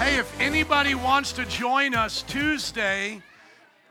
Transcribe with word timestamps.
Hey, 0.00 0.16
if 0.16 0.40
anybody 0.40 0.94
wants 0.94 1.32
to 1.32 1.44
join 1.44 1.94
us 1.94 2.22
Tuesday, 2.22 3.20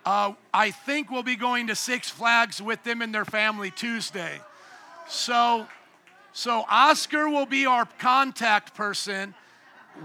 uh, 0.07 0.33
I 0.51 0.71
think 0.71 1.11
we'll 1.11 1.21
be 1.21 1.35
going 1.35 1.67
to 1.67 1.75
Six 1.75 2.09
Flags 2.09 2.59
with 2.59 2.83
them 2.83 3.03
and 3.03 3.13
their 3.13 3.25
family 3.25 3.69
Tuesday. 3.69 4.41
So, 5.07 5.67
so 6.33 6.65
Oscar 6.67 7.29
will 7.29 7.45
be 7.45 7.67
our 7.67 7.85
contact 7.99 8.73
person. 8.73 9.35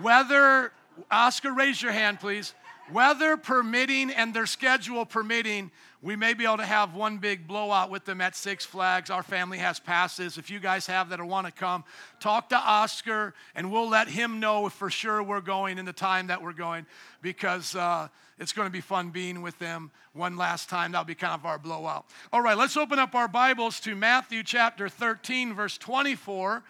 Whether 0.03 0.73
Oscar, 1.11 1.55
raise 1.55 1.81
your 1.81 1.93
hand, 1.93 2.21
please. 2.21 2.53
Weather 2.93 3.39
permitting 3.39 4.11
and 4.11 4.35
their 4.35 4.45
schedule 4.45 5.07
permitting, 5.07 5.71
we 6.05 6.17
may 6.17 6.35
be 6.35 6.45
able 6.45 6.59
to 6.59 6.67
have 6.67 6.95
one 6.95 7.17
big 7.17 7.49
blowout 7.49 7.91
with 7.91 8.05
them 8.05 8.21
at 8.21 8.37
Six 8.37 8.67
Flags. 8.67 9.09
Our 9.09 9.23
family 9.23 9.57
has 9.57 9.81
passes. 9.81 10.37
If 10.37 10.51
you 10.51 10.61
guys 10.61 10.87
have 10.87 11.09
that 11.09 11.19
or 11.19 11.25
want 11.25 11.47
to 11.47 11.53
come, 11.53 11.83
talk 12.21 12.51
to 12.51 12.59
Oscar 12.59 13.33
and 13.55 13.73
we'll 13.73 13.89
let 13.89 14.09
him 14.09 14.39
know 14.39 14.69
for 14.69 14.91
sure 14.91 15.23
we're 15.23 15.41
going 15.41 15.79
in 15.79 15.87
the 15.87 15.95
time 15.95 16.27
that 16.27 16.43
we're 16.43 16.53
going 16.53 16.85
because 17.23 17.75
uh, 17.75 18.09
it's 18.39 18.53
going 18.53 18.67
to 18.69 18.73
be 18.73 18.83
fun 18.83 19.11
being 19.11 19.41
with 19.41 19.59
them 19.59 19.91
one 20.13 20.37
last 20.37 20.69
time. 20.69 20.93
That'll 20.93 21.07
be 21.07 21.15
kind 21.15 21.33
of 21.33 21.47
our 21.47 21.59
blowout. 21.59 22.05
All 22.35 22.43
right, 22.43 22.59
let's 22.59 22.77
open 22.77 22.99
up 22.99 23.15
our 23.15 23.27
Bibles 23.27 23.81
to 23.81 23.97
Matthew 23.97 24.43
chapter 24.43 24.91
13, 24.91 25.55
verse 25.55 25.79
24, 25.79 26.63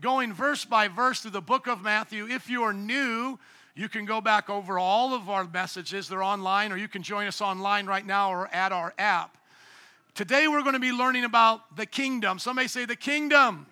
going 0.00 0.34
verse 0.34 0.66
by 0.66 0.88
verse 0.88 1.20
through 1.20 1.30
the 1.30 1.40
book 1.40 1.66
of 1.66 1.80
Matthew. 1.80 2.28
If 2.28 2.50
you 2.50 2.62
are 2.64 2.74
new, 2.74 3.38
you 3.74 3.88
can 3.88 4.04
go 4.04 4.20
back 4.20 4.50
over 4.50 4.78
all 4.78 5.14
of 5.14 5.30
our 5.30 5.44
messages. 5.44 6.08
They're 6.08 6.22
online, 6.22 6.72
or 6.72 6.76
you 6.76 6.88
can 6.88 7.02
join 7.02 7.26
us 7.26 7.40
online 7.40 7.86
right 7.86 8.04
now 8.04 8.32
or 8.32 8.48
at 8.54 8.72
our 8.72 8.92
app. 8.98 9.38
Today, 10.14 10.46
we're 10.46 10.62
going 10.62 10.74
to 10.74 10.80
be 10.80 10.92
learning 10.92 11.24
about 11.24 11.76
the 11.76 11.86
kingdom. 11.86 12.38
Somebody 12.38 12.68
say, 12.68 12.84
The 12.84 12.96
kingdom. 12.96 13.66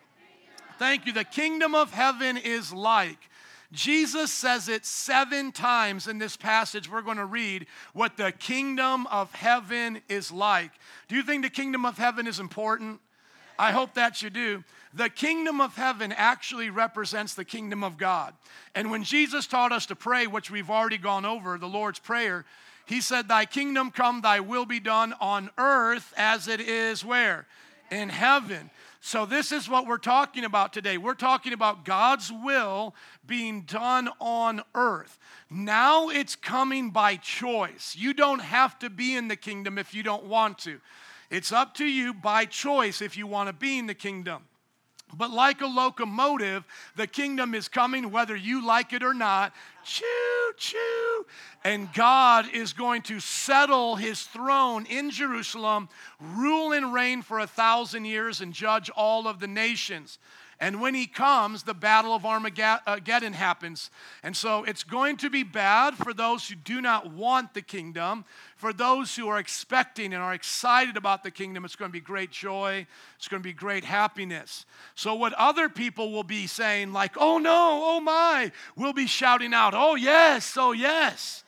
Thank 0.79 1.05
you. 1.05 1.13
The 1.13 1.25
kingdom 1.25 1.75
of 1.75 1.93
heaven 1.93 2.39
is 2.39 2.73
like. 2.73 3.19
Jesus 3.73 4.33
says 4.33 4.69
it 4.69 4.85
seven 4.85 5.53
times 5.53 6.09
in 6.09 6.19
this 6.19 6.37
passage 6.37 6.91
we're 6.91 7.03
going 7.03 7.19
to 7.19 7.27
read 7.27 7.67
what 7.93 8.17
the 8.17 8.33
kingdom 8.33 9.07
of 9.09 9.33
heaven 9.33 10.01
is 10.09 10.33
like. 10.33 10.73
Do 11.09 11.15
you 11.15 11.23
think 11.23 11.43
the 11.45 11.51
kingdom 11.51 11.85
of 11.85 11.97
heaven 11.97 12.27
is 12.27 12.41
important? 12.41 13.01
I 13.61 13.73
hope 13.73 13.93
that 13.93 14.23
you 14.23 14.31
do. 14.31 14.65
The 14.95 15.11
kingdom 15.11 15.61
of 15.61 15.77
heaven 15.77 16.13
actually 16.13 16.71
represents 16.71 17.35
the 17.35 17.45
kingdom 17.45 17.85
of 17.85 17.99
God. 17.99 18.33
And 18.75 18.91
when 18.91 19.05
Jesus 19.05 19.47
taught 19.47 19.71
us 19.71 19.85
to 19.87 19.95
pray, 19.95 20.27
which 20.27 20.51
we've 20.51 20.71
already 20.71 20.97
gone 20.97 21.27
over, 21.27 21.59
the 21.59 21.69
Lord's 21.69 21.99
Prayer, 21.99 22.47
he 22.87 23.03
said, 23.03 23.29
Thy 23.29 23.45
kingdom 23.45 23.91
come, 23.91 24.23
thy 24.23 24.41
will 24.41 24.65
be 24.65 24.81
done 24.81 25.13
on 25.21 25.51
earth 25.59 26.15
as 26.17 26.49
it 26.49 26.63
is 26.63 27.05
where? 27.05 27.47
In 27.91 28.09
heaven. 28.09 28.71
So, 29.03 29.27
this 29.27 29.53
is 29.53 29.69
what 29.69 29.87
we're 29.87 29.99
talking 29.99 30.45
about 30.45 30.73
today. 30.73 30.97
We're 30.97 31.13
talking 31.13 31.53
about 31.53 31.85
God's 31.85 32.33
will 32.33 32.95
being 33.27 33.63
done 33.63 34.09
on 34.21 34.63
earth. 34.75 35.19
Now 35.51 36.09
it's 36.09 36.35
coming 36.35 36.91
by 36.91 37.17
choice. 37.17 37.95
You 37.95 38.15
don't 38.15 38.41
have 38.41 38.79
to 38.79 38.89
be 38.89 39.17
in 39.17 39.29
the 39.29 39.37
kingdom 39.37 39.77
if 39.77 39.93
you 39.93 40.03
don't 40.03 40.25
want 40.25 40.59
to. 40.61 40.81
It's 41.31 41.53
up 41.53 41.75
to 41.75 41.85
you 41.85 42.13
by 42.13 42.45
choice 42.45 43.01
if 43.01 43.17
you 43.17 43.27
want 43.27 43.49
to 43.49 43.53
be 43.53 43.79
in 43.79 43.87
the 43.87 43.95
kingdom. 43.95 44.43
But 45.17 45.31
like 45.31 45.61
a 45.61 45.67
locomotive, 45.67 46.65
the 46.97 47.07
kingdom 47.07 47.55
is 47.55 47.69
coming 47.69 48.11
whether 48.11 48.37
you 48.37 48.65
like 48.65 48.93
it 48.93 49.03
or 49.03 49.15
not. 49.15 49.53
Choo, 49.85 50.53
choo. 50.57 51.27
And 51.65 51.93
God 51.93 52.47
is 52.53 52.73
going 52.73 53.03
to 53.03 53.21
settle 53.21 53.97
his 53.97 54.23
throne 54.23 54.87
in 54.87 55.11
Jerusalem, 55.11 55.89
rule 56.21 56.73
and 56.73 56.93
reign 56.93 57.23
for 57.23 57.41
a 57.41 57.47
thousand 57.47 58.05
years, 58.05 58.41
and 58.41 58.53
judge 58.53 58.91
all 58.91 59.27
of 59.27 59.41
the 59.41 59.49
nations. 59.49 60.19
And 60.63 60.79
when 60.79 60.95
he 60.95 61.07
comes, 61.07 61.63
the 61.63 61.73
battle 61.73 62.15
of 62.15 62.27
Armageddon 62.27 63.33
uh, 63.33 63.37
happens. 63.37 63.91
And 64.23 64.37
so 64.37 64.63
it's 64.65 64.85
going 64.85 65.17
to 65.19 65.31
be 65.31 65.43
bad 65.43 65.95
for 65.95 66.13
those 66.13 66.47
who 66.47 66.55
do 66.55 66.83
not 66.83 67.11
want 67.11 67.55
the 67.55 67.63
kingdom. 67.63 68.27
For 68.57 68.75
those 68.75 69.17
who 69.17 69.27
are 69.29 69.39
expecting 69.39 70.13
and 70.13 70.23
are 70.23 70.35
excited 70.35 70.99
about 70.99 71.23
the 71.23 71.31
kingdom, 71.31 71.65
it's 71.65 71.77
going 71.77 71.91
to 71.91 71.93
be 71.95 72.01
great 72.01 72.31
joy. 72.31 72.87
It's 73.17 73.27
going 73.27 73.43
to 73.43 73.49
be 73.49 73.55
great 73.55 73.85
happiness. 73.85 74.67
So, 74.95 75.15
what 75.15 75.33
other 75.33 75.71
people 75.71 76.13
will 76.13 76.25
be 76.25 76.47
saying, 76.47 76.93
like, 76.93 77.15
oh 77.17 77.39
no, 77.39 77.81
oh 77.83 78.01
my, 78.01 78.53
we'll 78.77 78.93
be 78.93 79.07
shouting 79.07 79.55
out, 79.55 79.73
oh 79.75 79.95
yes, 79.95 80.59
oh 80.59 80.73
yes. 80.73 81.43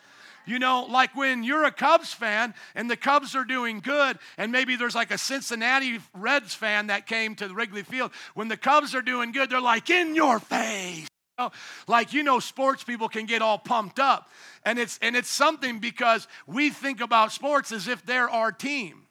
You 0.45 0.59
know, 0.59 0.87
like 0.91 1.15
when 1.15 1.45
you're 1.45 1.65
a 1.65 1.71
Cubs 1.71 2.13
fan 2.13 2.55
and 2.75 2.91
the 2.91 2.97
Cubs 2.97 3.37
are 3.37 3.45
doing 3.45 3.81
good, 3.81 4.19
and 4.37 4.51
maybe 4.51 4.77
there's 4.77 4.95
like 4.95 5.11
a 5.11 5.19
Cincinnati 5.19 6.01
Reds 6.15 6.55
fan 6.55 6.89
that 6.89 7.07
came 7.07 7.35
to 7.37 7.53
Wrigley 7.53 7.83
Field. 7.83 8.11
When 8.35 8.49
the 8.49 8.57
Cubs 8.57 8.95
are 8.95 9.03
doing 9.03 9.33
good, 9.33 9.51
they're 9.51 9.61
like, 9.61 9.89
in 9.91 10.15
your 10.15 10.41
face. 10.41 11.07
You 11.39 11.45
know, 11.45 11.53
like 11.87 12.13
you 12.13 12.23
know, 12.23 12.41
sports 12.41 12.83
people 12.83 13.09
can 13.09 13.27
get 13.27 13.41
all 13.41 13.59
pumped 13.59 14.01
up. 14.01 14.29
And 14.65 14.79
it's 14.79 14.99
and 15.01 15.17
it's 15.17 15.31
something 15.31 15.79
because 15.79 16.27
we 16.47 16.71
think 16.71 17.01
about 17.01 17.33
sports 17.33 17.71
as 17.71 17.87
if 17.87 18.05
they're 18.05 18.29
our 18.29 18.51
team. 18.51 19.03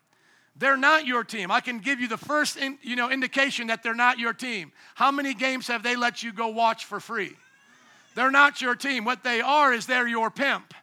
They're 0.58 0.78
not 0.78 1.08
your 1.08 1.24
team. 1.24 1.50
I 1.50 1.62
can 1.62 1.80
give 1.80 2.02
you 2.02 2.08
the 2.08 2.18
first 2.18 2.58
in, 2.58 2.78
you 2.82 2.96
know, 2.96 3.10
indication 3.10 3.68
that 3.68 3.84
they're 3.84 3.96
not 3.96 4.20
your 4.20 4.34
team. 4.34 4.74
How 4.96 5.10
many 5.10 5.34
games 5.34 5.68
have 5.68 5.82
they 5.82 5.96
let 5.96 6.24
you 6.24 6.34
go 6.34 6.50
watch 6.50 6.86
for 6.86 7.00
free? 7.00 7.32
They're 8.16 8.32
not 8.32 8.62
your 8.62 8.76
team. 8.76 9.06
What 9.06 9.24
they 9.24 9.40
are 9.40 9.74
is 9.74 9.86
they're 9.86 10.08
your 10.08 10.30
pimp 10.30 10.74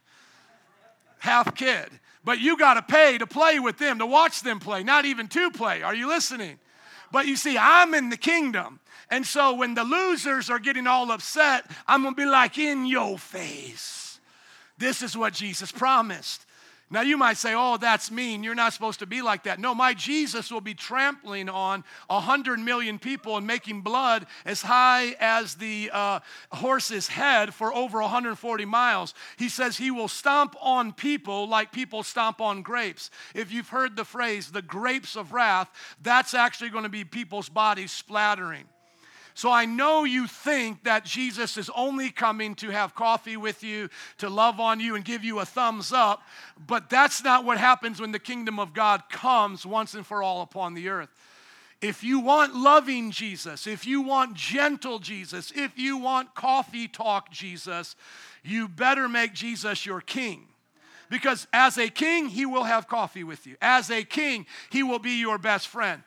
half 1.18 1.54
kid. 1.54 1.88
But 2.24 2.40
you 2.40 2.56
got 2.56 2.74
to 2.74 2.82
pay 2.82 3.18
to 3.18 3.26
play 3.26 3.58
with 3.58 3.78
them, 3.78 3.98
to 4.00 4.06
watch 4.06 4.42
them 4.42 4.60
play, 4.60 4.82
not 4.82 5.04
even 5.04 5.28
to 5.28 5.50
play. 5.50 5.82
Are 5.82 5.94
you 5.94 6.08
listening? 6.08 6.58
But 7.10 7.26
you 7.26 7.36
see, 7.36 7.56
I'm 7.58 7.94
in 7.94 8.10
the 8.10 8.16
kingdom. 8.16 8.80
And 9.10 9.26
so 9.26 9.54
when 9.54 9.74
the 9.74 9.84
losers 9.84 10.50
are 10.50 10.58
getting 10.58 10.86
all 10.86 11.10
upset, 11.10 11.64
I'm 11.86 12.02
going 12.02 12.14
to 12.14 12.20
be 12.20 12.26
like, 12.26 12.58
in 12.58 12.84
your 12.84 13.18
face. 13.18 14.20
This 14.76 15.02
is 15.02 15.16
what 15.16 15.32
Jesus 15.32 15.72
promised. 15.72 16.44
Now, 16.90 17.02
you 17.02 17.18
might 17.18 17.36
say, 17.36 17.52
oh, 17.54 17.76
that's 17.76 18.10
mean. 18.10 18.42
You're 18.42 18.54
not 18.54 18.72
supposed 18.72 19.00
to 19.00 19.06
be 19.06 19.20
like 19.20 19.42
that. 19.44 19.58
No, 19.58 19.74
my 19.74 19.92
Jesus 19.92 20.50
will 20.50 20.62
be 20.62 20.72
trampling 20.72 21.50
on 21.50 21.84
100 22.06 22.58
million 22.58 22.98
people 22.98 23.36
and 23.36 23.46
making 23.46 23.82
blood 23.82 24.26
as 24.46 24.62
high 24.62 25.14
as 25.20 25.56
the 25.56 25.90
uh, 25.92 26.20
horse's 26.50 27.08
head 27.08 27.52
for 27.52 27.74
over 27.74 28.00
140 28.00 28.64
miles. 28.64 29.12
He 29.36 29.50
says 29.50 29.76
he 29.76 29.90
will 29.90 30.08
stomp 30.08 30.56
on 30.62 30.92
people 30.92 31.46
like 31.46 31.72
people 31.72 32.02
stomp 32.02 32.40
on 32.40 32.62
grapes. 32.62 33.10
If 33.34 33.52
you've 33.52 33.68
heard 33.68 33.94
the 33.94 34.04
phrase, 34.06 34.50
the 34.50 34.62
grapes 34.62 35.14
of 35.14 35.34
wrath, 35.34 35.70
that's 36.02 36.32
actually 36.32 36.70
going 36.70 36.84
to 36.84 36.88
be 36.88 37.04
people's 37.04 37.50
bodies 37.50 37.92
splattering. 37.92 38.64
So 39.38 39.52
I 39.52 39.66
know 39.66 40.02
you 40.02 40.26
think 40.26 40.82
that 40.82 41.04
Jesus 41.04 41.56
is 41.56 41.70
only 41.76 42.10
coming 42.10 42.56
to 42.56 42.70
have 42.70 42.96
coffee 42.96 43.36
with 43.36 43.62
you, 43.62 43.88
to 44.16 44.28
love 44.28 44.58
on 44.58 44.80
you, 44.80 44.96
and 44.96 45.04
give 45.04 45.22
you 45.22 45.38
a 45.38 45.44
thumbs 45.44 45.92
up, 45.92 46.24
but 46.66 46.90
that's 46.90 47.22
not 47.22 47.44
what 47.44 47.56
happens 47.56 48.00
when 48.00 48.10
the 48.10 48.18
kingdom 48.18 48.58
of 48.58 48.74
God 48.74 49.04
comes 49.08 49.64
once 49.64 49.94
and 49.94 50.04
for 50.04 50.24
all 50.24 50.42
upon 50.42 50.74
the 50.74 50.88
earth. 50.88 51.10
If 51.80 52.02
you 52.02 52.18
want 52.18 52.56
loving 52.56 53.12
Jesus, 53.12 53.68
if 53.68 53.86
you 53.86 54.02
want 54.02 54.34
gentle 54.34 54.98
Jesus, 54.98 55.52
if 55.54 55.78
you 55.78 55.98
want 55.98 56.34
coffee 56.34 56.88
talk 56.88 57.30
Jesus, 57.30 57.94
you 58.42 58.66
better 58.66 59.08
make 59.08 59.34
Jesus 59.34 59.86
your 59.86 60.00
king. 60.00 60.48
Because 61.10 61.46
as 61.52 61.78
a 61.78 61.88
king, 61.88 62.26
he 62.26 62.44
will 62.44 62.64
have 62.64 62.88
coffee 62.88 63.22
with 63.22 63.46
you. 63.46 63.54
As 63.62 63.88
a 63.88 64.02
king, 64.02 64.46
he 64.68 64.82
will 64.82 64.98
be 64.98 65.20
your 65.20 65.38
best 65.38 65.68
friend. 65.68 66.02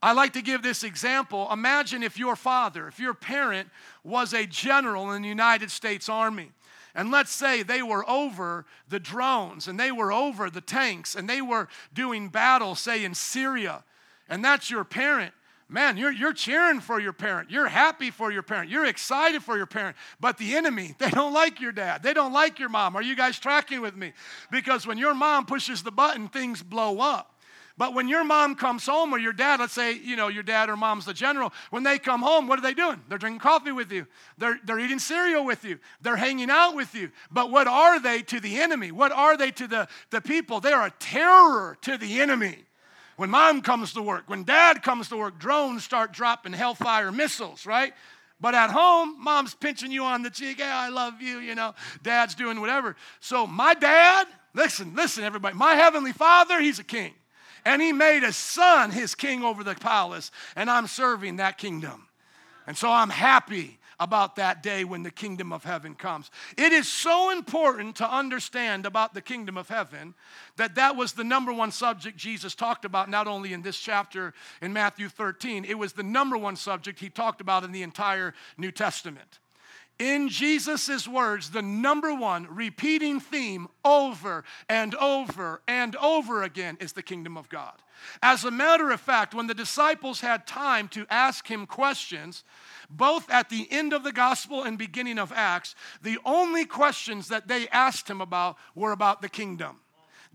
I 0.00 0.12
like 0.12 0.32
to 0.34 0.42
give 0.42 0.62
this 0.62 0.84
example. 0.84 1.48
Imagine 1.52 2.02
if 2.02 2.18
your 2.18 2.36
father, 2.36 2.86
if 2.86 3.00
your 3.00 3.14
parent 3.14 3.68
was 4.04 4.32
a 4.32 4.46
general 4.46 5.12
in 5.12 5.22
the 5.22 5.28
United 5.28 5.70
States 5.70 6.08
Army. 6.08 6.52
And 6.94 7.10
let's 7.10 7.32
say 7.32 7.62
they 7.62 7.82
were 7.82 8.08
over 8.08 8.64
the 8.88 9.00
drones 9.00 9.68
and 9.68 9.78
they 9.78 9.92
were 9.92 10.12
over 10.12 10.50
the 10.50 10.60
tanks 10.60 11.14
and 11.14 11.28
they 11.28 11.40
were 11.40 11.68
doing 11.92 12.28
battle, 12.28 12.74
say 12.74 13.04
in 13.04 13.14
Syria. 13.14 13.84
And 14.28 14.44
that's 14.44 14.70
your 14.70 14.84
parent. 14.84 15.32
Man, 15.70 15.98
you're, 15.98 16.12
you're 16.12 16.32
cheering 16.32 16.80
for 16.80 16.98
your 16.98 17.12
parent. 17.12 17.50
You're 17.50 17.68
happy 17.68 18.10
for 18.10 18.32
your 18.32 18.42
parent. 18.42 18.70
You're 18.70 18.86
excited 18.86 19.42
for 19.42 19.56
your 19.56 19.66
parent. 19.66 19.96
But 20.18 20.38
the 20.38 20.56
enemy, 20.56 20.94
they 20.98 21.10
don't 21.10 21.34
like 21.34 21.60
your 21.60 21.72
dad. 21.72 22.02
They 22.02 22.14
don't 22.14 22.32
like 22.32 22.58
your 22.58 22.70
mom. 22.70 22.96
Are 22.96 23.02
you 23.02 23.14
guys 23.14 23.38
tracking 23.38 23.80
with 23.80 23.94
me? 23.94 24.12
Because 24.50 24.86
when 24.86 24.96
your 24.96 25.14
mom 25.14 25.44
pushes 25.44 25.82
the 25.82 25.90
button, 25.90 26.28
things 26.28 26.62
blow 26.62 27.00
up. 27.00 27.37
But 27.78 27.94
when 27.94 28.08
your 28.08 28.24
mom 28.24 28.56
comes 28.56 28.84
home 28.84 29.12
or 29.12 29.18
your 29.18 29.32
dad, 29.32 29.60
let's 29.60 29.72
say, 29.72 29.92
you 29.92 30.16
know, 30.16 30.26
your 30.26 30.42
dad 30.42 30.68
or 30.68 30.76
mom's 30.76 31.04
the 31.04 31.14
general, 31.14 31.52
when 31.70 31.84
they 31.84 31.96
come 32.00 32.20
home, 32.20 32.48
what 32.48 32.58
are 32.58 32.62
they 32.62 32.74
doing? 32.74 33.00
They're 33.08 33.18
drinking 33.18 33.38
coffee 33.38 33.70
with 33.70 33.92
you. 33.92 34.04
They're, 34.36 34.58
they're 34.64 34.80
eating 34.80 34.98
cereal 34.98 35.44
with 35.44 35.64
you. 35.64 35.78
They're 36.02 36.16
hanging 36.16 36.50
out 36.50 36.74
with 36.74 36.92
you. 36.96 37.12
But 37.30 37.52
what 37.52 37.68
are 37.68 38.00
they 38.00 38.22
to 38.22 38.40
the 38.40 38.60
enemy? 38.60 38.90
What 38.90 39.12
are 39.12 39.36
they 39.36 39.52
to 39.52 39.68
the, 39.68 39.88
the 40.10 40.20
people? 40.20 40.58
They 40.58 40.72
are 40.72 40.86
a 40.86 40.92
terror 40.98 41.78
to 41.82 41.96
the 41.96 42.20
enemy. 42.20 42.58
When 43.14 43.30
mom 43.30 43.62
comes 43.62 43.92
to 43.92 44.02
work, 44.02 44.24
when 44.26 44.42
dad 44.42 44.82
comes 44.82 45.08
to 45.10 45.16
work, 45.16 45.38
drones 45.38 45.84
start 45.84 46.12
dropping 46.12 46.54
hellfire 46.54 47.12
missiles, 47.12 47.64
right? 47.64 47.92
But 48.40 48.54
at 48.54 48.70
home, 48.70 49.22
mom's 49.22 49.54
pinching 49.54 49.92
you 49.92 50.02
on 50.02 50.22
the 50.22 50.30
cheek. 50.30 50.58
Hey, 50.58 50.66
I 50.66 50.88
love 50.88 51.22
you, 51.22 51.38
you 51.38 51.54
know. 51.54 51.74
Dad's 52.02 52.34
doing 52.34 52.60
whatever. 52.60 52.96
So 53.20 53.46
my 53.46 53.74
dad, 53.74 54.26
listen, 54.52 54.96
listen, 54.96 55.22
everybody. 55.22 55.56
My 55.56 55.74
heavenly 55.74 56.12
father, 56.12 56.60
he's 56.60 56.80
a 56.80 56.84
king. 56.84 57.14
And 57.64 57.82
he 57.82 57.92
made 57.92 58.24
a 58.24 58.32
son 58.32 58.90
his 58.90 59.14
king 59.14 59.42
over 59.42 59.64
the 59.64 59.74
palace, 59.74 60.30
and 60.56 60.70
I'm 60.70 60.86
serving 60.86 61.36
that 61.36 61.58
kingdom. 61.58 62.08
And 62.66 62.76
so 62.76 62.90
I'm 62.90 63.10
happy. 63.10 63.78
about 64.00 64.36
that 64.36 64.62
day 64.62 64.84
when 64.84 65.02
the 65.02 65.10
kingdom 65.10 65.52
of 65.52 65.64
heaven 65.64 65.94
comes. 65.94 66.30
It 66.56 66.72
is 66.72 66.88
so 66.88 67.30
important 67.30 67.96
to 67.96 68.08
understand 68.08 68.86
about 68.86 69.12
the 69.12 69.20
kingdom 69.20 69.56
of 69.56 69.68
heaven 69.68 70.14
that 70.56 70.76
that 70.76 70.96
was 70.96 71.12
the 71.12 71.24
number 71.24 71.52
one 71.52 71.72
subject 71.72 72.16
Jesus 72.16 72.54
talked 72.54 72.84
about, 72.84 73.10
not 73.10 73.26
only 73.26 73.52
in 73.52 73.62
this 73.62 73.78
chapter 73.78 74.34
in 74.62 74.72
Matthew 74.72 75.08
13, 75.08 75.64
it 75.64 75.78
was 75.78 75.92
the 75.94 76.02
number 76.02 76.36
one 76.36 76.56
subject 76.56 77.00
he 77.00 77.10
talked 77.10 77.40
about 77.40 77.64
in 77.64 77.72
the 77.72 77.82
entire 77.82 78.34
New 78.56 78.70
Testament 78.70 79.40
in 79.98 80.28
Jesus' 80.28 81.08
words, 81.08 81.50
the 81.50 81.62
number 81.62 82.14
one 82.14 82.46
repeating 82.50 83.18
theme 83.20 83.68
over 83.84 84.44
and 84.68 84.94
over 84.94 85.60
and 85.66 85.96
over 85.96 86.42
again 86.42 86.76
is 86.80 86.92
the 86.92 87.02
kingdom 87.02 87.36
of 87.36 87.48
God. 87.48 87.74
As 88.22 88.44
a 88.44 88.50
matter 88.50 88.90
of 88.90 89.00
fact, 89.00 89.34
when 89.34 89.48
the 89.48 89.54
disciples 89.54 90.20
had 90.20 90.46
time 90.46 90.88
to 90.88 91.06
ask 91.10 91.48
him 91.48 91.66
questions, 91.66 92.44
both 92.88 93.28
at 93.28 93.48
the 93.48 93.66
end 93.70 93.92
of 93.92 94.04
the 94.04 94.12
gospel 94.12 94.62
and 94.62 94.78
beginning 94.78 95.18
of 95.18 95.32
Acts, 95.32 95.74
the 96.02 96.18
only 96.24 96.64
questions 96.64 97.28
that 97.28 97.48
they 97.48 97.68
asked 97.68 98.08
him 98.08 98.20
about 98.20 98.56
were 98.74 98.92
about 98.92 99.20
the 99.20 99.28
kingdom. 99.28 99.80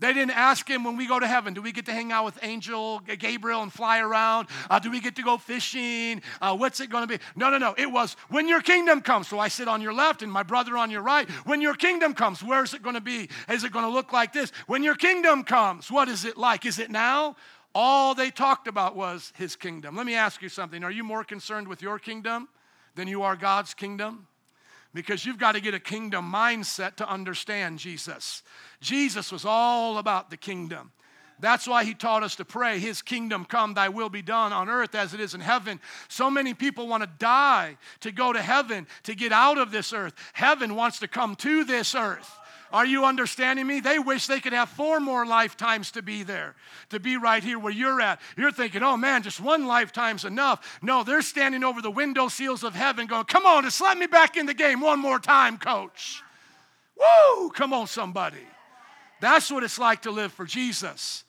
They 0.04 0.12
didn't 0.12 0.36
ask 0.36 0.68
him 0.68 0.84
when 0.84 0.98
we 0.98 1.06
go 1.06 1.18
to 1.18 1.26
heaven, 1.26 1.54
do 1.54 1.62
we 1.62 1.72
get 1.72 1.86
to 1.86 1.92
hang 1.92 2.12
out 2.12 2.26
with 2.26 2.38
Angel 2.42 2.98
Gabriel 2.98 3.62
and 3.62 3.72
fly 3.72 4.00
around? 4.00 4.48
Uh, 4.68 4.78
do 4.78 4.90
we 4.90 5.00
get 5.00 5.16
to 5.16 5.22
go 5.22 5.38
fishing? 5.38 6.20
Uh, 6.42 6.54
what's 6.54 6.78
it 6.80 6.90
going 6.90 7.08
to 7.08 7.08
be? 7.08 7.24
No, 7.34 7.48
no, 7.48 7.56
no. 7.56 7.74
It 7.78 7.90
was 7.90 8.14
when 8.28 8.46
your 8.46 8.60
kingdom 8.60 9.00
comes. 9.00 9.28
So 9.28 9.38
I 9.38 9.48
sit 9.48 9.66
on 9.66 9.80
your 9.80 9.94
left 9.94 10.20
and 10.20 10.30
my 10.30 10.42
brother 10.42 10.76
on 10.76 10.90
your 10.90 11.00
right. 11.00 11.26
When 11.46 11.62
your 11.62 11.74
kingdom 11.74 12.12
comes, 12.12 12.42
where's 12.42 12.74
it 12.74 12.82
going 12.82 12.96
to 12.96 13.00
be? 13.00 13.30
Is 13.48 13.64
it 13.64 13.72
going 13.72 13.86
to 13.86 13.90
look 13.90 14.12
like 14.12 14.34
this? 14.34 14.52
When 14.66 14.82
your 14.82 14.94
kingdom 14.94 15.42
comes, 15.42 15.90
what 15.90 16.10
is 16.10 16.26
it 16.26 16.36
like? 16.36 16.66
Is 16.66 16.78
it 16.78 16.90
now? 16.90 17.36
All 17.74 18.14
they 18.14 18.30
talked 18.30 18.68
about 18.68 18.94
was 18.94 19.32
his 19.38 19.56
kingdom. 19.56 19.96
Let 19.96 20.04
me 20.04 20.16
ask 20.16 20.42
you 20.42 20.50
something. 20.50 20.84
Are 20.84 20.90
you 20.90 21.02
more 21.02 21.24
concerned 21.24 21.66
with 21.66 21.80
your 21.80 21.98
kingdom 21.98 22.50
than 22.94 23.08
you 23.08 23.22
are 23.22 23.36
God's 23.36 23.72
kingdom? 23.72 24.26
Because 24.94 25.26
you've 25.26 25.38
got 25.38 25.52
to 25.52 25.60
get 25.60 25.74
a 25.74 25.80
kingdom 25.80 26.32
mindset 26.32 26.96
to 26.96 27.08
understand 27.08 27.78
Jesus. 27.78 28.42
Jesus 28.80 29.32
was 29.32 29.44
all 29.44 29.98
about 29.98 30.30
the 30.30 30.36
kingdom. 30.36 30.92
That's 31.40 31.66
why 31.66 31.84
he 31.84 31.94
taught 31.94 32.22
us 32.22 32.36
to 32.36 32.44
pray, 32.44 32.78
His 32.78 33.02
kingdom 33.02 33.44
come, 33.44 33.74
thy 33.74 33.88
will 33.88 34.08
be 34.08 34.22
done 34.22 34.52
on 34.52 34.68
earth 34.68 34.94
as 34.94 35.14
it 35.14 35.20
is 35.20 35.34
in 35.34 35.40
heaven. 35.40 35.80
So 36.08 36.30
many 36.30 36.54
people 36.54 36.86
want 36.86 37.02
to 37.02 37.10
die 37.18 37.76
to 38.00 38.12
go 38.12 38.32
to 38.32 38.40
heaven, 38.40 38.86
to 39.02 39.16
get 39.16 39.32
out 39.32 39.58
of 39.58 39.72
this 39.72 39.92
earth. 39.92 40.14
Heaven 40.32 40.76
wants 40.76 41.00
to 41.00 41.08
come 41.08 41.34
to 41.36 41.64
this 41.64 41.94
earth. 41.94 42.38
Are 42.74 42.84
you 42.84 43.04
understanding 43.04 43.68
me? 43.68 43.78
They 43.78 44.00
wish 44.00 44.26
they 44.26 44.40
could 44.40 44.52
have 44.52 44.68
four 44.68 44.98
more 44.98 45.24
lifetimes 45.24 45.92
to 45.92 46.02
be 46.02 46.24
there, 46.24 46.56
to 46.90 46.98
be 46.98 47.16
right 47.16 47.40
here 47.40 47.56
where 47.56 47.72
you're 47.72 48.00
at. 48.00 48.20
You're 48.36 48.50
thinking, 48.50 48.82
oh 48.82 48.96
man, 48.96 49.22
just 49.22 49.40
one 49.40 49.68
lifetime's 49.68 50.24
enough. 50.24 50.80
No, 50.82 51.04
they're 51.04 51.22
standing 51.22 51.62
over 51.62 51.80
the 51.80 51.90
window 51.90 52.26
seals 52.26 52.64
of 52.64 52.74
heaven 52.74 53.06
going, 53.06 53.26
come 53.26 53.46
on, 53.46 53.62
just 53.62 53.80
let 53.80 53.96
me 53.96 54.08
back 54.08 54.36
in 54.36 54.46
the 54.46 54.54
game 54.54 54.80
one 54.80 54.98
more 54.98 55.20
time, 55.20 55.56
coach. 55.56 56.20
Woo! 56.98 57.50
Come 57.50 57.72
on, 57.72 57.86
somebody. 57.86 58.42
That's 59.20 59.52
what 59.52 59.62
it's 59.62 59.78
like 59.78 60.02
to 60.02 60.10
live 60.10 60.32
for 60.32 60.44
Jesus. 60.44 61.22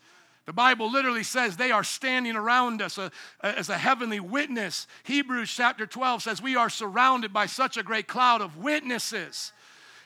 The 0.47 0.53
Bible 0.53 0.91
literally 0.91 1.23
says 1.23 1.57
they 1.57 1.71
are 1.71 1.83
standing 1.83 2.35
around 2.35 2.81
us 2.81 2.97
uh, 2.97 3.09
as 3.43 3.69
a 3.69 3.77
heavenly 3.77 4.19
witness. 4.19 4.87
Hebrews 5.03 5.53
chapter 5.53 5.85
12 5.85 6.23
says 6.23 6.41
we 6.41 6.55
are 6.55 6.71
surrounded 6.71 7.31
by 7.31 7.45
such 7.45 7.77
a 7.77 7.83
great 7.83 8.07
cloud 8.07 8.41
of 8.41 8.57
witnesses. 8.57 9.51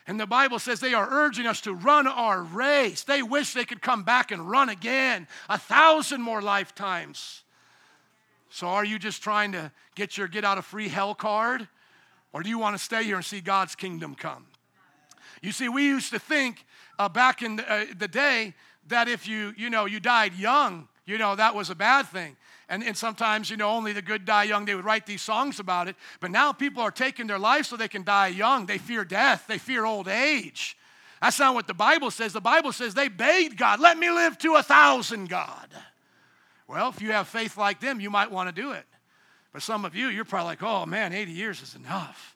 And 0.08 0.20
the 0.20 0.26
Bible 0.26 0.60
says 0.60 0.80
they 0.80 0.94
are 0.94 1.08
urging 1.10 1.46
us 1.46 1.62
to 1.62 1.74
run 1.74 2.08
our 2.08 2.42
race. 2.42 3.04
They 3.04 3.22
wish 3.22 3.54
they 3.54 3.66
could 3.66 3.82
come 3.82 4.04
back 4.04 4.32
and 4.32 4.50
run 4.50 4.70
again 4.70 5.28
a 5.48 5.58
thousand 5.58 6.22
more 6.22 6.42
lifetimes. 6.42 7.44
So, 8.50 8.68
are 8.68 8.84
you 8.84 8.98
just 8.98 9.22
trying 9.22 9.52
to 9.52 9.72
get 9.94 10.18
your 10.18 10.28
get 10.28 10.44
out 10.44 10.58
of 10.58 10.66
free 10.66 10.88
hell 10.88 11.14
card? 11.14 11.68
Or 12.34 12.44
do 12.44 12.50
you 12.50 12.58
want 12.58 12.78
to 12.78 12.84
stay 12.84 13.04
here 13.04 13.16
and 13.16 13.26
see 13.26 13.42
God's 13.42 13.76
kingdom 13.76 14.16
come? 14.16 14.46
You 15.42 15.52
see, 15.52 15.70
we 15.70 15.86
used 15.86 16.12
to 16.12 16.20
think 16.20 16.66
uh, 16.98 17.10
back 17.10 17.42
in 17.42 17.58
the, 17.58 17.72
uh, 17.72 17.86
the 17.98 18.08
day 18.08 18.54
that 18.88 19.08
if 19.08 19.28
you, 19.28 19.54
you 19.56 19.70
know, 19.70 19.86
you 19.86 20.00
died 20.00 20.34
young, 20.34 20.88
you 21.06 21.18
know, 21.18 21.36
that 21.36 21.56
was 21.56 21.70
a 21.70 21.76
bad 21.76 22.08
thing. 22.08 22.36
And, 22.70 22.84
and 22.84 22.96
sometimes, 22.96 23.50
you 23.50 23.58
know, 23.58 23.70
only 23.70 23.94
the 23.94 24.02
good 24.02 24.26
die 24.26 24.44
young. 24.44 24.66
They 24.66 24.76
would 24.76 24.86
write 24.86 25.08
these 25.08 25.24
songs 25.24 25.60
about 25.60 25.88
it. 25.88 25.96
But 26.20 26.30
now 26.30 26.54
people 26.54 26.84
are 26.84 26.92
taking 26.92 27.26
their 27.26 27.40
life 27.40 27.66
so 27.66 27.76
they 27.76 27.88
can 27.88 28.04
die 28.04 28.28
young. 28.28 28.68
They 28.68 28.78
fear 28.78 29.04
death, 29.04 29.46
they 29.48 29.58
fear 29.58 29.86
old 29.86 30.08
age. 30.08 30.78
That's 31.22 31.40
not 31.40 31.54
what 31.54 31.68
the 31.68 31.74
Bible 31.74 32.12
says. 32.12 32.32
The 32.32 32.40
Bible 32.40 32.72
says 32.72 32.94
they 32.94 33.10
begged 33.10 33.58
God, 33.58 33.80
let 33.80 33.98
me 33.98 34.10
live 34.10 34.38
to 34.40 34.56
a 34.56 34.64
thousand, 34.64 35.28
God. 35.30 35.68
Well, 36.68 36.90
if 36.90 37.02
you 37.02 37.12
have 37.12 37.28
faith 37.28 37.58
like 37.58 37.80
them, 37.80 38.00
you 38.00 38.12
might 38.12 38.32
want 38.32 38.56
to 38.56 38.62
do 38.62 38.72
it. 38.72 38.86
But 39.52 39.64
some 39.64 39.84
of 39.84 39.96
you, 39.96 40.08
you're 40.08 40.24
probably 40.24 40.46
like, 40.50 40.64
oh 40.64 40.86
man, 40.86 41.12
80 41.12 41.32
years 41.32 41.62
is 41.62 41.76
enough. 41.76 42.36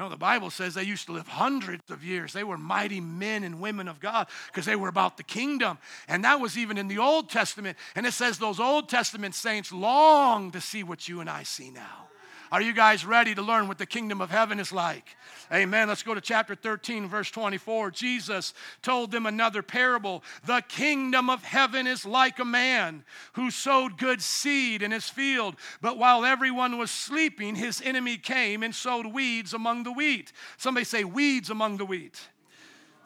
No, 0.00 0.08
the 0.08 0.16
Bible 0.16 0.48
says 0.48 0.72
they 0.72 0.82
used 0.82 1.04
to 1.08 1.12
live 1.12 1.28
hundreds 1.28 1.90
of 1.90 2.02
years. 2.02 2.32
They 2.32 2.42
were 2.42 2.56
mighty 2.56 3.02
men 3.02 3.44
and 3.44 3.60
women 3.60 3.86
of 3.86 4.00
God 4.00 4.28
because 4.46 4.64
they 4.64 4.74
were 4.74 4.88
about 4.88 5.18
the 5.18 5.22
kingdom. 5.22 5.76
And 6.08 6.24
that 6.24 6.40
was 6.40 6.56
even 6.56 6.78
in 6.78 6.88
the 6.88 6.96
Old 6.96 7.28
Testament. 7.28 7.76
And 7.94 8.06
it 8.06 8.12
says 8.12 8.38
those 8.38 8.58
Old 8.58 8.88
Testament 8.88 9.34
saints 9.34 9.70
long 9.70 10.52
to 10.52 10.60
see 10.62 10.82
what 10.82 11.06
you 11.06 11.20
and 11.20 11.28
I 11.28 11.42
see 11.42 11.68
now. 11.68 12.09
Are 12.52 12.60
you 12.60 12.72
guys 12.72 13.06
ready 13.06 13.32
to 13.36 13.42
learn 13.42 13.68
what 13.68 13.78
the 13.78 13.86
kingdom 13.86 14.20
of 14.20 14.28
heaven 14.28 14.58
is 14.58 14.72
like? 14.72 15.16
Amen. 15.52 15.86
Let's 15.86 16.02
go 16.02 16.14
to 16.14 16.20
chapter 16.20 16.56
13, 16.56 17.08
verse 17.08 17.30
24. 17.30 17.92
Jesus 17.92 18.54
told 18.82 19.12
them 19.12 19.24
another 19.24 19.62
parable. 19.62 20.24
The 20.46 20.60
kingdom 20.66 21.30
of 21.30 21.44
heaven 21.44 21.86
is 21.86 22.04
like 22.04 22.40
a 22.40 22.44
man 22.44 23.04
who 23.34 23.52
sowed 23.52 23.98
good 23.98 24.20
seed 24.20 24.82
in 24.82 24.90
his 24.90 25.08
field, 25.08 25.54
but 25.80 25.96
while 25.96 26.24
everyone 26.24 26.76
was 26.76 26.90
sleeping, 26.90 27.54
his 27.54 27.80
enemy 27.82 28.16
came 28.16 28.64
and 28.64 28.74
sowed 28.74 29.06
weeds 29.06 29.54
among 29.54 29.84
the 29.84 29.92
wheat. 29.92 30.32
Somebody 30.56 30.84
say, 30.84 31.04
weeds 31.04 31.50
among 31.50 31.76
the 31.76 31.84
wheat. 31.84 32.20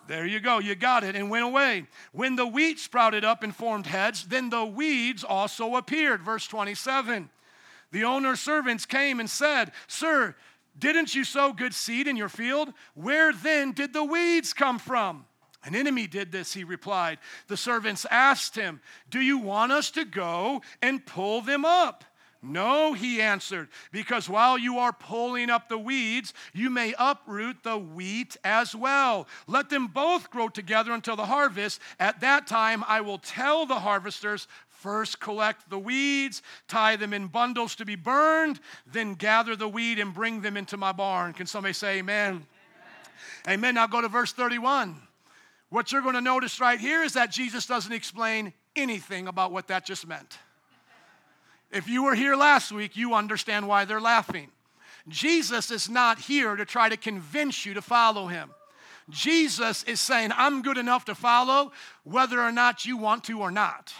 There 0.06 0.24
you 0.24 0.40
go, 0.40 0.58
you 0.58 0.74
got 0.74 1.04
it, 1.04 1.16
and 1.16 1.28
went 1.28 1.44
away. 1.44 1.86
When 2.12 2.36
the 2.36 2.46
wheat 2.46 2.78
sprouted 2.78 3.24
up 3.24 3.42
and 3.42 3.54
formed 3.54 3.86
heads, 3.86 4.24
then 4.26 4.48
the 4.48 4.64
weeds 4.64 5.22
also 5.22 5.76
appeared. 5.76 6.22
Verse 6.22 6.46
27. 6.46 7.28
The 7.94 8.02
owner's 8.02 8.40
servants 8.40 8.86
came 8.86 9.20
and 9.20 9.30
said, 9.30 9.70
Sir, 9.86 10.34
didn't 10.76 11.14
you 11.14 11.22
sow 11.22 11.52
good 11.52 11.72
seed 11.72 12.08
in 12.08 12.16
your 12.16 12.28
field? 12.28 12.72
Where 12.94 13.32
then 13.32 13.70
did 13.70 13.92
the 13.92 14.02
weeds 14.02 14.52
come 14.52 14.80
from? 14.80 15.26
An 15.62 15.76
enemy 15.76 16.08
did 16.08 16.32
this, 16.32 16.52
he 16.52 16.64
replied. 16.64 17.18
The 17.46 17.56
servants 17.56 18.04
asked 18.10 18.56
him, 18.56 18.80
Do 19.10 19.20
you 19.20 19.38
want 19.38 19.70
us 19.70 19.92
to 19.92 20.04
go 20.04 20.60
and 20.82 21.06
pull 21.06 21.40
them 21.40 21.64
up? 21.64 22.04
No, 22.42 22.94
he 22.94 23.22
answered, 23.22 23.68
because 23.92 24.28
while 24.28 24.58
you 24.58 24.78
are 24.78 24.92
pulling 24.92 25.48
up 25.48 25.68
the 25.68 25.78
weeds, 25.78 26.34
you 26.52 26.70
may 26.70 26.94
uproot 26.98 27.62
the 27.62 27.78
wheat 27.78 28.36
as 28.42 28.74
well. 28.74 29.28
Let 29.46 29.70
them 29.70 29.86
both 29.86 30.30
grow 30.30 30.48
together 30.48 30.92
until 30.92 31.14
the 31.16 31.26
harvest. 31.26 31.80
At 31.98 32.20
that 32.20 32.48
time, 32.48 32.84
I 32.86 33.00
will 33.00 33.18
tell 33.18 33.64
the 33.64 33.78
harvesters, 33.78 34.46
First, 34.84 35.18
collect 35.18 35.70
the 35.70 35.78
weeds, 35.78 36.42
tie 36.68 36.96
them 36.96 37.14
in 37.14 37.28
bundles 37.28 37.74
to 37.76 37.86
be 37.86 37.96
burned, 37.96 38.60
then 38.84 39.14
gather 39.14 39.56
the 39.56 39.66
wheat 39.66 39.98
and 39.98 40.12
bring 40.12 40.42
them 40.42 40.58
into 40.58 40.76
my 40.76 40.92
barn. 40.92 41.32
Can 41.32 41.46
somebody 41.46 41.72
say 41.72 42.00
amen? 42.00 42.46
Amen. 43.46 43.60
amen. 43.60 43.74
Now 43.76 43.86
go 43.86 44.02
to 44.02 44.08
verse 44.08 44.34
31. 44.34 45.00
What 45.70 45.90
you're 45.90 46.02
going 46.02 46.16
to 46.16 46.20
notice 46.20 46.60
right 46.60 46.78
here 46.78 47.02
is 47.02 47.14
that 47.14 47.30
Jesus 47.32 47.64
doesn't 47.64 47.94
explain 47.94 48.52
anything 48.76 49.26
about 49.26 49.52
what 49.52 49.68
that 49.68 49.86
just 49.86 50.06
meant. 50.06 50.36
If 51.72 51.88
you 51.88 52.04
were 52.04 52.14
here 52.14 52.36
last 52.36 52.70
week, 52.70 52.94
you 52.94 53.14
understand 53.14 53.66
why 53.66 53.86
they're 53.86 54.02
laughing. 54.02 54.50
Jesus 55.08 55.70
is 55.70 55.88
not 55.88 56.18
here 56.18 56.56
to 56.56 56.66
try 56.66 56.90
to 56.90 56.98
convince 56.98 57.64
you 57.64 57.72
to 57.72 57.80
follow 57.80 58.26
him. 58.26 58.50
Jesus 59.08 59.82
is 59.84 59.98
saying, 59.98 60.32
I'm 60.36 60.60
good 60.60 60.76
enough 60.76 61.06
to 61.06 61.14
follow 61.14 61.72
whether 62.02 62.38
or 62.38 62.52
not 62.52 62.84
you 62.84 62.98
want 62.98 63.24
to 63.24 63.40
or 63.40 63.50
not. 63.50 63.94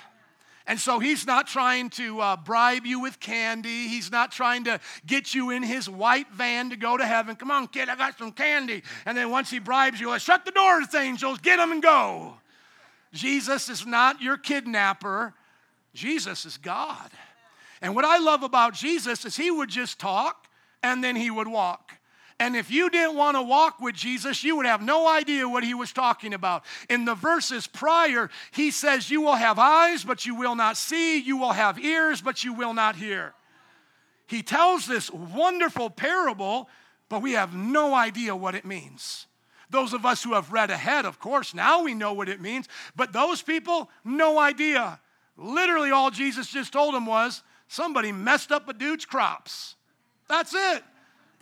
And 0.66 0.80
so 0.80 0.98
he's 0.98 1.26
not 1.26 1.46
trying 1.46 1.90
to 1.90 2.20
uh, 2.20 2.36
bribe 2.36 2.86
you 2.86 3.00
with 3.00 3.20
candy. 3.20 3.86
He's 3.88 4.10
not 4.10 4.32
trying 4.32 4.64
to 4.64 4.80
get 5.06 5.34
you 5.34 5.50
in 5.50 5.62
his 5.62 5.90
white 5.90 6.30
van 6.32 6.70
to 6.70 6.76
go 6.76 6.96
to 6.96 7.04
heaven. 7.04 7.36
Come 7.36 7.50
on, 7.50 7.68
kid, 7.68 7.90
I 7.90 7.96
got 7.96 8.16
some 8.16 8.32
candy. 8.32 8.82
And 9.04 9.16
then 9.16 9.30
once 9.30 9.50
he 9.50 9.58
bribes 9.58 10.00
you, 10.00 10.18
shut 10.18 10.46
the 10.46 10.52
doors, 10.52 10.94
angels, 10.94 11.38
get 11.38 11.58
them 11.58 11.70
and 11.70 11.82
go. 11.82 12.34
Jesus 13.12 13.68
is 13.68 13.86
not 13.86 14.22
your 14.22 14.38
kidnapper. 14.38 15.34
Jesus 15.92 16.46
is 16.46 16.56
God. 16.56 17.10
And 17.82 17.94
what 17.94 18.06
I 18.06 18.18
love 18.18 18.42
about 18.42 18.72
Jesus 18.72 19.26
is 19.26 19.36
he 19.36 19.50
would 19.50 19.68
just 19.68 19.98
talk 19.98 20.48
and 20.82 21.04
then 21.04 21.14
he 21.14 21.30
would 21.30 21.48
walk. 21.48 21.92
And 22.40 22.56
if 22.56 22.70
you 22.70 22.90
didn't 22.90 23.16
want 23.16 23.36
to 23.36 23.42
walk 23.42 23.80
with 23.80 23.94
Jesus, 23.94 24.42
you 24.42 24.56
would 24.56 24.66
have 24.66 24.82
no 24.82 25.08
idea 25.08 25.48
what 25.48 25.62
he 25.62 25.72
was 25.72 25.92
talking 25.92 26.34
about. 26.34 26.64
In 26.90 27.04
the 27.04 27.14
verses 27.14 27.66
prior, 27.66 28.28
he 28.50 28.70
says, 28.70 29.08
You 29.08 29.20
will 29.20 29.36
have 29.36 29.58
eyes, 29.58 30.04
but 30.04 30.26
you 30.26 30.34
will 30.34 30.56
not 30.56 30.76
see. 30.76 31.20
You 31.20 31.36
will 31.36 31.52
have 31.52 31.78
ears, 31.78 32.20
but 32.20 32.42
you 32.42 32.52
will 32.52 32.74
not 32.74 32.96
hear. 32.96 33.34
He 34.26 34.42
tells 34.42 34.86
this 34.86 35.10
wonderful 35.12 35.90
parable, 35.90 36.68
but 37.08 37.22
we 37.22 37.32
have 37.32 37.54
no 37.54 37.94
idea 37.94 38.34
what 38.34 38.54
it 38.54 38.64
means. 38.64 39.26
Those 39.70 39.92
of 39.92 40.04
us 40.04 40.22
who 40.22 40.34
have 40.34 40.52
read 40.52 40.70
ahead, 40.70 41.04
of 41.04 41.18
course, 41.20 41.54
now 41.54 41.82
we 41.82 41.94
know 41.94 42.12
what 42.12 42.28
it 42.28 42.40
means, 42.40 42.68
but 42.96 43.12
those 43.12 43.42
people, 43.42 43.90
no 44.04 44.38
idea. 44.38 45.00
Literally, 45.36 45.90
all 45.90 46.10
Jesus 46.10 46.48
just 46.48 46.72
told 46.72 46.94
them 46.94 47.06
was 47.06 47.42
somebody 47.68 48.12
messed 48.12 48.52
up 48.52 48.68
a 48.68 48.72
dude's 48.72 49.04
crops. 49.04 49.76
That's 50.28 50.54
it. 50.54 50.84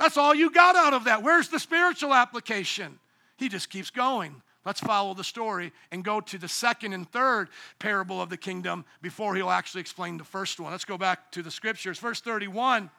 That's 0.02 0.16
all 0.16 0.35
you 0.35 0.50
got 0.50 0.75
out 0.75 0.94
of 0.94 1.04
that. 1.04 1.23
Where's 1.23 1.49
the 1.49 1.61
spiritual 1.61 2.12
application? 2.12 2.99
He 3.37 3.49
just 3.49 3.71
keeps 3.71 3.88
going. 3.88 4.42
Let's 4.66 4.80
follow 4.80 5.14
the 5.14 5.23
story 5.23 5.73
and 5.92 6.02
go 6.02 6.21
to 6.21 6.38
the 6.38 6.49
second 6.49 6.92
and 6.92 7.09
third 7.09 7.49
parable 7.78 8.21
of 8.21 8.28
the 8.28 8.37
kingdom 8.37 8.85
before 9.00 9.37
he'll 9.37 9.49
actually 9.49 9.80
explain 9.80 10.18
the 10.18 10.25
first 10.25 10.59
one. 10.59 10.73
Let's 10.73 10.85
go 10.85 10.99
back 10.99 11.30
to 11.32 11.42
the 11.42 11.52
scriptures. 11.52 12.00
Verse 12.00 12.21
31 12.21 12.90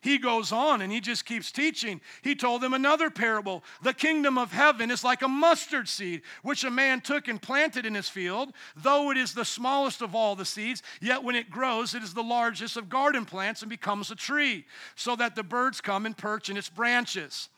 he 0.00 0.18
goes 0.18 0.52
on 0.52 0.80
and 0.80 0.92
he 0.92 1.00
just 1.00 1.24
keeps 1.24 1.50
teaching. 1.50 2.00
He 2.22 2.34
told 2.34 2.60
them 2.60 2.72
another 2.72 3.10
parable. 3.10 3.64
The 3.82 3.92
kingdom 3.92 4.38
of 4.38 4.52
heaven 4.52 4.90
is 4.90 5.04
like 5.04 5.22
a 5.22 5.28
mustard 5.28 5.88
seed, 5.88 6.22
which 6.42 6.64
a 6.64 6.70
man 6.70 7.00
took 7.00 7.28
and 7.28 7.40
planted 7.40 7.84
in 7.84 7.94
his 7.94 8.08
field. 8.08 8.52
Though 8.76 9.10
it 9.10 9.16
is 9.16 9.34
the 9.34 9.44
smallest 9.44 10.02
of 10.02 10.14
all 10.14 10.36
the 10.36 10.44
seeds, 10.44 10.82
yet 11.00 11.22
when 11.22 11.36
it 11.36 11.50
grows, 11.50 11.94
it 11.94 12.02
is 12.02 12.14
the 12.14 12.22
largest 12.22 12.76
of 12.76 12.88
garden 12.88 13.24
plants 13.24 13.62
and 13.62 13.70
becomes 13.70 14.10
a 14.10 14.14
tree, 14.14 14.66
so 14.94 15.16
that 15.16 15.34
the 15.34 15.42
birds 15.42 15.80
come 15.80 16.06
and 16.06 16.16
perch 16.16 16.48
in 16.48 16.56
its 16.56 16.68
branches. 16.68 17.48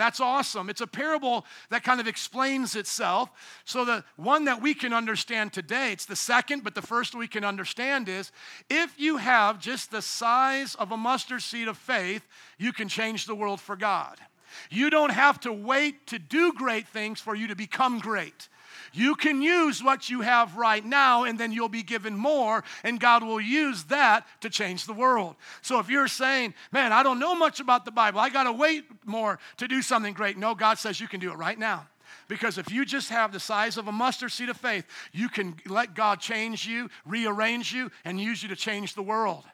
That's 0.00 0.18
awesome. 0.18 0.70
It's 0.70 0.80
a 0.80 0.86
parable 0.86 1.44
that 1.68 1.84
kind 1.84 2.00
of 2.00 2.08
explains 2.08 2.74
itself. 2.74 3.30
So, 3.66 3.84
the 3.84 4.02
one 4.16 4.46
that 4.46 4.62
we 4.62 4.72
can 4.72 4.94
understand 4.94 5.52
today, 5.52 5.92
it's 5.92 6.06
the 6.06 6.16
second, 6.16 6.64
but 6.64 6.74
the 6.74 6.80
first 6.80 7.14
we 7.14 7.28
can 7.28 7.44
understand 7.44 8.08
is 8.08 8.32
if 8.70 8.98
you 8.98 9.18
have 9.18 9.60
just 9.60 9.90
the 9.90 10.00
size 10.00 10.74
of 10.76 10.90
a 10.90 10.96
mustard 10.96 11.42
seed 11.42 11.68
of 11.68 11.76
faith, 11.76 12.26
you 12.56 12.72
can 12.72 12.88
change 12.88 13.26
the 13.26 13.34
world 13.34 13.60
for 13.60 13.76
God. 13.76 14.16
You 14.70 14.88
don't 14.88 15.12
have 15.12 15.38
to 15.40 15.52
wait 15.52 16.06
to 16.06 16.18
do 16.18 16.54
great 16.54 16.88
things 16.88 17.20
for 17.20 17.34
you 17.34 17.48
to 17.48 17.54
become 17.54 17.98
great. 17.98 18.48
You 18.92 19.14
can 19.14 19.42
use 19.42 19.82
what 19.82 20.10
you 20.10 20.22
have 20.22 20.56
right 20.56 20.84
now, 20.84 21.24
and 21.24 21.38
then 21.38 21.52
you'll 21.52 21.68
be 21.68 21.82
given 21.82 22.16
more, 22.16 22.64
and 22.82 22.98
God 22.98 23.22
will 23.22 23.40
use 23.40 23.84
that 23.84 24.26
to 24.40 24.50
change 24.50 24.86
the 24.86 24.92
world. 24.92 25.36
So 25.62 25.78
if 25.78 25.88
you're 25.88 26.08
saying, 26.08 26.54
man, 26.72 26.92
I 26.92 27.02
don't 27.02 27.20
know 27.20 27.34
much 27.34 27.60
about 27.60 27.84
the 27.84 27.90
Bible, 27.90 28.20
I 28.20 28.30
got 28.30 28.44
to 28.44 28.52
wait 28.52 28.84
more 29.04 29.38
to 29.58 29.68
do 29.68 29.82
something 29.82 30.14
great, 30.14 30.36
no, 30.36 30.54
God 30.54 30.78
says 30.78 31.00
you 31.00 31.08
can 31.08 31.20
do 31.20 31.30
it 31.30 31.36
right 31.36 31.58
now. 31.58 31.86
Because 32.28 32.58
if 32.58 32.70
you 32.70 32.84
just 32.84 33.08
have 33.10 33.32
the 33.32 33.40
size 33.40 33.76
of 33.76 33.88
a 33.88 33.92
mustard 33.92 34.32
seed 34.32 34.48
of 34.48 34.56
faith, 34.56 34.84
you 35.12 35.28
can 35.28 35.56
let 35.66 35.94
God 35.94 36.20
change 36.20 36.66
you, 36.66 36.88
rearrange 37.04 37.72
you, 37.72 37.90
and 38.04 38.20
use 38.20 38.42
you 38.42 38.48
to 38.48 38.56
change 38.56 38.94
the 38.94 39.02
world. 39.02 39.44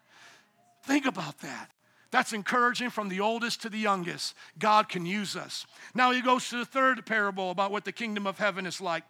Think 0.84 1.06
about 1.06 1.38
that. 1.38 1.70
That's 2.10 2.32
encouraging 2.32 2.90
from 2.90 3.08
the 3.08 3.20
oldest 3.20 3.62
to 3.62 3.68
the 3.68 3.78
youngest. 3.78 4.34
God 4.58 4.88
can 4.88 5.06
use 5.06 5.36
us. 5.36 5.66
Now 5.94 6.12
he 6.12 6.20
goes 6.20 6.48
to 6.50 6.58
the 6.58 6.64
third 6.64 7.04
parable 7.04 7.50
about 7.50 7.72
what 7.72 7.84
the 7.84 7.92
kingdom 7.92 8.26
of 8.26 8.38
heaven 8.38 8.66
is 8.66 8.80
like. 8.80 9.04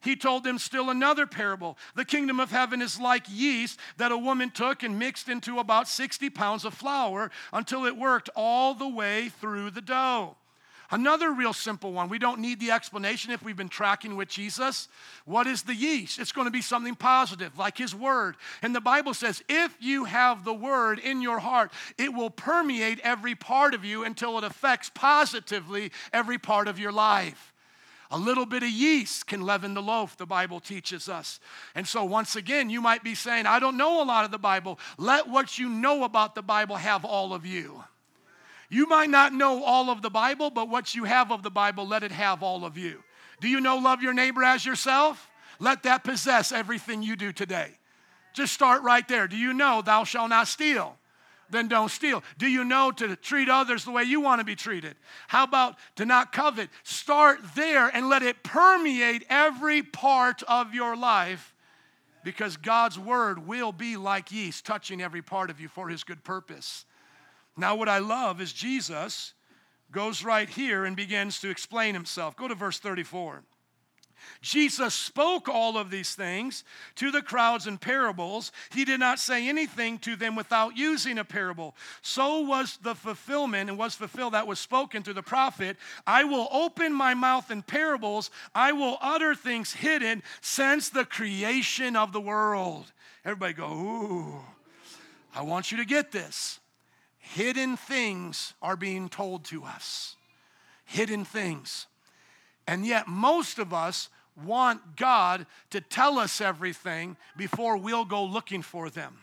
He 0.00 0.16
told 0.16 0.42
them 0.42 0.58
still 0.58 0.90
another 0.90 1.26
parable. 1.26 1.78
The 1.94 2.04
kingdom 2.04 2.40
of 2.40 2.50
heaven 2.50 2.82
is 2.82 2.98
like 2.98 3.24
yeast 3.28 3.78
that 3.98 4.10
a 4.10 4.18
woman 4.18 4.50
took 4.50 4.82
and 4.82 4.98
mixed 4.98 5.28
into 5.28 5.60
about 5.60 5.86
60 5.86 6.28
pounds 6.30 6.64
of 6.64 6.74
flour 6.74 7.30
until 7.52 7.86
it 7.86 7.96
worked 7.96 8.28
all 8.34 8.74
the 8.74 8.88
way 8.88 9.28
through 9.28 9.70
the 9.70 9.80
dough. 9.80 10.36
Another 10.92 11.32
real 11.32 11.54
simple 11.54 11.94
one. 11.94 12.10
We 12.10 12.18
don't 12.18 12.40
need 12.40 12.60
the 12.60 12.70
explanation 12.70 13.32
if 13.32 13.42
we've 13.42 13.56
been 13.56 13.70
tracking 13.70 14.14
with 14.14 14.28
Jesus. 14.28 14.88
What 15.24 15.46
is 15.46 15.62
the 15.62 15.74
yeast? 15.74 16.18
It's 16.18 16.32
going 16.32 16.46
to 16.46 16.50
be 16.50 16.60
something 16.60 16.94
positive, 16.94 17.56
like 17.56 17.78
His 17.78 17.94
Word. 17.94 18.36
And 18.60 18.74
the 18.74 18.80
Bible 18.80 19.14
says 19.14 19.42
if 19.48 19.74
you 19.80 20.04
have 20.04 20.44
the 20.44 20.52
Word 20.52 20.98
in 20.98 21.22
your 21.22 21.38
heart, 21.38 21.72
it 21.96 22.12
will 22.12 22.28
permeate 22.28 23.00
every 23.00 23.34
part 23.34 23.72
of 23.72 23.86
you 23.86 24.04
until 24.04 24.36
it 24.36 24.44
affects 24.44 24.90
positively 24.94 25.92
every 26.12 26.36
part 26.36 26.68
of 26.68 26.78
your 26.78 26.92
life. 26.92 27.54
A 28.10 28.18
little 28.18 28.44
bit 28.44 28.62
of 28.62 28.68
yeast 28.68 29.26
can 29.26 29.40
leaven 29.40 29.72
the 29.72 29.80
loaf, 29.80 30.18
the 30.18 30.26
Bible 30.26 30.60
teaches 30.60 31.08
us. 31.08 31.40
And 31.74 31.88
so, 31.88 32.04
once 32.04 32.36
again, 32.36 32.68
you 32.68 32.82
might 32.82 33.02
be 33.02 33.14
saying, 33.14 33.46
I 33.46 33.58
don't 33.58 33.78
know 33.78 34.02
a 34.02 34.04
lot 34.04 34.26
of 34.26 34.30
the 34.30 34.38
Bible. 34.38 34.78
Let 34.98 35.26
what 35.26 35.58
you 35.58 35.70
know 35.70 36.04
about 36.04 36.34
the 36.34 36.42
Bible 36.42 36.76
have 36.76 37.06
all 37.06 37.32
of 37.32 37.46
you. 37.46 37.82
You 38.72 38.86
might 38.86 39.10
not 39.10 39.34
know 39.34 39.62
all 39.62 39.90
of 39.90 40.00
the 40.00 40.08
Bible, 40.08 40.48
but 40.48 40.66
what 40.66 40.94
you 40.94 41.04
have 41.04 41.30
of 41.30 41.42
the 41.42 41.50
Bible, 41.50 41.86
let 41.86 42.02
it 42.02 42.10
have 42.10 42.42
all 42.42 42.64
of 42.64 42.78
you. 42.78 43.02
Do 43.38 43.46
you 43.46 43.60
know 43.60 43.76
love 43.76 44.02
your 44.02 44.14
neighbor 44.14 44.42
as 44.42 44.64
yourself? 44.64 45.28
Let 45.58 45.82
that 45.82 46.04
possess 46.04 46.52
everything 46.52 47.02
you 47.02 47.14
do 47.14 47.32
today. 47.32 47.72
Just 48.32 48.54
start 48.54 48.82
right 48.82 49.06
there. 49.06 49.28
Do 49.28 49.36
you 49.36 49.52
know 49.52 49.82
thou 49.82 50.04
shalt 50.04 50.30
not 50.30 50.48
steal? 50.48 50.96
then 51.50 51.68
don't 51.68 51.90
steal. 51.90 52.24
Do 52.38 52.46
you 52.46 52.64
know 52.64 52.90
to 52.92 53.14
treat 53.14 53.50
others 53.50 53.84
the 53.84 53.90
way 53.90 54.04
you 54.04 54.22
want 54.22 54.40
to 54.40 54.44
be 54.44 54.56
treated? 54.56 54.96
How 55.28 55.44
about 55.44 55.76
to 55.96 56.06
not 56.06 56.32
covet? 56.32 56.70
Start 56.82 57.40
there 57.54 57.88
and 57.88 58.08
let 58.08 58.22
it 58.22 58.42
permeate 58.42 59.26
every 59.28 59.82
part 59.82 60.42
of 60.44 60.72
your 60.72 60.96
life 60.96 61.54
because 62.24 62.56
God's 62.56 62.98
word 62.98 63.46
will 63.46 63.70
be 63.70 63.98
like 63.98 64.32
yeast, 64.32 64.64
touching 64.64 65.02
every 65.02 65.20
part 65.20 65.50
of 65.50 65.60
you 65.60 65.68
for 65.68 65.90
his 65.90 66.04
good 66.04 66.24
purpose. 66.24 66.86
Now, 67.56 67.76
what 67.76 67.88
I 67.88 67.98
love 67.98 68.40
is 68.40 68.52
Jesus 68.52 69.34
goes 69.90 70.24
right 70.24 70.48
here 70.48 70.84
and 70.84 70.96
begins 70.96 71.40
to 71.40 71.50
explain 71.50 71.94
himself. 71.94 72.34
Go 72.36 72.48
to 72.48 72.54
verse 72.54 72.78
34. 72.78 73.42
Jesus 74.40 74.94
spoke 74.94 75.48
all 75.48 75.76
of 75.76 75.90
these 75.90 76.14
things 76.14 76.64
to 76.96 77.10
the 77.10 77.22
crowds 77.22 77.66
in 77.66 77.78
parables. 77.78 78.52
He 78.72 78.84
did 78.84 79.00
not 79.00 79.18
say 79.18 79.48
anything 79.48 79.98
to 80.00 80.16
them 80.16 80.36
without 80.36 80.76
using 80.76 81.18
a 81.18 81.24
parable. 81.24 81.74
So 82.02 82.40
was 82.40 82.78
the 82.82 82.94
fulfillment 82.94 83.68
and 83.68 83.78
was 83.78 83.94
fulfilled 83.94 84.34
that 84.34 84.46
was 84.46 84.58
spoken 84.58 85.02
through 85.02 85.14
the 85.14 85.22
prophet 85.22 85.76
I 86.06 86.24
will 86.24 86.48
open 86.50 86.92
my 86.92 87.14
mouth 87.14 87.50
in 87.50 87.62
parables, 87.62 88.30
I 88.54 88.72
will 88.72 88.98
utter 89.00 89.34
things 89.34 89.72
hidden 89.72 90.22
since 90.40 90.88
the 90.88 91.04
creation 91.04 91.96
of 91.96 92.12
the 92.12 92.20
world. 92.20 92.92
Everybody 93.24 93.54
go, 93.54 93.72
ooh. 93.72 94.40
I 95.34 95.42
want 95.42 95.72
you 95.72 95.78
to 95.78 95.84
get 95.84 96.12
this. 96.12 96.60
Hidden 97.34 97.78
things 97.78 98.52
are 98.60 98.76
being 98.76 99.08
told 99.08 99.44
to 99.44 99.64
us. 99.64 100.16
Hidden 100.84 101.24
things. 101.24 101.86
And 102.66 102.84
yet, 102.84 103.08
most 103.08 103.58
of 103.58 103.72
us 103.72 104.10
want 104.44 104.96
God 104.96 105.46
to 105.70 105.80
tell 105.80 106.18
us 106.18 106.42
everything 106.42 107.16
before 107.36 107.78
we'll 107.78 108.04
go 108.04 108.22
looking 108.22 108.60
for 108.60 108.90
them. 108.90 109.16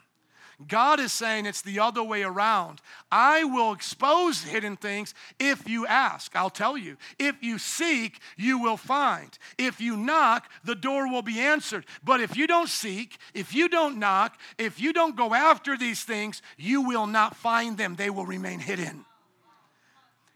God 0.67 0.99
is 0.99 1.13
saying 1.13 1.45
it's 1.45 1.61
the 1.61 1.79
other 1.79 2.03
way 2.03 2.21
around. 2.21 2.81
I 3.11 3.45
will 3.45 3.71
expose 3.71 4.43
hidden 4.43 4.75
things 4.75 5.13
if 5.39 5.69
you 5.69 5.87
ask. 5.87 6.35
I'll 6.35 6.49
tell 6.49 6.77
you. 6.77 6.97
If 7.17 7.41
you 7.41 7.57
seek, 7.57 8.19
you 8.37 8.59
will 8.59 8.75
find. 8.75 9.37
If 9.57 9.79
you 9.79 9.95
knock, 9.95 10.51
the 10.65 10.75
door 10.75 11.09
will 11.09 11.21
be 11.21 11.39
answered. 11.39 11.85
But 12.03 12.19
if 12.19 12.35
you 12.35 12.45
don't 12.45 12.67
seek, 12.67 13.17
if 13.33 13.53
you 13.53 13.69
don't 13.69 13.99
knock, 13.99 14.37
if 14.57 14.81
you 14.81 14.91
don't 14.91 15.15
go 15.15 15.33
after 15.33 15.77
these 15.77 16.03
things, 16.03 16.41
you 16.57 16.81
will 16.81 17.07
not 17.07 17.37
find 17.37 17.77
them. 17.77 17.95
They 17.95 18.09
will 18.09 18.25
remain 18.25 18.59
hidden. 18.59 19.05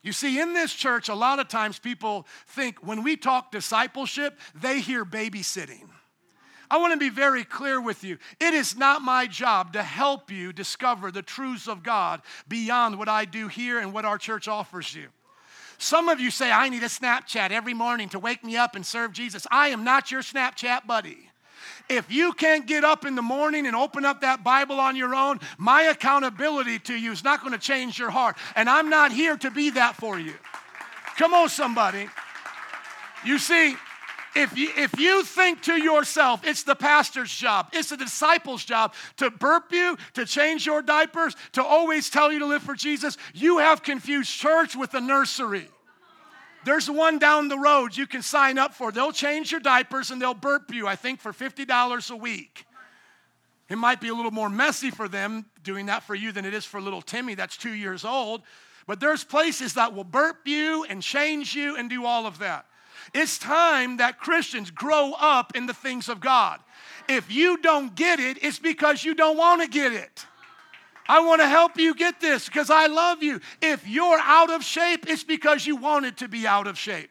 You 0.03 0.13
see, 0.13 0.39
in 0.39 0.53
this 0.53 0.73
church, 0.73 1.09
a 1.09 1.15
lot 1.15 1.39
of 1.39 1.47
times 1.47 1.79
people 1.79 2.27
think 2.47 2.85
when 2.85 3.03
we 3.03 3.17
talk 3.17 3.51
discipleship, 3.51 4.39
they 4.53 4.79
hear 4.79 5.05
babysitting. 5.05 5.89
I 6.73 6.77
want 6.77 6.91
to 6.91 6.97
be 6.97 7.09
very 7.09 7.43
clear 7.43 7.79
with 7.79 8.03
you. 8.03 8.17
It 8.39 8.55
is 8.55 8.75
not 8.75 9.03
my 9.03 9.27
job 9.27 9.73
to 9.73 9.83
help 9.83 10.31
you 10.31 10.51
discover 10.51 11.11
the 11.11 11.21
truths 11.21 11.67
of 11.67 11.83
God 11.83 12.23
beyond 12.47 12.97
what 12.97 13.07
I 13.07 13.25
do 13.25 13.47
here 13.47 13.77
and 13.77 13.93
what 13.93 14.05
our 14.05 14.17
church 14.17 14.47
offers 14.47 14.95
you. 14.95 15.09
Some 15.77 16.09
of 16.09 16.19
you 16.19 16.31
say, 16.31 16.51
I 16.51 16.69
need 16.69 16.81
a 16.81 16.87
Snapchat 16.87 17.51
every 17.51 17.75
morning 17.75 18.09
to 18.09 18.17
wake 18.17 18.43
me 18.43 18.57
up 18.57 18.75
and 18.75 18.83
serve 18.83 19.11
Jesus. 19.13 19.45
I 19.51 19.67
am 19.67 19.83
not 19.83 20.09
your 20.09 20.23
Snapchat 20.23 20.87
buddy. 20.87 21.29
If 21.89 22.11
you 22.11 22.33
can't 22.33 22.65
get 22.65 22.83
up 22.83 23.05
in 23.05 23.13
the 23.13 23.21
morning 23.21 23.67
and 23.67 23.75
open 23.75 24.03
up 24.03 24.21
that 24.21 24.43
Bible 24.43 24.79
on 24.79 24.95
your 24.95 25.13
own, 25.13 25.41
my 25.59 25.83
accountability 25.83 26.79
to 26.79 26.95
you 26.95 27.11
is 27.11 27.23
not 27.23 27.41
going 27.41 27.53
to 27.53 27.59
change 27.59 27.99
your 27.99 28.09
heart. 28.09 28.35
And 28.55 28.67
I'm 28.67 28.89
not 28.89 29.11
here 29.11 29.37
to 29.37 29.51
be 29.51 29.69
that 29.69 29.95
for 29.95 30.17
you. 30.17 30.33
Come 31.19 31.35
on, 31.35 31.49
somebody. 31.49 32.09
You 33.23 33.37
see, 33.37 33.75
if 34.35 34.57
you, 34.57 34.69
if 34.75 34.99
you 34.99 35.23
think 35.23 35.61
to 35.63 35.75
yourself, 35.75 36.45
it's 36.45 36.63
the 36.63 36.75
pastor's 36.75 37.33
job, 37.33 37.69
it's 37.73 37.89
the 37.89 37.97
disciple's 37.97 38.63
job 38.63 38.93
to 39.17 39.29
burp 39.29 39.71
you, 39.71 39.97
to 40.13 40.25
change 40.25 40.65
your 40.65 40.81
diapers, 40.81 41.35
to 41.53 41.63
always 41.63 42.09
tell 42.09 42.31
you 42.31 42.39
to 42.39 42.45
live 42.45 42.63
for 42.63 42.75
Jesus, 42.75 43.17
you 43.33 43.59
have 43.59 43.83
confused 43.83 44.31
church 44.31 44.75
with 44.75 44.91
the 44.91 45.01
nursery. 45.01 45.67
There's 46.65 46.89
one 46.89 47.19
down 47.19 47.49
the 47.49 47.59
road 47.59 47.95
you 47.95 48.07
can 48.07 48.21
sign 48.21 48.57
up 48.57 48.73
for. 48.73 48.91
They'll 48.91 49.11
change 49.11 49.51
your 49.51 49.59
diapers 49.59 50.11
and 50.11 50.21
they'll 50.21 50.33
burp 50.33 50.73
you, 50.73 50.87
I 50.87 50.95
think, 50.95 51.19
for 51.19 51.33
$50 51.33 52.11
a 52.11 52.15
week. 52.15 52.65
It 53.69 53.77
might 53.77 53.99
be 53.99 54.09
a 54.09 54.13
little 54.13 54.31
more 54.31 54.49
messy 54.49 54.89
for 54.89 55.07
them 55.07 55.45
doing 55.63 55.87
that 55.87 56.03
for 56.03 56.15
you 56.15 56.31
than 56.31 56.45
it 56.45 56.53
is 56.53 56.65
for 56.65 56.79
little 56.79 57.01
Timmy 57.01 57.35
that's 57.35 57.57
two 57.57 57.73
years 57.73 58.05
old. 58.05 58.43
But 58.85 58.99
there's 58.99 59.23
places 59.23 59.75
that 59.75 59.93
will 59.93 60.03
burp 60.03 60.47
you 60.47 60.85
and 60.89 61.01
change 61.01 61.55
you 61.55 61.75
and 61.77 61.89
do 61.89 62.05
all 62.05 62.25
of 62.25 62.39
that. 62.39 62.65
It's 63.13 63.38
time 63.38 63.98
that 63.98 64.19
Christians 64.19 64.72
grow 64.72 65.13
up 65.19 65.55
in 65.55 65.65
the 65.65 65.74
things 65.74 66.10
of 66.10 66.19
God. 66.19 66.60
If 67.10 67.31
you 67.31 67.57
don't 67.57 67.95
get 67.95 68.19
it, 68.19 68.43
it's 68.43 68.60
because 68.60 69.03
you 69.03 69.13
don't 69.13 69.38
want 69.38 69.62
to 69.62 69.67
get 69.67 69.91
it. 69.93 70.25
I 71.07 71.19
want 71.19 71.41
to 71.41 71.48
help 71.48 71.77
you 71.77 71.95
get 71.95 72.22
this 72.22 72.45
because 72.45 72.69
I 72.69 72.88
love 72.88 73.22
you. 73.22 73.41
If 73.62 73.88
you're 73.88 74.19
out 74.19 74.50
of 74.50 74.63
shape, 74.63 75.05
it's 75.07 75.24
because 75.24 75.67
you 75.67 75.75
wanted 75.75 76.17
to 76.17 76.27
be 76.27 76.48
out 76.48 76.67
of 76.67 76.77
shape. 76.77 77.10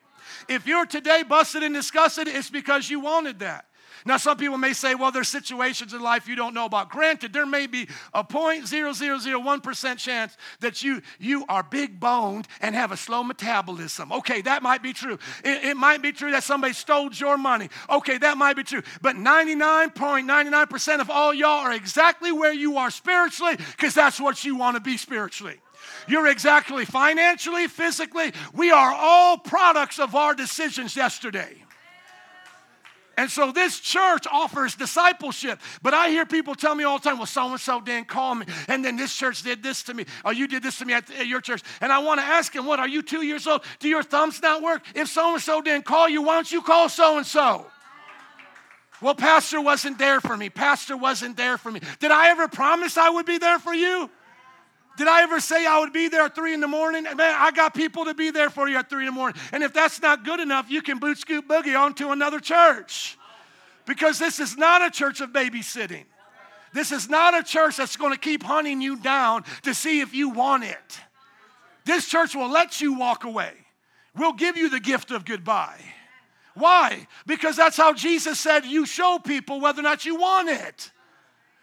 If 0.49 0.67
you're 0.67 0.87
today 0.87 1.23
busted 1.23 1.63
and 1.63 1.75
disgusted, 1.75 2.27
it's 2.27 2.51
because 2.51 2.89
you 2.89 3.01
wanted 3.01 3.41
that. 3.41 3.67
Now, 4.05 4.17
some 4.17 4.37
people 4.37 4.59
may 4.59 4.73
say, 4.73 4.95
well, 4.95 5.11
there's 5.11 5.29
situations 5.29 5.93
in 5.93 6.01
life 6.01 6.27
you 6.27 6.35
don't 6.35 6.55
know 6.55 6.65
about. 6.65 6.91
Granted, 6.91 7.33
there 7.33 7.47
may 7.47 7.67
be 7.67 7.89
a 8.13 8.25
0.0001% 8.25 9.97
chance 9.99 10.37
that 10.61 10.83
you, 10.83 11.03
you 11.19 11.45
are 11.49 11.63
big 11.63 12.01
boned 12.01 12.49
and 12.61 12.75
have 12.75 12.93
a 12.93 12.97
slow 12.97 13.23
metabolism. 13.23 14.13
Okay, 14.13 14.43
that 14.43 14.63
might 14.63 14.83
be 14.83 14.93
true. 14.93 15.19
It, 15.45 15.65
it 15.65 15.77
might 15.77 16.03
be 16.03 16.13
true 16.13 16.31
that 16.33 16.45
somebody 16.45 16.73
stole 16.73 17.13
your 17.13 17.37
money. 17.37 17.69
Okay, 17.91 18.19
that 18.19 18.39
might 18.39 18.57
be 18.57 18.65
true. 18.65 18.83
But 19.01 19.17
99.99% 19.17 21.01
of 21.01 21.11
all 21.11 21.35
y'all 21.35 21.61
are 21.61 21.73
exactly 21.73 22.33
where 22.33 22.53
you 22.53 22.77
are 22.77 22.91
spiritually 22.91 23.57
because 23.57 23.95
that's 23.95 24.21
what 24.21 24.45
you 24.45 24.57
want 24.57 24.77
to 24.77 24.81
be 24.81 24.97
spiritually. 24.97 25.61
You're 26.07 26.29
exactly 26.29 26.85
financially, 26.85 27.69
physically. 27.69 28.33
We 28.53 28.71
are 28.71 28.93
all 28.93 29.39
products 29.39 29.99
of 29.99 30.15
our 30.15 30.35
decisions 30.35 30.97
yesterday. 30.97 31.62
And 33.17 33.31
so 33.31 33.53
this 33.53 33.79
church 33.79 34.27
offers 34.31 34.75
discipleship. 34.75 35.61
But 35.83 35.95
I 35.95 36.09
hear 36.09 36.25
people 36.25 36.55
tell 36.55 36.75
me 36.75 36.85
all 36.85 36.99
the 36.99 37.09
time, 37.09 37.19
well, 37.19 37.27
so 37.27 37.51
and 37.51 37.61
so 37.61 37.81
didn't 37.81 38.09
call 38.09 38.35
me. 38.35 38.47
And 38.69 38.85
then 38.85 38.97
this 38.97 39.15
church 39.15 39.43
did 39.43 39.63
this 39.63 39.83
to 39.85 39.95
me. 39.95 40.07
Or 40.25 40.33
you 40.33 40.47
did 40.47 40.63
this 40.63 40.79
to 40.79 40.85
me 40.85 40.95
at, 40.95 41.27
your 41.27 41.41
church. 41.41 41.63
And 41.81 41.93
I 41.93 41.99
want 41.99 42.21
to 42.21 42.27
ask 42.27 42.55
him, 42.55 42.65
what, 42.65 42.79
are 42.79 42.89
you 42.89 43.03
two 43.03 43.23
years 43.25 43.47
old? 43.47 43.65
Do 43.81 43.89
your 43.89 44.03
thumbs 44.03 44.41
not 44.41 44.63
work? 44.63 44.83
If 44.95 45.09
so 45.09 45.35
and 45.35 45.43
so 45.43 45.61
didn't 45.61 45.85
call 45.85 46.09
you, 46.09 46.23
why 46.23 46.35
don't 46.35 46.51
you 46.51 46.63
call 46.63 46.89
so 46.89 47.19
and 47.19 47.27
so? 47.27 47.67
Well, 49.03 49.15
Pastor 49.17 49.61
wasn't 49.61 49.99
there 49.99 50.21
for 50.21 50.37
me. 50.37 50.49
Pastor 50.49 50.97
wasn't 50.97 51.37
there 51.37 51.59
for 51.59 51.71
me. 51.71 51.81
Did 51.99 52.13
I 52.13 52.31
ever 52.31 52.49
promise 52.49 52.97
I 52.97 53.11
would 53.11 53.27
be 53.27 53.39
there 53.39 53.59
for 53.59 53.75
you? 53.75 54.09
Did 54.97 55.09
I 55.09 55.23
ever 55.23 55.41
say 55.41 55.67
I 55.67 55.79
would 55.81 55.93
be 55.93 56.09
there 56.09 56.23
at 56.23 56.35
three 56.35 56.53
in 56.53 56.61
the 56.61 56.69
morning? 56.69 57.05
Man, 57.05 57.19
I 57.21 57.51
got 57.51 57.75
people 57.75 58.05
to 58.05 58.15
be 58.15 58.31
there 58.31 58.51
for 58.51 58.69
you 58.69 58.77
at 58.77 58.91
three 58.91 59.07
in 59.07 59.07
the 59.07 59.13
morning. 59.13 59.41
And 59.53 59.63
if 59.63 59.73
that's 59.73 60.01
not 60.03 60.25
good 60.25 60.39
enough, 60.39 60.71
you 60.71 60.83
can 60.83 60.99
boot 60.99 61.19
scoot 61.19 61.49
boogie 61.49 61.79
on 61.79 61.95
to 61.95 62.11
another 62.11 62.41
church. 62.41 63.17
Because 63.87 64.19
this 64.19 64.39
is 64.39 64.57
not 64.57 64.85
a 64.85 64.91
church 64.91 65.21
of 65.21 65.31
babysitting. 65.31 66.05
This 66.73 66.93
is 66.93 67.09
not 67.09 67.35
a 67.35 67.43
church 67.43 67.77
that's 67.77 67.97
going 67.97 68.13
to 68.13 68.19
keep 68.19 68.43
hunting 68.43 68.81
you 68.81 68.97
down 68.97 69.45
to 69.63 69.75
see 69.75 70.01
if 70.01 70.15
you 70.15 70.31
want 70.31 70.65
it. 70.65 71.01
This 71.85 72.09
church 72.09 72.35
will 72.35 72.51
let 72.51 72.81
you 72.81 72.95
walk 72.95 73.25
away. 73.25 73.53
We'll 74.17 74.35
give 74.35 74.57
you 74.57 74.69
the 74.71 74.81
gift 74.81 75.11
of 75.11 75.25
goodbye. 75.25 75.81
Why? 76.55 77.07
Because 77.27 77.57
that's 77.57 77.77
how 77.77 77.95
Jesus 77.95 78.39
said 78.39 78.67
you 78.67 78.87
show 78.87 79.19
people 79.19 79.61
whether 79.61 79.81
or 79.81 79.85
not 79.85 80.05
you 80.05 80.17
want 80.17 80.49
it. 80.49 80.92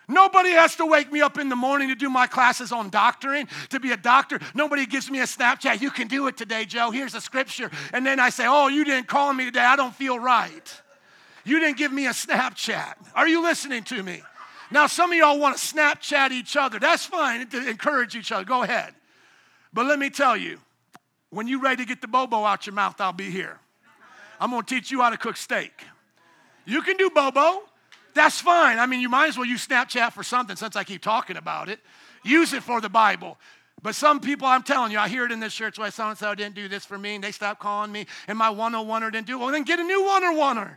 Nobody 0.10 0.50
has 0.50 0.76
to 0.78 0.88
wake 0.88 1.12
me 1.12 1.22
up 1.22 1.38
in 1.38 1.50
the 1.50 1.56
morning 1.56 1.90
to 1.90 1.96
do 1.96 2.10
my 2.10 2.26
classes 2.26 2.72
on 2.72 2.90
doctoring, 2.90 3.48
to 3.70 3.80
be 3.80 3.92
a 3.92 3.98
doctor. 3.98 4.40
Nobody 4.56 4.88
gives 4.88 5.10
me 5.10 5.20
a 5.20 5.26
Snapchat. 5.26 5.82
You 5.82 5.92
can 5.92 6.08
do 6.08 6.26
it 6.28 6.36
today, 6.36 6.66
Joe. 6.66 6.90
Here's 6.90 7.14
a 7.14 7.22
scripture. 7.22 7.70
And 7.94 8.04
then 8.04 8.20
I 8.20 8.32
say, 8.32 8.46
Oh, 8.48 8.68
you 8.68 8.84
didn't 8.84 9.08
call 9.08 9.32
me 9.34 9.46
today. 9.46 9.60
I 9.60 9.76
don't 9.76 9.94
feel 9.94 10.18
right. 10.18 10.82
You 11.46 11.60
didn't 11.60 11.78
give 11.78 11.94
me 11.94 12.08
a 12.08 12.12
Snapchat. 12.12 12.96
Are 13.14 13.28
you 13.28 13.44
listening 13.44 13.84
to 13.84 14.02
me? 14.02 14.24
Now, 14.72 14.88
some 14.88 15.12
of 15.12 15.18
y'all 15.18 15.40
want 15.40 15.58
to 15.58 15.76
Snapchat 15.76 16.32
each 16.32 16.58
other. 16.58 16.80
That's 16.80 17.06
fine 17.06 17.48
to 17.48 17.70
encourage 17.70 18.16
each 18.16 18.32
other. 18.32 18.44
Go 18.44 18.64
ahead. 18.64 18.94
But 19.72 19.86
let 19.86 20.00
me 20.00 20.10
tell 20.10 20.36
you, 20.36 20.60
when 21.30 21.48
you're 21.48 21.62
ready 21.62 21.84
to 21.84 21.88
get 21.88 22.02
the 22.02 22.08
bobo 22.08 22.44
out 22.44 22.66
your 22.66 22.74
mouth, 22.74 23.00
I'll 23.00 23.14
be 23.14 23.30
here. 23.30 23.60
I'm 24.40 24.50
going 24.50 24.64
to 24.64 24.76
teach 24.76 24.90
you 24.90 25.02
how 25.02 25.12
to 25.12 25.18
cook 25.18 25.38
steak. 25.38 25.84
You 26.66 26.82
can 26.82 26.98
do 26.98 27.12
bobo. 27.12 27.64
That's 28.20 28.42
fine. 28.42 28.80
I 28.80 28.86
mean, 28.86 29.00
you 29.00 29.08
might 29.08 29.30
as 29.30 29.38
well 29.38 29.46
use 29.46 29.66
Snapchat 29.66 30.12
for 30.12 30.24
something 30.24 30.58
since 30.58 30.76
I 30.76 30.84
keep 30.84 31.02
talking 31.02 31.38
about 31.38 31.70
it. 31.70 31.80
Use 32.26 32.52
it 32.52 32.64
for 32.64 32.82
the 32.82 32.90
Bible. 32.90 33.38
But 33.82 33.96
some 33.96 34.20
people, 34.20 34.46
I'm 34.46 34.62
telling 34.62 34.92
you, 34.92 35.00
I 35.00 35.08
hear 35.08 35.24
it 35.24 35.32
in 35.32 35.40
this 35.40 35.54
church, 35.54 35.80
why 35.80 35.90
so 35.90 36.10
and 36.10 36.18
so 36.18 36.36
didn't 36.36 36.54
do 36.54 36.68
this 36.68 36.84
for 36.84 36.98
me, 36.98 37.16
and 37.16 37.24
they 37.24 37.32
stopped 37.32 37.62
calling 37.62 37.94
me, 37.94 38.08
and 38.28 38.38
my 38.38 38.50
101er 38.50 39.14
didn't 39.14 39.26
do 39.26 39.38
it. 39.38 39.40
Well, 39.40 39.54
then 39.54 39.64
get 39.64 39.80
a 39.80 39.86
new 39.86 40.02
101er. 40.02 40.76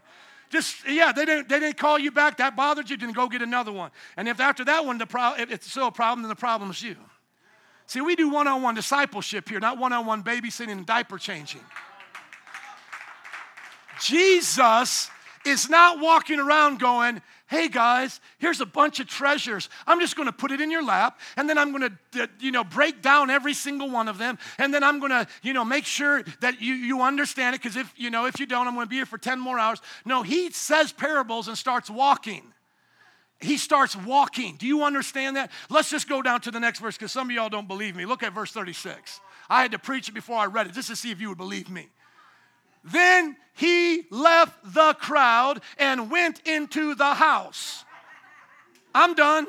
Just, 0.50 0.88
yeah, 0.88 1.10
they 1.10 1.24
didn't, 1.24 1.48
they 1.48 1.58
didn't 1.58 1.78
call 1.78 1.98
you 1.98 2.12
back. 2.12 2.36
That 2.36 2.54
bothered 2.54 2.88
you, 2.88 2.96
then 2.96 3.10
go 3.10 3.28
get 3.28 3.42
another 3.42 3.72
one. 3.72 3.90
And 4.16 4.28
if 4.28 4.38
after 4.38 4.64
that 4.66 4.86
one, 4.86 4.98
the 4.98 5.06
pro- 5.06 5.34
if 5.34 5.50
it's 5.50 5.68
still 5.68 5.88
a 5.88 5.90
problem, 5.90 6.22
then 6.22 6.28
the 6.28 6.36
problem 6.36 6.70
is 6.70 6.80
you. 6.80 6.94
See, 7.88 8.00
we 8.00 8.14
do 8.14 8.28
one 8.28 8.46
on 8.46 8.62
one 8.62 8.76
discipleship 8.76 9.48
here, 9.48 9.58
not 9.58 9.78
one 9.78 9.92
on 9.92 10.06
one 10.06 10.22
babysitting 10.22 10.70
and 10.70 10.86
diaper 10.86 11.18
changing. 11.18 11.62
Jesus 14.00 15.10
is 15.44 15.68
not 15.68 16.00
walking 16.00 16.38
around 16.38 16.78
going, 16.78 17.20
hey 17.48 17.68
guys, 17.68 18.20
here's 18.38 18.60
a 18.60 18.66
bunch 18.66 19.00
of 19.00 19.06
treasures. 19.06 19.68
I'm 19.86 20.00
just 20.00 20.16
going 20.16 20.26
to 20.26 20.32
put 20.32 20.52
it 20.52 20.60
in 20.60 20.70
your 20.70 20.82
lap, 20.82 21.20
and 21.36 21.48
then 21.48 21.58
I'm 21.58 21.70
going 21.70 21.96
to, 22.12 22.30
you 22.40 22.50
know, 22.50 22.64
break 22.64 23.02
down 23.02 23.28
every 23.28 23.52
single 23.52 23.90
one 23.90 24.08
of 24.08 24.18
them, 24.18 24.38
and 24.58 24.72
then 24.72 24.82
I'm 24.82 25.00
going 25.00 25.10
to, 25.10 25.26
you 25.42 25.52
know, 25.52 25.64
make 25.64 25.84
sure 25.84 26.22
that 26.40 26.62
you, 26.62 26.74
you 26.74 27.02
understand 27.02 27.54
it, 27.54 27.62
because 27.62 27.76
if, 27.76 27.92
you 27.96 28.10
know, 28.10 28.26
if 28.26 28.40
you 28.40 28.46
don't, 28.46 28.66
I'm 28.66 28.74
going 28.74 28.86
to 28.86 28.90
be 28.90 28.96
here 28.96 29.06
for 29.06 29.18
10 29.18 29.38
more 29.38 29.58
hours. 29.58 29.80
No, 30.04 30.22
he 30.22 30.50
says 30.50 30.92
parables 30.92 31.48
and 31.48 31.58
starts 31.58 31.90
walking. 31.90 32.42
He 33.40 33.56
starts 33.56 33.96
walking. 33.96 34.56
Do 34.56 34.66
you 34.66 34.84
understand 34.84 35.36
that? 35.36 35.50
Let's 35.68 35.90
just 35.90 36.08
go 36.08 36.22
down 36.22 36.40
to 36.42 36.50
the 36.50 36.60
next 36.60 36.78
verse, 36.78 36.96
because 36.96 37.12
some 37.12 37.28
of 37.28 37.34
y'all 37.34 37.48
don't 37.48 37.68
believe 37.68 37.96
me. 37.96 38.06
Look 38.06 38.22
at 38.22 38.32
verse 38.32 38.52
36. 38.52 39.20
I 39.50 39.60
had 39.60 39.72
to 39.72 39.78
preach 39.78 40.08
it 40.08 40.12
before 40.12 40.38
I 40.38 40.46
read 40.46 40.68
it, 40.68 40.72
just 40.72 40.88
to 40.88 40.96
see 40.96 41.10
if 41.10 41.20
you 41.20 41.28
would 41.28 41.38
believe 41.38 41.68
me. 41.68 41.88
Then 42.84 43.36
he 43.54 44.06
left 44.10 44.74
the 44.74 44.94
crowd 44.94 45.60
and 45.78 46.10
went 46.10 46.40
into 46.46 46.94
the 46.94 47.14
house. 47.14 47.84
I'm 48.94 49.14
done. 49.14 49.46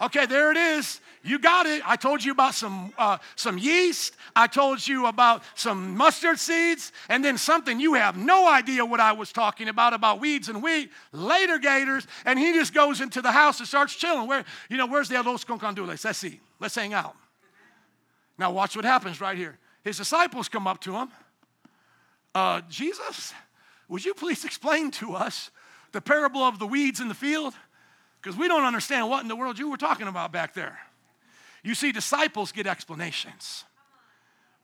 Okay, 0.00 0.26
there 0.26 0.50
it 0.50 0.56
is. 0.56 1.00
You 1.24 1.38
got 1.38 1.66
it. 1.66 1.82
I 1.84 1.96
told 1.96 2.24
you 2.24 2.30
about 2.32 2.54
some, 2.54 2.92
uh, 2.96 3.18
some 3.34 3.58
yeast. 3.58 4.16
I 4.36 4.46
told 4.46 4.86
you 4.86 5.06
about 5.06 5.42
some 5.56 5.96
mustard 5.96 6.38
seeds, 6.38 6.92
and 7.08 7.24
then 7.24 7.36
something 7.36 7.80
you 7.80 7.94
have 7.94 8.16
no 8.16 8.48
idea 8.48 8.84
what 8.86 9.00
I 9.00 9.12
was 9.12 9.32
talking 9.32 9.68
about 9.68 9.92
about 9.92 10.20
weeds 10.20 10.48
and 10.48 10.62
wheat, 10.62 10.90
later 11.12 11.58
gators. 11.58 12.06
And 12.24 12.38
he 12.38 12.52
just 12.52 12.72
goes 12.72 13.00
into 13.00 13.20
the 13.20 13.32
house 13.32 13.58
and 13.58 13.68
starts 13.68 13.94
chilling. 13.94 14.28
Where, 14.28 14.44
you 14.70 14.76
know, 14.76 14.86
where's 14.86 15.08
the 15.08 15.16
arroz 15.16 15.44
con 15.44 15.58
gandules? 15.58 16.04
Let's 16.04 16.18
see. 16.18 16.40
Let's 16.60 16.76
hang 16.76 16.94
out. 16.94 17.16
Now 18.38 18.52
watch 18.52 18.76
what 18.76 18.84
happens 18.84 19.20
right 19.20 19.36
here. 19.36 19.58
His 19.82 19.98
disciples 19.98 20.48
come 20.48 20.66
up 20.68 20.80
to 20.82 20.94
him 20.94 21.08
uh, 22.34 22.62
Jesus, 22.68 23.32
would 23.88 24.04
you 24.04 24.14
please 24.14 24.44
explain 24.44 24.90
to 24.92 25.14
us 25.14 25.50
the 25.92 26.00
parable 26.00 26.42
of 26.42 26.58
the 26.58 26.66
weeds 26.66 27.00
in 27.00 27.08
the 27.08 27.14
field? 27.14 27.54
Because 28.20 28.36
we 28.36 28.48
don't 28.48 28.64
understand 28.64 29.08
what 29.08 29.22
in 29.22 29.28
the 29.28 29.36
world 29.36 29.58
you 29.58 29.70
were 29.70 29.76
talking 29.76 30.08
about 30.08 30.32
back 30.32 30.54
there. 30.54 30.78
You 31.62 31.74
see, 31.74 31.92
disciples 31.92 32.52
get 32.52 32.66
explanations. 32.66 33.64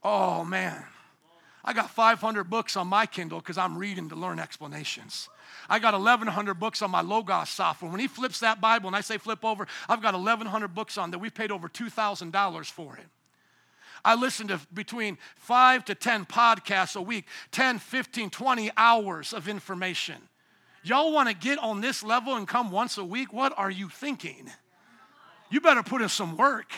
Oh, 0.03 0.45
man. 0.45 0.85
I 1.65 1.73
got 1.73 1.91
500 1.91 2.45
books 2.45 2.77
on 2.77 2.89
my 2.89 3.07
Kindle 3.07 3.39
because 3.39 3.57
I'm 3.57 3.79
reading 3.79 4.11
to 4.11 4.15
learn 4.15 4.39
explanations. 4.39 5.31
I 5.69 5.79
got 5.79 5.95
1,100 5.95 6.55
books 6.55 6.83
on 6.83 6.91
my 6.91 7.01
Logos 7.01 7.49
software. 7.49 7.91
When 7.91 8.01
he 8.01 8.07
flips 8.07 8.41
that 8.41 8.61
Bible 8.61 8.89
and 8.89 8.97
I 8.97 9.01
say 9.01 9.17
flip 9.17 9.45
over, 9.45 9.67
I've 9.89 10.03
got 10.03 10.13
1,100 10.13 10.75
books 10.75 10.99
on 10.99 11.11
that. 11.11 11.19
We've 11.19 11.35
paid 11.35 11.51
over 11.51 11.69
$2,000 11.69 12.67
for 12.67 12.97
it. 12.97 13.07
I 14.05 14.15
listen 14.15 14.49
to 14.49 14.61
between 14.73 15.19
five 15.37 15.85
to 15.87 15.95
10 15.95 16.27
podcasts 16.27 16.97
a 16.97 17.03
week, 17.03 17.27
10, 17.53 17.79
15, 17.79 18.31
20 18.31 18.71
hours 18.77 19.33
of 19.33 19.49
information. 19.49 20.17
Y'all 20.83 21.13
want 21.13 21.29
to 21.29 21.35
get 21.35 21.59
on 21.59 21.81
this 21.81 22.03
level 22.03 22.37
and 22.37 22.47
come 22.47 22.71
once 22.71 22.99
a 22.99 23.05
week? 23.05 23.33
What 23.33 23.55
are 23.57 23.71
you 23.71 23.89
thinking? 23.89 24.51
You 25.51 25.61
better 25.61 25.83
put 25.83 26.03
in 26.03 26.09
some 26.11 26.37
work. 26.37 26.71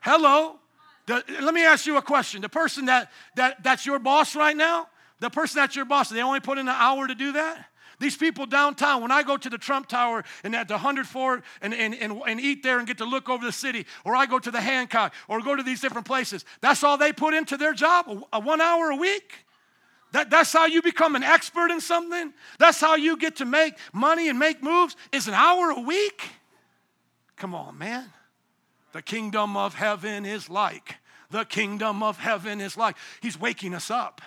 Hello? 0.00 0.58
The, 1.06 1.22
let 1.40 1.54
me 1.54 1.64
ask 1.64 1.86
you 1.86 1.96
a 1.96 2.02
question. 2.02 2.42
The 2.42 2.48
person 2.48 2.86
that, 2.86 3.12
that 3.36 3.62
that's 3.62 3.86
your 3.86 3.98
boss 3.98 4.34
right 4.34 4.56
now, 4.56 4.88
the 5.20 5.30
person 5.30 5.56
that's 5.56 5.76
your 5.76 5.84
boss, 5.84 6.08
they 6.08 6.22
only 6.22 6.40
put 6.40 6.58
in 6.58 6.66
an 6.68 6.74
hour 6.76 7.06
to 7.06 7.14
do 7.14 7.32
that? 7.32 7.66
These 7.98 8.16
people 8.16 8.46
downtown, 8.46 9.02
when 9.02 9.10
I 9.10 9.22
go 9.22 9.36
to 9.36 9.50
the 9.50 9.58
Trump 9.58 9.88
Tower 9.88 10.24
and 10.42 10.54
at 10.54 10.68
the 10.68 10.74
100 10.74 11.06
Fort 11.06 11.44
and, 11.62 11.74
and, 11.74 11.94
and, 11.94 12.20
and 12.26 12.40
eat 12.40 12.62
there 12.62 12.78
and 12.78 12.86
get 12.86 12.98
to 12.98 13.04
look 13.04 13.28
over 13.28 13.44
the 13.44 13.52
city, 13.52 13.86
or 14.04 14.16
I 14.16 14.26
go 14.26 14.38
to 14.38 14.50
the 14.50 14.60
Hancock 14.60 15.14
or 15.28 15.40
go 15.40 15.54
to 15.54 15.62
these 15.62 15.80
different 15.80 16.06
places, 16.06 16.44
that's 16.60 16.82
all 16.82 16.98
they 16.98 17.12
put 17.12 17.34
into 17.34 17.56
their 17.56 17.72
job, 17.72 18.24
a 18.32 18.40
one 18.40 18.60
hour 18.60 18.90
a 18.90 18.96
week? 18.96 19.32
That, 20.12 20.30
that's 20.30 20.52
how 20.52 20.66
you 20.66 20.80
become 20.80 21.16
an 21.16 21.24
expert 21.24 21.70
in 21.70 21.80
something? 21.80 22.32
That's 22.58 22.80
how 22.80 22.94
you 22.94 23.16
get 23.16 23.36
to 23.36 23.44
make 23.44 23.74
money 23.92 24.28
and 24.28 24.38
make 24.38 24.62
moves? 24.62 24.94
Is 25.10 25.26
an 25.26 25.34
hour 25.34 25.70
a 25.70 25.80
week? 25.80 26.30
Come 27.36 27.54
on, 27.54 27.78
man. 27.78 28.12
The 28.92 29.02
kingdom 29.02 29.56
of 29.56 29.74
heaven 29.74 30.24
is 30.24 30.48
like. 30.48 30.96
The 31.30 31.44
kingdom 31.44 32.02
of 32.04 32.18
heaven 32.18 32.60
is 32.60 32.76
like. 32.76 32.96
He's 33.20 33.38
waking 33.38 33.74
us 33.74 33.90
up. 33.90 34.22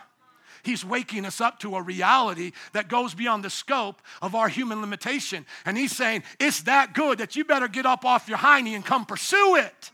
He's 0.67 0.83
waking 0.83 1.25
us 1.25 1.39
up 1.39 1.59
to 1.59 1.77
a 1.77 1.81
reality 1.81 2.51
that 2.73 2.89
goes 2.89 3.13
beyond 3.13 3.41
the 3.41 3.49
scope 3.49 4.01
of 4.21 4.35
our 4.35 4.49
human 4.49 4.81
limitation. 4.81 5.45
And 5.65 5.77
He's 5.77 5.95
saying, 5.95 6.23
It's 6.41 6.63
that 6.63 6.93
good 6.93 7.19
that 7.19 7.37
you 7.37 7.45
better 7.45 7.69
get 7.69 7.85
up 7.85 8.03
off 8.03 8.27
your 8.27 8.37
hiney 8.37 8.75
and 8.75 8.85
come 8.85 9.05
pursue 9.05 9.55
it. 9.55 9.91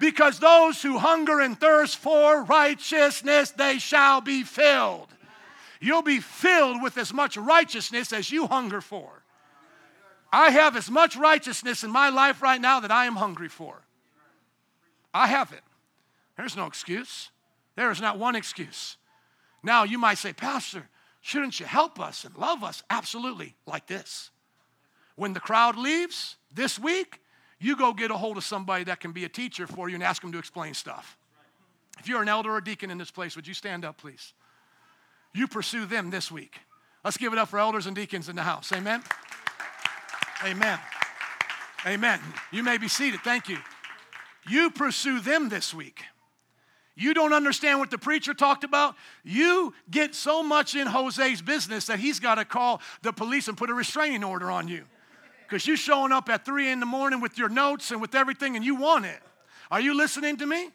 Because 0.00 0.40
those 0.40 0.82
who 0.82 0.98
hunger 0.98 1.38
and 1.38 1.58
thirst 1.58 1.98
for 1.98 2.42
righteousness, 2.42 3.52
they 3.52 3.78
shall 3.78 4.20
be 4.20 4.42
filled. 4.42 5.06
You'll 5.80 6.02
be 6.02 6.18
filled 6.18 6.82
with 6.82 6.98
as 6.98 7.12
much 7.14 7.36
righteousness 7.36 8.12
as 8.12 8.32
you 8.32 8.48
hunger 8.48 8.80
for. 8.80 9.22
I 10.32 10.50
have 10.50 10.76
as 10.76 10.90
much 10.90 11.14
righteousness 11.14 11.84
in 11.84 11.92
my 11.92 12.08
life 12.08 12.42
right 12.42 12.60
now 12.60 12.80
that 12.80 12.90
I 12.90 13.06
am 13.06 13.14
hungry 13.14 13.48
for. 13.48 13.82
I 15.14 15.28
have 15.28 15.52
it. 15.52 15.62
There's 16.36 16.56
no 16.56 16.66
excuse. 16.66 17.30
There 17.76 17.92
is 17.92 18.00
not 18.00 18.18
one 18.18 18.34
excuse. 18.34 18.97
Now, 19.68 19.84
you 19.84 19.98
might 19.98 20.18
say, 20.18 20.32
Pastor, 20.32 20.88
Shouldn't 21.20 21.58
you 21.60 21.66
help 21.66 22.00
us 22.00 22.24
and 22.24 22.34
love 22.36 22.64
us? 22.64 22.82
Absolutely, 22.88 23.54
like 23.66 23.86
this. 23.86 24.30
When 25.16 25.32
the 25.32 25.40
crowd 25.40 25.76
leaves 25.76 26.36
this 26.54 26.78
week, 26.78 27.20
you 27.58 27.76
go 27.76 27.92
get 27.92 28.10
a 28.10 28.16
hold 28.16 28.36
of 28.36 28.44
somebody 28.44 28.84
that 28.84 29.00
can 29.00 29.12
be 29.12 29.24
a 29.24 29.28
teacher 29.28 29.66
for 29.66 29.88
you 29.88 29.96
and 29.96 30.02
ask 30.02 30.22
them 30.22 30.32
to 30.32 30.38
explain 30.38 30.74
stuff. 30.74 31.18
If 31.98 32.08
you're 32.08 32.22
an 32.22 32.28
elder 32.28 32.52
or 32.52 32.60
deacon 32.60 32.90
in 32.90 32.98
this 32.98 33.10
place, 33.10 33.34
would 33.34 33.46
you 33.46 33.54
stand 33.54 33.84
up, 33.84 33.98
please? 33.98 34.32
You 35.34 35.48
pursue 35.48 35.84
them 35.84 36.10
this 36.10 36.30
week. 36.30 36.60
Let's 37.04 37.16
give 37.16 37.32
it 37.32 37.38
up 37.38 37.48
for 37.48 37.58
elders 37.58 37.86
and 37.86 37.96
deacons 37.96 38.28
in 38.28 38.36
the 38.36 38.42
house. 38.42 38.72
Amen. 38.72 39.02
Amen. 40.44 40.78
Amen. 41.84 42.20
You 42.52 42.62
may 42.62 42.78
be 42.78 42.88
seated. 42.88 43.20
Thank 43.20 43.48
you. 43.48 43.58
You 44.48 44.70
pursue 44.70 45.20
them 45.20 45.48
this 45.48 45.74
week. 45.74 46.04
You 46.98 47.14
don't 47.14 47.32
understand 47.32 47.78
what 47.78 47.90
the 47.90 47.98
preacher 47.98 48.34
talked 48.34 48.64
about. 48.64 48.96
You 49.22 49.72
get 49.90 50.14
so 50.14 50.42
much 50.42 50.74
in 50.74 50.86
Jose's 50.88 51.40
business 51.40 51.86
that 51.86 52.00
he's 52.00 52.18
got 52.18 52.34
to 52.34 52.44
call 52.44 52.80
the 53.02 53.12
police 53.12 53.46
and 53.46 53.56
put 53.56 53.70
a 53.70 53.74
restraining 53.74 54.24
order 54.24 54.50
on 54.50 54.66
you. 54.66 54.84
Because 55.46 55.66
you're 55.66 55.76
showing 55.76 56.12
up 56.12 56.28
at 56.28 56.44
three 56.44 56.70
in 56.70 56.80
the 56.80 56.86
morning 56.86 57.20
with 57.20 57.38
your 57.38 57.48
notes 57.48 57.92
and 57.92 58.00
with 58.00 58.14
everything 58.14 58.56
and 58.56 58.64
you 58.64 58.74
want 58.74 59.06
it. 59.06 59.20
Are 59.70 59.80
you 59.80 59.94
listening 59.94 60.36
to 60.38 60.46
me? 60.46 60.70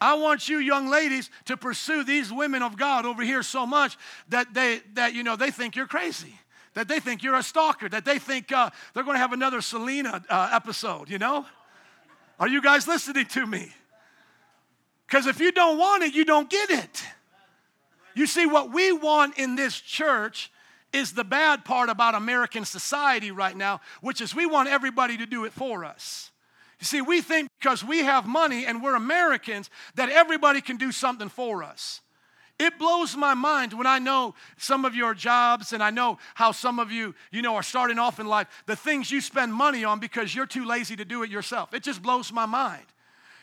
I 0.00 0.14
want 0.14 0.48
you 0.48 0.58
young 0.58 0.88
ladies 0.88 1.30
to 1.44 1.56
pursue 1.56 2.02
these 2.02 2.32
women 2.32 2.62
of 2.62 2.76
God 2.76 3.06
over 3.06 3.22
here 3.22 3.44
so 3.44 3.64
much 3.64 3.96
that 4.30 4.52
they 4.52 4.80
that 4.94 5.14
you 5.14 5.22
know 5.22 5.36
they 5.36 5.52
think 5.52 5.76
you're 5.76 5.86
crazy 5.86 6.34
that 6.74 6.88
they 6.88 7.00
think 7.00 7.22
you're 7.22 7.36
a 7.36 7.42
stalker, 7.42 7.88
that 7.88 8.04
they 8.04 8.18
think 8.18 8.50
uh, 8.50 8.70
they're 8.94 9.04
going 9.04 9.14
to 9.14 9.20
have 9.20 9.34
another 9.34 9.60
Selena 9.60 10.22
uh, 10.28 10.50
episode, 10.52 11.10
you 11.10 11.18
know? 11.18 11.44
Are 12.40 12.48
you 12.48 12.62
guys 12.62 12.88
listening 12.88 13.26
to 13.26 13.46
me? 13.46 13.72
Because 15.12 15.26
if 15.26 15.40
you 15.40 15.52
don't 15.52 15.76
want 15.76 16.02
it, 16.02 16.14
you 16.14 16.24
don't 16.24 16.48
get 16.48 16.70
it. 16.70 17.04
You 18.14 18.26
see, 18.26 18.46
what 18.46 18.72
we 18.72 18.92
want 18.92 19.36
in 19.36 19.56
this 19.56 19.78
church 19.78 20.50
is 20.90 21.12
the 21.12 21.22
bad 21.22 21.66
part 21.66 21.90
about 21.90 22.14
American 22.14 22.64
society 22.64 23.30
right 23.30 23.54
now, 23.54 23.82
which 24.00 24.22
is 24.22 24.34
we 24.34 24.46
want 24.46 24.70
everybody 24.70 25.18
to 25.18 25.26
do 25.26 25.44
it 25.44 25.52
for 25.52 25.84
us. 25.84 26.30
You 26.80 26.86
see, 26.86 27.02
we 27.02 27.20
think 27.20 27.50
because 27.60 27.84
we 27.84 27.98
have 27.98 28.24
money 28.26 28.64
and 28.64 28.82
we're 28.82 28.94
Americans 28.94 29.68
that 29.96 30.08
everybody 30.08 30.62
can 30.62 30.78
do 30.78 30.90
something 30.90 31.28
for 31.28 31.62
us. 31.62 32.00
It 32.58 32.78
blows 32.78 33.14
my 33.14 33.34
mind 33.34 33.74
when 33.74 33.86
I 33.86 33.98
know 33.98 34.34
some 34.56 34.86
of 34.86 34.94
your 34.94 35.12
jobs 35.12 35.74
and 35.74 35.82
I 35.82 35.90
know 35.90 36.16
how 36.36 36.52
some 36.52 36.78
of 36.78 36.90
you, 36.90 37.14
you 37.30 37.42
know, 37.42 37.56
are 37.56 37.62
starting 37.62 37.98
off 37.98 38.18
in 38.18 38.26
life, 38.26 38.48
the 38.64 38.76
things 38.76 39.10
you 39.10 39.20
spend 39.20 39.52
money 39.52 39.84
on 39.84 40.00
because 40.00 40.34
you're 40.34 40.46
too 40.46 40.64
lazy 40.64 40.96
to 40.96 41.04
do 41.04 41.22
it 41.22 41.28
yourself. 41.28 41.74
It 41.74 41.82
just 41.82 42.00
blows 42.00 42.32
my 42.32 42.46
mind. 42.46 42.86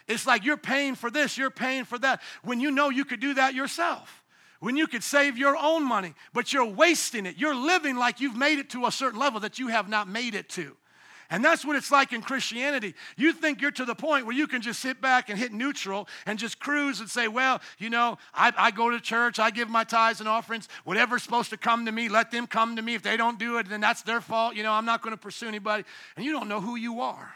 It's 0.09 0.25
like 0.25 0.43
you're 0.43 0.57
paying 0.57 0.95
for 0.95 1.11
this, 1.11 1.37
you're 1.37 1.51
paying 1.51 1.85
for 1.85 1.99
that, 1.99 2.21
when 2.43 2.59
you 2.59 2.71
know 2.71 2.89
you 2.89 3.05
could 3.05 3.19
do 3.19 3.35
that 3.35 3.53
yourself. 3.53 4.23
When 4.59 4.75
you 4.75 4.87
could 4.87 5.03
save 5.03 5.37
your 5.37 5.55
own 5.55 5.87
money, 5.87 6.15
but 6.33 6.51
you're 6.51 6.65
wasting 6.65 7.25
it. 7.25 7.37
You're 7.37 7.55
living 7.55 7.95
like 7.95 8.19
you've 8.19 8.35
made 8.35 8.59
it 8.59 8.71
to 8.71 8.87
a 8.87 8.91
certain 8.91 9.17
level 9.17 9.39
that 9.39 9.57
you 9.57 9.69
have 9.69 9.87
not 9.87 10.09
made 10.09 10.35
it 10.35 10.49
to. 10.49 10.75
And 11.29 11.45
that's 11.45 11.63
what 11.63 11.75
it's 11.75 11.91
like 11.91 12.11
in 12.11 12.21
Christianity. 12.21 12.95
You 13.15 13.33
think 13.33 13.61
you're 13.61 13.71
to 13.71 13.85
the 13.85 13.93
point 13.93 14.25
where 14.25 14.35
you 14.35 14.47
can 14.47 14.61
just 14.61 14.79
sit 14.79 14.99
back 14.99 15.29
and 15.29 15.37
hit 15.37 15.53
neutral 15.53 16.07
and 16.25 16.39
just 16.39 16.59
cruise 16.59 16.99
and 16.99 17.09
say, 17.09 17.27
well, 17.27 17.61
you 17.77 17.91
know, 17.91 18.17
I, 18.33 18.51
I, 18.57 18.71
go 18.71 18.89
to 18.89 18.99
church, 18.99 19.37
I 19.37 19.51
give 19.51 19.69
my 19.69 19.83
tithes 19.83 20.19
and 20.21 20.27
offerings. 20.27 20.67
Whatever's 20.85 21.21
supposed 21.21 21.51
to 21.51 21.57
come 21.57 21.85
to 21.85 21.91
me, 21.91 22.09
let 22.09 22.31
them 22.31 22.47
come 22.47 22.75
to 22.77 22.81
me. 22.81 22.95
If 22.95 23.03
they 23.03 23.15
don't 23.15 23.37
do 23.37 23.59
it, 23.59 23.69
then 23.69 23.79
that's 23.79 24.01
their 24.01 24.21
fault. 24.21 24.55
You 24.55 24.63
know, 24.63 24.73
I'm 24.73 24.85
not 24.85 25.03
going 25.03 25.15
to 25.15 25.21
pursue 25.21 25.47
anybody. 25.47 25.83
And 26.17 26.25
you 26.25 26.31
don't 26.31 26.49
know 26.49 26.61
who 26.61 26.75
you 26.75 26.99
are. 27.01 27.31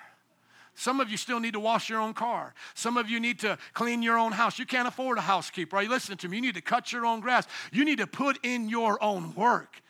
Some 0.76 1.00
of 1.00 1.10
you 1.10 1.18
still 1.18 1.40
need 1.40 1.54
to 1.54 1.60
wash 1.60 1.90
your 1.90 2.00
own 2.00 2.14
car. 2.14 2.54
Some 2.74 2.98
of 2.98 3.10
you 3.10 3.20
need 3.20 3.40
to 3.40 3.58
clean 3.74 4.02
your 4.02 4.18
own 4.18 4.32
house. 4.32 4.58
You 4.58 4.66
can't 4.66 4.88
afford 4.88 5.18
a 5.18 5.22
housekeeper. 5.22 5.76
Are 5.76 5.84
you 5.84 5.90
listening 5.90 6.18
to 6.20 6.28
me? 6.28 6.38
You 6.38 6.42
need 6.42 6.56
to 6.56 6.62
cut 6.62 6.92
your 6.92 7.06
own 7.06 7.20
grass. 7.20 7.48
You 7.72 7.86
need 7.86 8.00
to 8.00 8.08
put 8.08 8.40
in 8.44 8.70
your 8.70 9.02
own 9.04 9.36
work. 9.36 9.82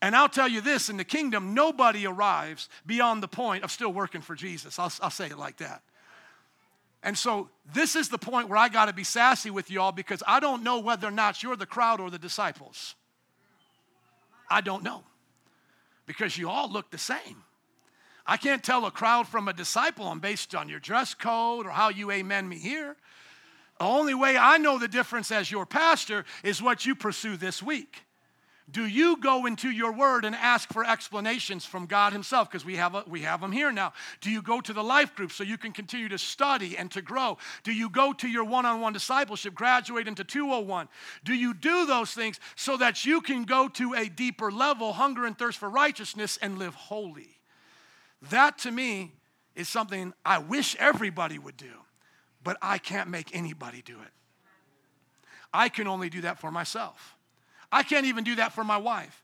And 0.00 0.14
I'll 0.14 0.28
tell 0.28 0.46
you 0.46 0.60
this 0.60 0.90
in 0.90 0.96
the 0.96 1.04
kingdom, 1.04 1.54
nobody 1.54 2.06
arrives 2.06 2.68
beyond 2.86 3.22
the 3.22 3.28
point 3.28 3.64
of 3.64 3.72
still 3.72 3.92
working 3.92 4.20
for 4.20 4.34
Jesus. 4.34 4.78
I'll, 4.78 4.92
I'll 5.02 5.10
say 5.10 5.26
it 5.26 5.38
like 5.38 5.56
that. 5.56 5.82
And 7.02 7.16
so, 7.16 7.48
this 7.72 7.96
is 7.96 8.08
the 8.08 8.18
point 8.18 8.48
where 8.48 8.58
I 8.58 8.68
got 8.68 8.86
to 8.86 8.92
be 8.92 9.04
sassy 9.04 9.50
with 9.50 9.70
y'all 9.70 9.92
because 9.92 10.22
I 10.26 10.40
don't 10.40 10.62
know 10.62 10.80
whether 10.80 11.06
or 11.06 11.12
not 11.12 11.42
you're 11.42 11.56
the 11.56 11.66
crowd 11.66 12.00
or 12.00 12.10
the 12.10 12.18
disciples. 12.18 12.96
I 14.50 14.60
don't 14.60 14.82
know 14.82 15.04
because 16.06 16.36
you 16.36 16.48
all 16.48 16.70
look 16.70 16.90
the 16.90 16.98
same. 16.98 17.44
I 18.30 18.36
can't 18.36 18.62
tell 18.62 18.84
a 18.84 18.90
crowd 18.90 19.26
from 19.26 19.48
a 19.48 19.54
disciple 19.54 20.14
based 20.16 20.54
on 20.54 20.68
your 20.68 20.80
dress 20.80 21.14
code 21.14 21.64
or 21.64 21.70
how 21.70 21.88
you 21.88 22.10
amen 22.10 22.46
me 22.46 22.58
here. 22.58 22.94
The 23.78 23.86
only 23.86 24.12
way 24.12 24.36
I 24.36 24.58
know 24.58 24.78
the 24.78 24.86
difference 24.86 25.32
as 25.32 25.50
your 25.50 25.64
pastor 25.64 26.26
is 26.44 26.60
what 26.60 26.84
you 26.84 26.94
pursue 26.94 27.38
this 27.38 27.62
week. 27.62 28.02
Do 28.70 28.86
you 28.86 29.16
go 29.16 29.46
into 29.46 29.70
your 29.70 29.92
word 29.92 30.26
and 30.26 30.34
ask 30.34 30.70
for 30.70 30.84
explanations 30.84 31.64
from 31.64 31.86
God 31.86 32.12
Himself? 32.12 32.50
Because 32.50 32.66
we, 32.66 32.76
have 32.76 32.94
a, 32.94 33.02
we 33.06 33.22
have 33.22 33.40
them 33.40 33.50
here 33.50 33.72
now. 33.72 33.94
Do 34.20 34.30
you 34.30 34.42
go 34.42 34.60
to 34.60 34.74
the 34.74 34.84
life 34.84 35.14
group 35.14 35.32
so 35.32 35.42
you 35.42 35.56
can 35.56 35.72
continue 35.72 36.10
to 36.10 36.18
study 36.18 36.76
and 36.76 36.90
to 36.90 37.00
grow? 37.00 37.38
Do 37.64 37.72
you 37.72 37.88
go 37.88 38.12
to 38.12 38.28
your 38.28 38.44
one 38.44 38.66
on 38.66 38.82
one 38.82 38.92
discipleship, 38.92 39.54
graduate 39.54 40.06
into 40.06 40.22
201? 40.22 40.88
Do 41.24 41.32
you 41.32 41.54
do 41.54 41.86
those 41.86 42.10
things 42.10 42.38
so 42.56 42.76
that 42.76 43.06
you 43.06 43.22
can 43.22 43.44
go 43.44 43.68
to 43.68 43.94
a 43.94 44.10
deeper 44.10 44.52
level, 44.52 44.92
hunger 44.92 45.24
and 45.24 45.38
thirst 45.38 45.56
for 45.56 45.70
righteousness, 45.70 46.38
and 46.42 46.58
live 46.58 46.74
holy? 46.74 47.37
That 48.30 48.58
to 48.58 48.70
me 48.70 49.12
is 49.54 49.68
something 49.68 50.12
I 50.24 50.38
wish 50.38 50.76
everybody 50.76 51.38
would 51.38 51.56
do, 51.56 51.72
but 52.42 52.56
I 52.62 52.78
can't 52.78 53.08
make 53.10 53.34
anybody 53.34 53.82
do 53.82 53.94
it. 54.00 54.12
I 55.52 55.68
can 55.68 55.86
only 55.86 56.10
do 56.10 56.20
that 56.22 56.38
for 56.38 56.50
myself. 56.50 57.16
I 57.70 57.82
can't 57.82 58.06
even 58.06 58.24
do 58.24 58.36
that 58.36 58.52
for 58.52 58.64
my 58.64 58.76
wife. 58.76 59.22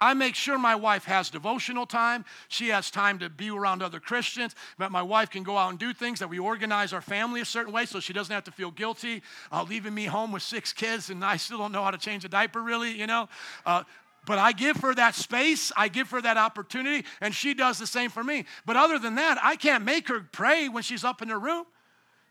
I 0.00 0.12
make 0.14 0.34
sure 0.34 0.58
my 0.58 0.74
wife 0.74 1.04
has 1.04 1.30
devotional 1.30 1.86
time. 1.86 2.24
She 2.48 2.68
has 2.68 2.90
time 2.90 3.18
to 3.20 3.30
be 3.30 3.50
around 3.50 3.82
other 3.82 4.00
Christians. 4.00 4.54
But 4.76 4.90
my 4.90 5.02
wife 5.02 5.30
can 5.30 5.42
go 5.44 5.56
out 5.56 5.70
and 5.70 5.78
do 5.78 5.92
things 5.92 6.18
that 6.18 6.28
we 6.28 6.38
organize 6.38 6.92
our 6.92 7.00
family 7.00 7.40
a 7.40 7.44
certain 7.44 7.72
way 7.72 7.86
so 7.86 8.00
she 8.00 8.12
doesn't 8.12 8.34
have 8.34 8.44
to 8.44 8.50
feel 8.50 8.70
guilty 8.70 9.22
uh, 9.52 9.62
leaving 9.62 9.94
me 9.94 10.04
home 10.04 10.32
with 10.32 10.42
six 10.42 10.72
kids 10.72 11.10
and 11.10 11.24
I 11.24 11.36
still 11.36 11.58
don't 11.58 11.72
know 11.72 11.82
how 11.82 11.90
to 11.90 11.98
change 11.98 12.24
a 12.24 12.28
diaper, 12.28 12.60
really, 12.60 12.98
you 12.98 13.06
know. 13.06 13.28
Uh, 13.64 13.84
but 14.26 14.38
I 14.38 14.52
give 14.52 14.78
her 14.78 14.94
that 14.94 15.14
space, 15.14 15.72
I 15.76 15.88
give 15.88 16.10
her 16.10 16.20
that 16.22 16.36
opportunity, 16.36 17.06
and 17.20 17.34
she 17.34 17.54
does 17.54 17.78
the 17.78 17.86
same 17.86 18.10
for 18.10 18.24
me. 18.24 18.44
But 18.66 18.76
other 18.76 18.98
than 18.98 19.16
that, 19.16 19.38
I 19.42 19.56
can't 19.56 19.84
make 19.84 20.08
her 20.08 20.20
pray 20.32 20.68
when 20.68 20.82
she's 20.82 21.04
up 21.04 21.22
in 21.22 21.28
her 21.28 21.38
room. 21.38 21.64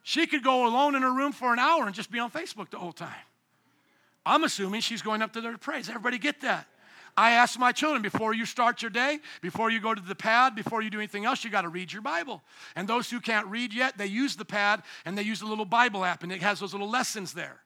She 0.03 0.27
could 0.27 0.43
go 0.43 0.67
alone 0.67 0.95
in 0.95 1.01
her 1.01 1.13
room 1.13 1.31
for 1.31 1.53
an 1.53 1.59
hour 1.59 1.85
and 1.85 1.95
just 1.95 2.11
be 2.11 2.19
on 2.19 2.29
Facebook 2.29 2.69
the 2.69 2.77
whole 2.77 2.91
time. 2.91 3.13
I'm 4.25 4.43
assuming 4.43 4.81
she's 4.81 5.01
going 5.01 5.21
up 5.21 5.33
to 5.33 5.41
there 5.41 5.51
to 5.51 5.57
praise. 5.57 5.89
Everybody 5.89 6.17
get 6.17 6.41
that? 6.41 6.67
I 7.15 7.31
ask 7.31 7.59
my 7.59 7.71
children 7.71 8.01
before 8.01 8.33
you 8.33 8.45
start 8.45 8.81
your 8.81 8.89
day, 8.89 9.19
before 9.41 9.69
you 9.69 9.79
go 9.79 9.93
to 9.93 10.01
the 10.01 10.15
pad, 10.15 10.55
before 10.55 10.81
you 10.81 10.89
do 10.89 10.97
anything 10.97 11.25
else, 11.25 11.43
you 11.43 11.51
got 11.51 11.61
to 11.61 11.69
read 11.69 11.93
your 11.93 12.01
Bible. 12.01 12.41
And 12.75 12.87
those 12.87 13.09
who 13.09 13.19
can't 13.19 13.45
read 13.47 13.71
yet, 13.71 13.97
they 13.97 14.07
use 14.07 14.35
the 14.35 14.45
pad 14.45 14.81
and 15.05 15.17
they 15.17 15.21
use 15.21 15.41
a 15.41 15.45
little 15.45 15.65
Bible 15.65 16.03
app 16.03 16.23
and 16.23 16.31
it 16.31 16.41
has 16.41 16.59
those 16.59 16.73
little 16.73 16.89
lessons 16.89 17.33
there. 17.33 17.61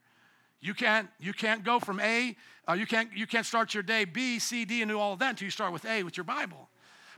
You 0.60 0.74
can't, 0.74 1.08
you 1.20 1.34
can't 1.34 1.64
go 1.64 1.80
from 1.80 2.00
A, 2.02 2.36
uh, 2.70 2.74
you, 2.74 2.86
can't, 2.86 3.10
you 3.16 3.26
can't 3.26 3.46
start 3.46 3.74
your 3.74 3.84
day 3.84 4.06
B, 4.06 4.40
C, 4.40 4.66
D, 4.66 4.82
and 4.82 4.90
do 4.90 5.00
all 5.00 5.14
of 5.14 5.20
that 5.20 5.32
until 5.32 5.46
you 5.46 5.52
start 5.52 5.72
with 5.72 5.86
A 5.86 6.04
with 6.04 6.18
your 6.18 6.24
Bible. 6.24 6.70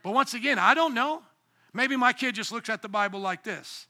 But 0.04 0.14
once 0.14 0.34
again, 0.34 0.60
I 0.60 0.74
don't 0.74 0.94
know. 0.94 1.24
Maybe 1.74 1.96
my 1.96 2.14
kid 2.14 2.36
just 2.36 2.52
looks 2.52 2.70
at 2.70 2.82
the 2.82 2.90
Bible 2.90 3.20
like 3.20 3.44
this 3.44 3.88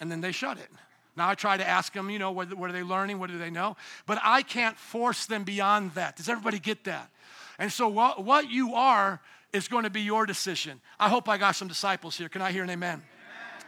and 0.00 0.10
then 0.10 0.20
they 0.20 0.32
shut 0.32 0.58
it. 0.58 0.68
Now 1.16 1.28
I 1.28 1.34
try 1.34 1.56
to 1.56 1.66
ask 1.66 1.92
them, 1.92 2.10
you 2.10 2.18
know, 2.18 2.30
what, 2.30 2.54
what 2.54 2.70
are 2.70 2.72
they 2.72 2.84
learning? 2.84 3.18
What 3.18 3.30
do 3.30 3.38
they 3.38 3.50
know? 3.50 3.76
But 4.06 4.20
I 4.22 4.42
can't 4.42 4.76
force 4.76 5.26
them 5.26 5.42
beyond 5.42 5.94
that. 5.94 6.16
Does 6.16 6.28
everybody 6.28 6.60
get 6.60 6.84
that? 6.84 7.10
And 7.58 7.72
so 7.72 7.88
what, 7.88 8.24
what 8.24 8.48
you 8.50 8.74
are 8.74 9.20
is 9.52 9.66
going 9.66 9.84
to 9.84 9.90
be 9.90 10.02
your 10.02 10.26
decision. 10.26 10.80
I 11.00 11.08
hope 11.08 11.28
I 11.28 11.38
got 11.38 11.56
some 11.56 11.66
disciples 11.66 12.16
here. 12.16 12.28
Can 12.28 12.40
I 12.40 12.52
hear 12.52 12.62
an 12.62 12.70
amen? 12.70 13.02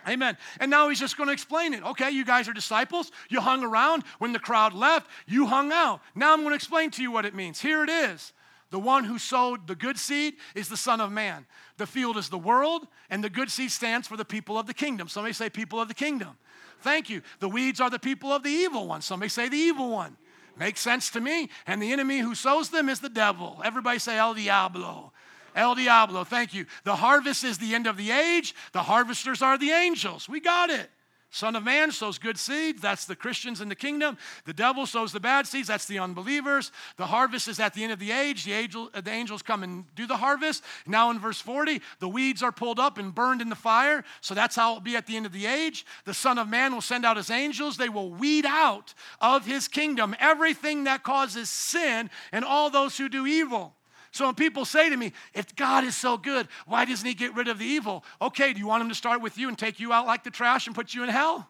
Amen. 0.08 0.36
And 0.58 0.70
now 0.70 0.88
he's 0.88 1.00
just 1.00 1.16
going 1.16 1.28
to 1.28 1.32
explain 1.32 1.74
it. 1.74 1.82
Okay, 1.82 2.10
you 2.10 2.24
guys 2.24 2.48
are 2.48 2.52
disciples. 2.52 3.10
You 3.28 3.40
hung 3.40 3.62
around. 3.62 4.04
When 4.18 4.32
the 4.32 4.38
crowd 4.38 4.72
left, 4.72 5.10
you 5.26 5.46
hung 5.46 5.72
out. 5.72 6.00
Now 6.14 6.32
I'm 6.32 6.40
going 6.40 6.50
to 6.50 6.56
explain 6.56 6.90
to 6.92 7.02
you 7.02 7.10
what 7.10 7.24
it 7.24 7.34
means. 7.34 7.60
Here 7.60 7.82
it 7.84 7.90
is. 7.90 8.32
The 8.70 8.78
one 8.78 9.04
who 9.04 9.18
sowed 9.18 9.66
the 9.66 9.74
good 9.74 9.98
seed 9.98 10.34
is 10.54 10.68
the 10.68 10.76
Son 10.76 11.00
of 11.00 11.10
Man. 11.10 11.44
The 11.76 11.86
field 11.86 12.16
is 12.16 12.28
the 12.28 12.38
world, 12.38 12.86
and 13.10 13.22
the 13.22 13.30
good 13.30 13.50
seed 13.50 13.72
stands 13.72 14.06
for 14.06 14.16
the 14.16 14.24
people 14.24 14.58
of 14.58 14.66
the 14.66 14.74
kingdom. 14.74 15.08
Somebody 15.08 15.32
say, 15.32 15.50
people 15.50 15.80
of 15.80 15.88
the 15.88 15.94
kingdom. 15.94 16.38
Thank 16.80 17.10
you. 17.10 17.22
The 17.40 17.48
weeds 17.48 17.80
are 17.80 17.90
the 17.90 17.98
people 17.98 18.32
of 18.32 18.42
the 18.42 18.50
evil 18.50 18.86
one. 18.86 19.02
Somebody 19.02 19.28
say 19.28 19.48
the 19.48 19.56
evil 19.56 19.90
one. 19.90 20.16
Makes 20.56 20.80
sense 20.80 21.10
to 21.10 21.20
me. 21.20 21.48
And 21.66 21.82
the 21.82 21.92
enemy 21.92 22.20
who 22.20 22.34
sows 22.34 22.70
them 22.70 22.88
is 22.88 23.00
the 23.00 23.08
devil. 23.08 23.60
Everybody 23.64 23.98
say 23.98 24.18
El 24.18 24.34
Diablo. 24.34 25.12
El 25.54 25.74
Diablo. 25.74 26.24
Thank 26.24 26.54
you. 26.54 26.66
The 26.84 26.96
harvest 26.96 27.44
is 27.44 27.58
the 27.58 27.74
end 27.74 27.86
of 27.86 27.96
the 27.96 28.10
age. 28.10 28.54
The 28.72 28.82
harvesters 28.82 29.42
are 29.42 29.58
the 29.58 29.70
angels. 29.70 30.28
We 30.28 30.40
got 30.40 30.70
it. 30.70 30.90
Son 31.32 31.54
of 31.54 31.62
man 31.62 31.92
sows 31.92 32.18
good 32.18 32.36
seeds, 32.36 32.82
that's 32.82 33.04
the 33.04 33.14
Christians 33.14 33.60
in 33.60 33.68
the 33.68 33.76
kingdom. 33.76 34.18
The 34.46 34.52
devil 34.52 34.84
sows 34.84 35.12
the 35.12 35.20
bad 35.20 35.46
seeds, 35.46 35.68
that's 35.68 35.86
the 35.86 36.00
unbelievers. 36.00 36.72
The 36.96 37.06
harvest 37.06 37.46
is 37.46 37.60
at 37.60 37.72
the 37.72 37.84
end 37.84 37.92
of 37.92 38.00
the 38.00 38.10
age. 38.10 38.44
The, 38.44 38.52
angel, 38.52 38.90
the 38.92 39.10
angels 39.10 39.40
come 39.40 39.62
and 39.62 39.84
do 39.94 40.08
the 40.08 40.16
harvest. 40.16 40.64
Now 40.88 41.08
in 41.12 41.20
verse 41.20 41.40
40, 41.40 41.82
the 42.00 42.08
weeds 42.08 42.42
are 42.42 42.50
pulled 42.50 42.80
up 42.80 42.98
and 42.98 43.14
burned 43.14 43.40
in 43.40 43.48
the 43.48 43.54
fire. 43.54 44.02
So 44.20 44.34
that's 44.34 44.56
how 44.56 44.72
it'll 44.72 44.82
be 44.82 44.96
at 44.96 45.06
the 45.06 45.16
end 45.16 45.24
of 45.24 45.32
the 45.32 45.46
age. 45.46 45.86
The 46.04 46.14
Son 46.14 46.36
of 46.36 46.48
Man 46.48 46.74
will 46.74 46.80
send 46.80 47.06
out 47.06 47.16
his 47.16 47.30
angels. 47.30 47.76
They 47.76 47.88
will 47.88 48.10
weed 48.10 48.44
out 48.44 48.92
of 49.20 49.46
his 49.46 49.68
kingdom 49.68 50.16
everything 50.18 50.84
that 50.84 51.04
causes 51.04 51.48
sin 51.48 52.10
and 52.32 52.44
all 52.44 52.70
those 52.70 52.98
who 52.98 53.08
do 53.08 53.24
evil. 53.24 53.76
So 54.12 54.26
when 54.26 54.34
people 54.34 54.64
say 54.64 54.90
to 54.90 54.96
me, 54.96 55.12
if 55.34 55.54
God 55.54 55.84
is 55.84 55.96
so 55.96 56.16
good, 56.16 56.48
why 56.66 56.84
doesn't 56.84 57.06
he 57.06 57.14
get 57.14 57.34
rid 57.34 57.48
of 57.48 57.58
the 57.58 57.64
evil? 57.64 58.04
Okay, 58.20 58.52
do 58.52 58.58
you 58.58 58.66
want 58.66 58.82
him 58.82 58.88
to 58.88 58.94
start 58.94 59.22
with 59.22 59.38
you 59.38 59.48
and 59.48 59.56
take 59.56 59.78
you 59.78 59.92
out 59.92 60.06
like 60.06 60.24
the 60.24 60.30
trash 60.30 60.66
and 60.66 60.74
put 60.74 60.94
you 60.94 61.04
in 61.04 61.08
hell? 61.08 61.48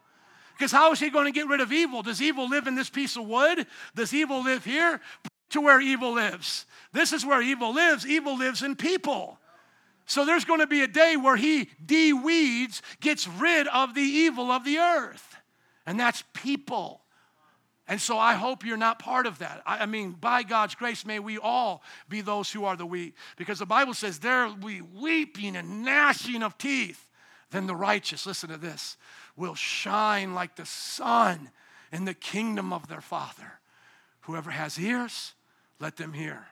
Because 0.58 0.72
how 0.72 0.92
is 0.92 1.00
he 1.00 1.08
going 1.08 1.24
to 1.24 1.32
get 1.32 1.48
rid 1.48 1.62
of 1.62 1.72
evil? 1.72 2.02
Does 2.02 2.20
evil 2.20 2.48
live 2.48 2.66
in 2.66 2.74
this 2.74 2.90
piece 2.90 3.16
of 3.16 3.26
wood? 3.26 3.66
Does 3.94 4.12
evil 4.12 4.42
live 4.42 4.64
here? 4.64 5.00
To 5.50 5.60
where 5.62 5.80
evil 5.80 6.12
lives. 6.12 6.66
This 6.92 7.14
is 7.14 7.24
where 7.24 7.40
evil 7.40 7.72
lives. 7.72 8.06
Evil 8.06 8.36
lives 8.36 8.62
in 8.62 8.76
people. 8.76 9.38
So 10.04 10.26
there's 10.26 10.44
going 10.44 10.60
to 10.60 10.66
be 10.66 10.82
a 10.82 10.88
day 10.88 11.16
where 11.16 11.36
he 11.36 11.70
de-weeds, 11.84 12.82
gets 13.00 13.26
rid 13.26 13.68
of 13.68 13.94
the 13.94 14.02
evil 14.02 14.50
of 14.50 14.64
the 14.64 14.78
earth. 14.78 15.36
And 15.86 15.98
that's 15.98 16.22
people. 16.34 16.99
And 17.90 18.00
so 18.00 18.16
I 18.16 18.34
hope 18.34 18.64
you're 18.64 18.76
not 18.76 19.00
part 19.00 19.26
of 19.26 19.40
that. 19.40 19.62
I, 19.66 19.84
mean, 19.84 20.12
by 20.12 20.44
God's 20.44 20.76
grace, 20.76 21.04
may 21.04 21.18
we 21.18 21.38
all 21.38 21.82
be 22.08 22.20
those 22.20 22.52
who 22.52 22.64
are 22.64 22.76
the 22.76 22.86
weak. 22.86 23.16
Because 23.36 23.58
the 23.58 23.66
Bible 23.66 23.94
says 23.94 24.20
there 24.20 24.46
will 24.46 24.54
be 24.54 24.80
weeping 24.80 25.56
and 25.56 25.82
gnashing 25.84 26.44
of 26.44 26.56
teeth. 26.56 27.10
Then 27.50 27.66
the 27.66 27.74
righteous, 27.74 28.26
listen 28.26 28.48
to 28.50 28.56
this, 28.56 28.96
will 29.34 29.56
shine 29.56 30.34
like 30.34 30.54
the 30.54 30.66
sun 30.66 31.50
in 31.90 32.04
the 32.04 32.14
kingdom 32.14 32.72
of 32.72 32.86
their 32.86 33.00
Father. 33.00 33.58
Whoever 34.20 34.52
has 34.52 34.78
ears, 34.78 35.34
let 35.80 35.96
them 35.96 36.12
hear. 36.12 36.46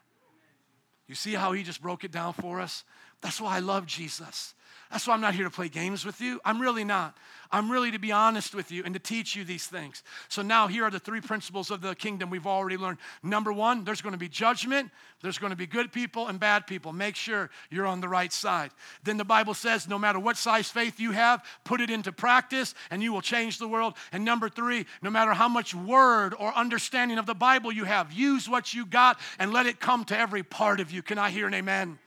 You 1.06 1.14
see 1.14 1.34
how 1.34 1.52
he 1.52 1.62
just 1.62 1.80
broke 1.80 2.02
it 2.02 2.10
down 2.10 2.32
for 2.32 2.60
us? 2.60 2.82
That's 3.20 3.40
why 3.40 3.54
I 3.54 3.60
love 3.60 3.86
Jesus. 3.86 4.56
That's 4.90 5.06
why 5.06 5.14
I'm 5.14 5.20
not 5.20 5.34
here 5.34 5.44
to 5.44 5.50
play 5.50 5.68
games 5.68 6.04
with 6.04 6.20
you. 6.20 6.40
I'm 6.44 6.60
really 6.60 6.84
not. 6.84 7.16
I'm 7.50 7.70
really 7.70 7.90
to 7.92 7.98
be 7.98 8.12
honest 8.12 8.54
with 8.54 8.70
you 8.70 8.82
and 8.84 8.92
to 8.94 9.00
teach 9.00 9.34
you 9.34 9.44
these 9.44 9.66
things. 9.66 10.02
So 10.28 10.42
now 10.42 10.66
here 10.66 10.84
are 10.84 10.90
the 10.90 10.98
three 10.98 11.20
principles 11.20 11.70
of 11.70 11.80
the 11.80 11.94
kingdom 11.94 12.28
we've 12.28 12.46
already 12.46 12.76
learned. 12.76 12.98
Number 13.22 13.52
one, 13.52 13.84
there's 13.84 14.02
going 14.02 14.12
to 14.12 14.18
be 14.18 14.28
judgment, 14.28 14.90
there's 15.22 15.38
going 15.38 15.50
to 15.50 15.56
be 15.56 15.66
good 15.66 15.92
people 15.92 16.28
and 16.28 16.38
bad 16.38 16.66
people. 16.66 16.92
Make 16.92 17.16
sure 17.16 17.50
you're 17.70 17.86
on 17.86 18.00
the 18.00 18.08
right 18.08 18.32
side. 18.32 18.70
Then 19.02 19.16
the 19.16 19.24
Bible 19.24 19.54
says 19.54 19.88
no 19.88 19.98
matter 19.98 20.18
what 20.18 20.36
size 20.36 20.68
faith 20.68 21.00
you 21.00 21.12
have, 21.12 21.44
put 21.64 21.80
it 21.80 21.90
into 21.90 22.12
practice 22.12 22.74
and 22.90 23.02
you 23.02 23.12
will 23.12 23.22
change 23.22 23.58
the 23.58 23.68
world. 23.68 23.94
And 24.12 24.24
number 24.24 24.48
three, 24.48 24.86
no 25.02 25.10
matter 25.10 25.32
how 25.32 25.48
much 25.48 25.74
word 25.74 26.34
or 26.38 26.52
understanding 26.54 27.18
of 27.18 27.26
the 27.26 27.34
Bible 27.34 27.72
you 27.72 27.84
have, 27.84 28.12
use 28.12 28.48
what 28.48 28.74
you 28.74 28.84
got 28.84 29.18
and 29.38 29.52
let 29.52 29.66
it 29.66 29.80
come 29.80 30.04
to 30.06 30.18
every 30.18 30.42
part 30.42 30.80
of 30.80 30.90
you. 30.90 31.02
Can 31.02 31.18
I 31.18 31.30
hear 31.30 31.46
an 31.46 31.54
amen? 31.54 31.98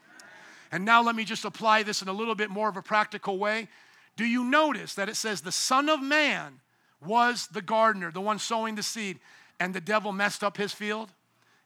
And 0.70 0.86
now 0.86 1.02
let 1.02 1.14
me 1.14 1.24
just 1.24 1.44
apply 1.44 1.82
this 1.82 2.00
in 2.00 2.08
a 2.08 2.12
little 2.12 2.34
bit 2.34 2.48
more 2.48 2.68
of 2.68 2.78
a 2.78 2.82
practical 2.82 3.38
way. 3.38 3.68
Do 4.16 4.24
you 4.24 4.44
notice 4.44 4.94
that 4.94 5.08
it 5.08 5.16
says 5.16 5.40
the 5.40 5.52
Son 5.52 5.88
of 5.88 6.02
Man 6.02 6.60
was 7.04 7.48
the 7.48 7.62
gardener, 7.62 8.10
the 8.10 8.20
one 8.20 8.38
sowing 8.38 8.74
the 8.74 8.82
seed, 8.82 9.18
and 9.58 9.74
the 9.74 9.80
devil 9.80 10.12
messed 10.12 10.44
up 10.44 10.56
his 10.56 10.72
field? 10.72 11.10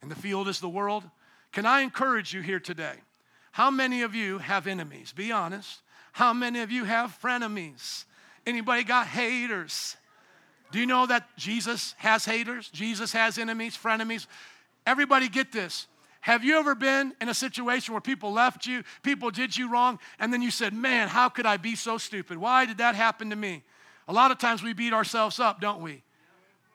And 0.03 0.11
the 0.11 0.17
field 0.17 0.49
is 0.49 0.61
the 0.61 0.69
world? 0.69 1.05
Can 1.53 1.67
I 1.67 1.81
encourage 1.81 2.33
you 2.33 2.43
here 2.43 2.61
today? 2.61 2.95
How 3.53 3.71
many 3.71 4.03
of 4.03 4.15
you 4.15 4.39
have 4.39 4.67
enemies? 4.67 5.13
Be 5.13 5.33
honest. 5.33 5.81
How 6.13 6.33
many 6.33 6.61
of 6.61 6.71
you 6.71 6.85
have 6.85 7.19
frenemies? 7.23 8.05
Anybody 8.47 8.85
got 8.85 9.07
haters? 9.07 9.97
Do 10.71 10.79
you 10.79 10.87
know 10.87 11.07
that 11.07 11.29
Jesus 11.37 11.95
has 11.99 12.25
haters? 12.25 12.69
Jesus 12.69 13.13
has 13.13 13.39
enemies, 13.39 13.77
frenemies. 13.77 14.27
Everybody 14.87 15.29
get 15.29 15.53
this. 15.53 15.87
Have 16.27 16.43
you 16.43 16.59
ever 16.59 16.75
been 16.75 17.15
in 17.21 17.29
a 17.29 17.35
situation 17.35 17.95
where 17.95 18.01
people 18.01 18.33
left 18.33 18.67
you, 18.67 18.83
people 19.05 19.31
did 19.31 19.57
you 19.57 19.71
wrong, 19.71 20.01
and 20.19 20.33
then 20.33 20.43
you 20.43 20.51
said, 20.51 20.73
Man, 20.73 21.07
how 21.07 21.29
could 21.29 21.47
I 21.47 21.57
be 21.57 21.77
so 21.77 21.99
stupid? 21.99 22.37
Why 22.37 22.67
did 22.67 22.79
that 22.79 22.97
happen 22.97 23.31
to 23.31 23.37
me? 23.37 23.63
A 24.09 24.13
lot 24.13 24.33
of 24.33 24.39
times 24.39 24.61
we 24.61 24.73
beat 24.73 24.93
ourselves 24.93 25.39
up, 25.39 25.61
don't 25.61 25.81
we? 25.81 26.03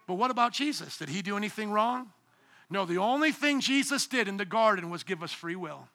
But 0.08 0.14
what 0.14 0.32
about 0.32 0.54
Jesus? 0.54 0.98
Did 0.98 1.10
he 1.10 1.22
do 1.22 1.36
anything 1.36 1.70
wrong? 1.70 2.14
No, 2.70 2.86
the 2.86 3.00
only 3.00 3.34
thing 3.34 3.60
Jesus 3.60 4.08
did 4.08 4.30
in 4.30 4.38
the 4.38 4.46
garden 4.46 4.90
was 4.90 5.04
give 5.04 5.22
us 5.22 5.34
free 5.34 5.58
will. 5.58 5.86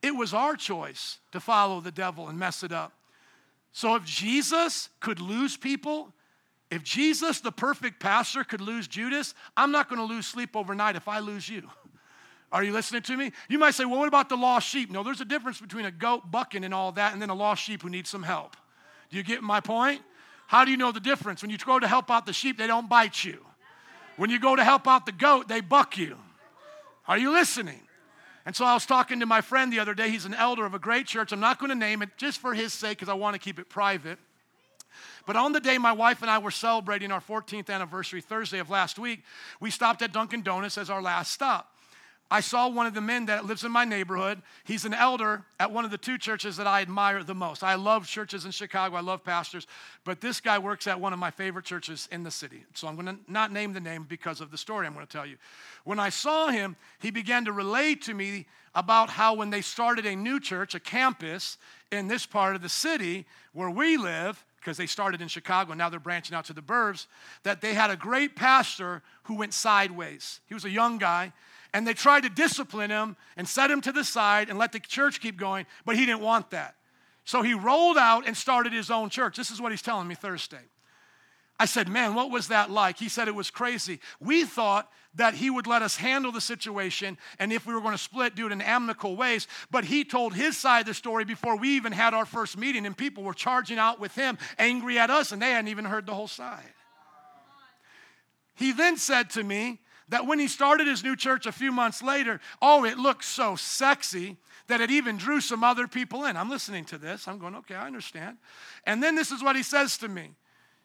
It 0.00 0.14
was 0.14 0.32
our 0.32 0.54
choice 0.54 1.18
to 1.32 1.40
follow 1.40 1.80
the 1.80 1.90
devil 1.90 2.28
and 2.28 2.38
mess 2.38 2.62
it 2.62 2.70
up. 2.70 2.92
So 3.72 3.96
if 3.96 4.04
Jesus 4.04 4.88
could 5.00 5.18
lose 5.18 5.56
people, 5.56 6.14
if 6.70 6.84
Jesus, 6.84 7.40
the 7.40 7.50
perfect 7.50 7.98
pastor, 7.98 8.44
could 8.44 8.60
lose 8.60 8.86
Judas, 8.86 9.34
I'm 9.56 9.72
not 9.72 9.88
going 9.88 9.98
to 9.98 10.04
lose 10.04 10.28
sleep 10.28 10.54
overnight 10.54 10.94
if 10.94 11.08
I 11.08 11.18
lose 11.18 11.48
you. 11.48 11.68
Are 12.50 12.64
you 12.64 12.72
listening 12.72 13.02
to 13.02 13.16
me? 13.16 13.32
You 13.48 13.58
might 13.58 13.74
say, 13.74 13.84
well, 13.84 13.98
what 13.98 14.08
about 14.08 14.28
the 14.28 14.36
lost 14.36 14.68
sheep? 14.68 14.90
No, 14.90 15.02
there's 15.02 15.20
a 15.20 15.26
difference 15.26 15.60
between 15.60 15.84
a 15.84 15.90
goat 15.90 16.30
bucking 16.30 16.64
and 16.64 16.72
all 16.72 16.92
that 16.92 17.12
and 17.12 17.20
then 17.20 17.30
a 17.30 17.34
lost 17.34 17.62
sheep 17.62 17.82
who 17.82 17.90
needs 17.90 18.08
some 18.08 18.22
help. 18.22 18.56
Do 19.10 19.16
you 19.16 19.22
get 19.22 19.42
my 19.42 19.60
point? 19.60 20.00
How 20.46 20.64
do 20.64 20.70
you 20.70 20.78
know 20.78 20.92
the 20.92 21.00
difference? 21.00 21.42
When 21.42 21.50
you 21.50 21.58
go 21.58 21.78
to 21.78 21.86
help 21.86 22.10
out 22.10 22.24
the 22.24 22.32
sheep, 22.32 22.56
they 22.56 22.66
don't 22.66 22.88
bite 22.88 23.22
you. 23.22 23.44
When 24.16 24.30
you 24.30 24.40
go 24.40 24.56
to 24.56 24.64
help 24.64 24.88
out 24.88 25.04
the 25.04 25.12
goat, 25.12 25.46
they 25.46 25.60
buck 25.60 25.98
you. 25.98 26.16
Are 27.06 27.18
you 27.18 27.30
listening? 27.30 27.80
And 28.46 28.56
so 28.56 28.64
I 28.64 28.72
was 28.72 28.86
talking 28.86 29.20
to 29.20 29.26
my 29.26 29.42
friend 29.42 29.70
the 29.70 29.78
other 29.78 29.92
day. 29.92 30.08
He's 30.08 30.24
an 30.24 30.32
elder 30.32 30.64
of 30.64 30.72
a 30.72 30.78
great 30.78 31.06
church. 31.06 31.32
I'm 31.32 31.40
not 31.40 31.58
going 31.58 31.68
to 31.68 31.76
name 31.76 32.00
it 32.00 32.10
just 32.16 32.38
for 32.38 32.54
his 32.54 32.72
sake 32.72 32.98
because 32.98 33.10
I 33.10 33.14
want 33.14 33.34
to 33.34 33.38
keep 33.38 33.58
it 33.58 33.68
private. 33.68 34.18
But 35.26 35.36
on 35.36 35.52
the 35.52 35.60
day 35.60 35.76
my 35.76 35.92
wife 35.92 36.22
and 36.22 36.30
I 36.30 36.38
were 36.38 36.50
celebrating 36.50 37.12
our 37.12 37.20
14th 37.20 37.68
anniversary, 37.68 38.22
Thursday 38.22 38.58
of 38.58 38.70
last 38.70 38.98
week, 38.98 39.22
we 39.60 39.70
stopped 39.70 40.00
at 40.00 40.12
Dunkin' 40.12 40.42
Donuts 40.42 40.78
as 40.78 40.88
our 40.88 41.02
last 41.02 41.30
stop. 41.30 41.74
I 42.30 42.40
saw 42.40 42.68
one 42.68 42.86
of 42.86 42.92
the 42.92 43.00
men 43.00 43.26
that 43.26 43.46
lives 43.46 43.64
in 43.64 43.72
my 43.72 43.86
neighborhood. 43.86 44.42
He's 44.64 44.84
an 44.84 44.92
elder 44.92 45.44
at 45.58 45.72
one 45.72 45.86
of 45.86 45.90
the 45.90 45.96
two 45.96 46.18
churches 46.18 46.58
that 46.58 46.66
I 46.66 46.82
admire 46.82 47.22
the 47.22 47.34
most. 47.34 47.64
I 47.64 47.74
love 47.76 48.06
churches 48.06 48.44
in 48.44 48.50
Chicago, 48.50 48.96
I 48.96 49.00
love 49.00 49.24
pastors, 49.24 49.66
but 50.04 50.20
this 50.20 50.40
guy 50.40 50.58
works 50.58 50.86
at 50.86 51.00
one 51.00 51.14
of 51.14 51.18
my 51.18 51.30
favorite 51.30 51.64
churches 51.64 52.06
in 52.12 52.22
the 52.22 52.30
city. 52.30 52.64
So 52.74 52.86
I'm 52.86 52.96
going 52.96 53.06
to 53.06 53.16
not 53.28 53.50
name 53.50 53.72
the 53.72 53.80
name 53.80 54.04
because 54.06 54.42
of 54.42 54.50
the 54.50 54.58
story 54.58 54.86
I'm 54.86 54.92
going 54.92 55.06
to 55.06 55.12
tell 55.12 55.24
you. 55.24 55.36
When 55.84 55.98
I 55.98 56.10
saw 56.10 56.48
him, 56.48 56.76
he 56.98 57.10
began 57.10 57.46
to 57.46 57.52
relate 57.52 58.02
to 58.02 58.14
me 58.14 58.46
about 58.74 59.08
how 59.08 59.32
when 59.34 59.48
they 59.48 59.62
started 59.62 60.04
a 60.04 60.14
new 60.14 60.38
church, 60.38 60.74
a 60.74 60.80
campus 60.80 61.56
in 61.90 62.08
this 62.08 62.26
part 62.26 62.54
of 62.54 62.60
the 62.60 62.68
city 62.68 63.24
where 63.54 63.70
we 63.70 63.96
live, 63.96 64.44
because 64.60 64.76
they 64.76 64.86
started 64.86 65.22
in 65.22 65.28
Chicago 65.28 65.72
and 65.72 65.78
now 65.78 65.88
they're 65.88 65.98
branching 65.98 66.36
out 66.36 66.44
to 66.44 66.52
the 66.52 66.60
burbs, 66.60 67.06
that 67.42 67.62
they 67.62 67.72
had 67.72 67.90
a 67.90 67.96
great 67.96 68.36
pastor 68.36 69.02
who 69.22 69.34
went 69.34 69.54
sideways. 69.54 70.40
He 70.46 70.52
was 70.52 70.66
a 70.66 70.70
young 70.70 70.98
guy 70.98 71.32
and 71.72 71.86
they 71.86 71.94
tried 71.94 72.22
to 72.22 72.28
discipline 72.28 72.90
him 72.90 73.16
and 73.36 73.46
set 73.46 73.70
him 73.70 73.80
to 73.82 73.92
the 73.92 74.04
side 74.04 74.48
and 74.48 74.58
let 74.58 74.72
the 74.72 74.80
church 74.80 75.20
keep 75.20 75.36
going, 75.36 75.66
but 75.84 75.96
he 75.96 76.06
didn't 76.06 76.22
want 76.22 76.50
that. 76.50 76.76
So 77.24 77.42
he 77.42 77.52
rolled 77.52 77.98
out 77.98 78.26
and 78.26 78.36
started 78.36 78.72
his 78.72 78.90
own 78.90 79.10
church. 79.10 79.36
This 79.36 79.50
is 79.50 79.60
what 79.60 79.72
he's 79.72 79.82
telling 79.82 80.08
me 80.08 80.14
Thursday. 80.14 80.64
I 81.60 81.66
said, 81.66 81.88
Man, 81.88 82.14
what 82.14 82.30
was 82.30 82.48
that 82.48 82.70
like? 82.70 82.98
He 82.98 83.08
said 83.08 83.28
it 83.28 83.34
was 83.34 83.50
crazy. 83.50 84.00
We 84.20 84.44
thought 84.44 84.90
that 85.14 85.34
he 85.34 85.50
would 85.50 85.66
let 85.66 85.82
us 85.82 85.96
handle 85.96 86.30
the 86.30 86.40
situation 86.40 87.18
and 87.38 87.52
if 87.52 87.66
we 87.66 87.74
were 87.74 87.80
going 87.80 87.92
to 87.92 87.98
split, 87.98 88.34
do 88.34 88.46
it 88.46 88.52
in 88.52 88.62
amicable 88.62 89.16
ways. 89.16 89.48
But 89.70 89.84
he 89.84 90.04
told 90.04 90.34
his 90.34 90.56
side 90.56 90.80
of 90.80 90.86
the 90.86 90.94
story 90.94 91.24
before 91.24 91.56
we 91.56 91.70
even 91.70 91.92
had 91.92 92.14
our 92.14 92.24
first 92.24 92.56
meeting, 92.56 92.86
and 92.86 92.96
people 92.96 93.24
were 93.24 93.34
charging 93.34 93.78
out 93.78 93.98
with 93.98 94.14
him, 94.14 94.38
angry 94.58 94.98
at 94.98 95.10
us, 95.10 95.32
and 95.32 95.42
they 95.42 95.50
hadn't 95.50 95.68
even 95.68 95.84
heard 95.84 96.06
the 96.06 96.14
whole 96.14 96.28
side. 96.28 96.72
He 98.54 98.72
then 98.72 98.96
said 98.96 99.30
to 99.30 99.42
me, 99.42 99.80
that 100.08 100.26
when 100.26 100.38
he 100.38 100.48
started 100.48 100.86
his 100.86 101.04
new 101.04 101.16
church 101.16 101.46
a 101.46 101.52
few 101.52 101.72
months 101.72 102.02
later, 102.02 102.40
oh, 102.62 102.84
it 102.84 102.98
looked 102.98 103.24
so 103.24 103.56
sexy 103.56 104.36
that 104.68 104.80
it 104.80 104.90
even 104.90 105.16
drew 105.16 105.40
some 105.40 105.64
other 105.64 105.86
people 105.86 106.24
in. 106.24 106.36
I'm 106.36 106.50
listening 106.50 106.84
to 106.86 106.98
this. 106.98 107.26
I'm 107.26 107.38
going, 107.38 107.54
okay, 107.56 107.74
I 107.74 107.86
understand. 107.86 108.36
And 108.84 109.02
then 109.02 109.14
this 109.14 109.30
is 109.30 109.42
what 109.42 109.56
he 109.56 109.62
says 109.62 109.98
to 109.98 110.08
me. 110.08 110.30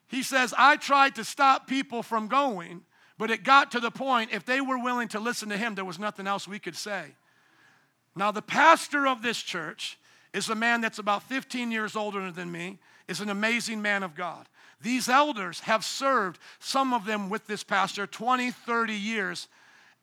He 0.07 0.23
says, 0.23 0.53
I 0.57 0.77
tried 0.77 1.15
to 1.15 1.23
stop 1.23 1.67
people 1.67 2.03
from 2.03 2.27
going, 2.27 2.81
but 3.17 3.31
it 3.31 3.43
got 3.43 3.71
to 3.71 3.79
the 3.79 3.91
point 3.91 4.31
if 4.33 4.45
they 4.45 4.61
were 4.61 4.77
willing 4.77 5.07
to 5.09 5.19
listen 5.19 5.49
to 5.49 5.57
him, 5.57 5.75
there 5.75 5.85
was 5.85 5.99
nothing 5.99 6.27
else 6.27 6.47
we 6.47 6.59
could 6.59 6.75
say. 6.75 7.15
Now, 8.15 8.31
the 8.31 8.41
pastor 8.41 9.07
of 9.07 9.21
this 9.21 9.41
church 9.41 9.97
is 10.33 10.49
a 10.49 10.55
man 10.55 10.81
that's 10.81 10.99
about 10.99 11.23
15 11.23 11.71
years 11.71 11.95
older 11.95 12.31
than 12.31 12.51
me, 12.51 12.79
is 13.07 13.21
an 13.21 13.29
amazing 13.29 13.81
man 13.81 14.03
of 14.03 14.15
God. 14.15 14.47
These 14.83 15.09
elders 15.09 15.61
have 15.61 15.83
served, 15.83 16.39
some 16.59 16.93
of 16.93 17.05
them 17.05 17.29
with 17.29 17.47
this 17.47 17.63
pastor, 17.63 18.05
20, 18.05 18.51
30 18.51 18.93
years. 18.93 19.47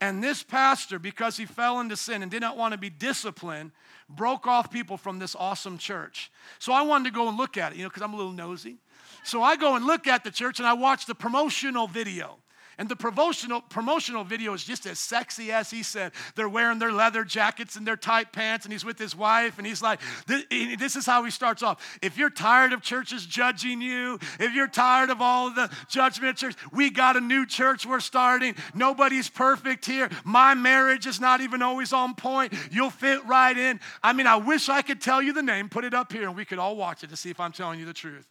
And 0.01 0.25
this 0.25 0.43
pastor, 0.43 0.99
because 0.99 1.37
he 1.37 1.45
fell 1.45 1.79
into 1.81 1.97
sin 1.97 2.23
and 2.23 2.31
did 2.31 2.41
not 2.41 2.57
want 2.57 2.73
to 2.73 2.79
be 2.79 2.89
disciplined, 2.89 3.73
broke 4.09 4.47
off 4.47 4.71
people 4.71 4.97
from 4.97 5.19
this 5.19 5.37
awesome 5.39 5.77
church. 5.77 6.33
So 6.59 6.73
I 6.73 6.81
wanted 6.83 7.11
to 7.11 7.15
go 7.15 7.29
and 7.29 7.37
look 7.37 7.59
at 7.59 7.73
it, 7.73 7.77
you 7.77 7.83
know, 7.83 7.91
because 7.91 8.03
I'm 8.03 8.15
a 8.15 8.17
little 8.17 8.33
nosy. 8.33 8.79
So 9.23 9.43
I 9.43 9.57
go 9.57 9.77
and 9.77 9.85
look 9.85 10.07
at 10.07 10.25
the 10.25 10.31
church 10.31 10.59
and 10.59 10.67
I 10.67 10.73
watch 10.73 11.05
the 11.05 11.15
promotional 11.15 11.87
video. 11.87 12.39
And 12.81 12.89
the 12.89 12.97
promotional, 12.97 13.61
promotional 13.61 14.25
video 14.25 14.55
is 14.55 14.65
just 14.65 14.87
as 14.87 14.99
sexy 14.99 15.53
as 15.53 15.71
he 15.71 15.83
said. 15.83 16.13
They're 16.35 16.49
wearing 16.49 16.79
their 16.79 16.91
leather 16.91 17.25
jackets 17.25 17.77
and 17.77 17.87
their 17.87 17.95
tight 17.95 18.33
pants, 18.33 18.65
and 18.65 18.73
he's 18.73 18.87
with 18.87 18.99
his 18.99 19.15
wife, 19.15 19.59
and 19.59 19.67
he's 19.67 19.83
like, 19.83 20.01
this 20.27 20.97
is 20.97 21.05
how 21.05 21.23
he 21.23 21.31
starts 21.31 21.63
off. 21.63 21.99
If 22.01 22.17
you're 22.17 22.31
tired 22.31 22.73
of 22.73 22.81
churches 22.81 23.27
judging 23.27 23.83
you, 23.83 24.19
if 24.39 24.55
you're 24.55 24.67
tired 24.67 25.11
of 25.11 25.21
all 25.21 25.49
of 25.49 25.57
the 25.57 25.71
judgment 25.91 26.39
church, 26.39 26.55
we 26.73 26.89
got 26.89 27.19
a 27.19 27.21
new 27.21 27.45
church 27.45 27.85
we're 27.85 28.01
starting. 28.01 28.55
Nobody's 28.75 29.29
perfect 29.29 29.85
here. 29.85 30.09
My 30.25 30.55
marriage 30.55 31.07
is 31.07 31.21
not 31.21 31.43
even 31.43 31.61
always 31.61 31.93
on 31.93 32.15
point. 32.15 32.55
You'll 32.71 32.89
fit 32.89 33.23
right 33.27 33.59
in. 33.59 33.79
I 34.03 34.15
mean, 34.15 34.27
I 34.27 34.37
wish 34.37 34.71
I 34.71 34.81
could 34.81 35.03
tell 35.03 35.21
you 35.21 35.35
the 35.35 35.43
name, 35.43 35.69
put 35.69 35.85
it 35.85 35.93
up 35.93 36.11
here, 36.11 36.27
and 36.27 36.35
we 36.35 36.47
could 36.47 36.59
all 36.59 36.77
watch 36.77 37.05
it 37.05 37.11
to 37.11 37.17
see 37.19 37.29
if 37.29 37.41
I'm 37.41 37.53
telling 37.53 37.79
you 37.79 37.85
the 37.85 37.93
truth. 37.93 38.27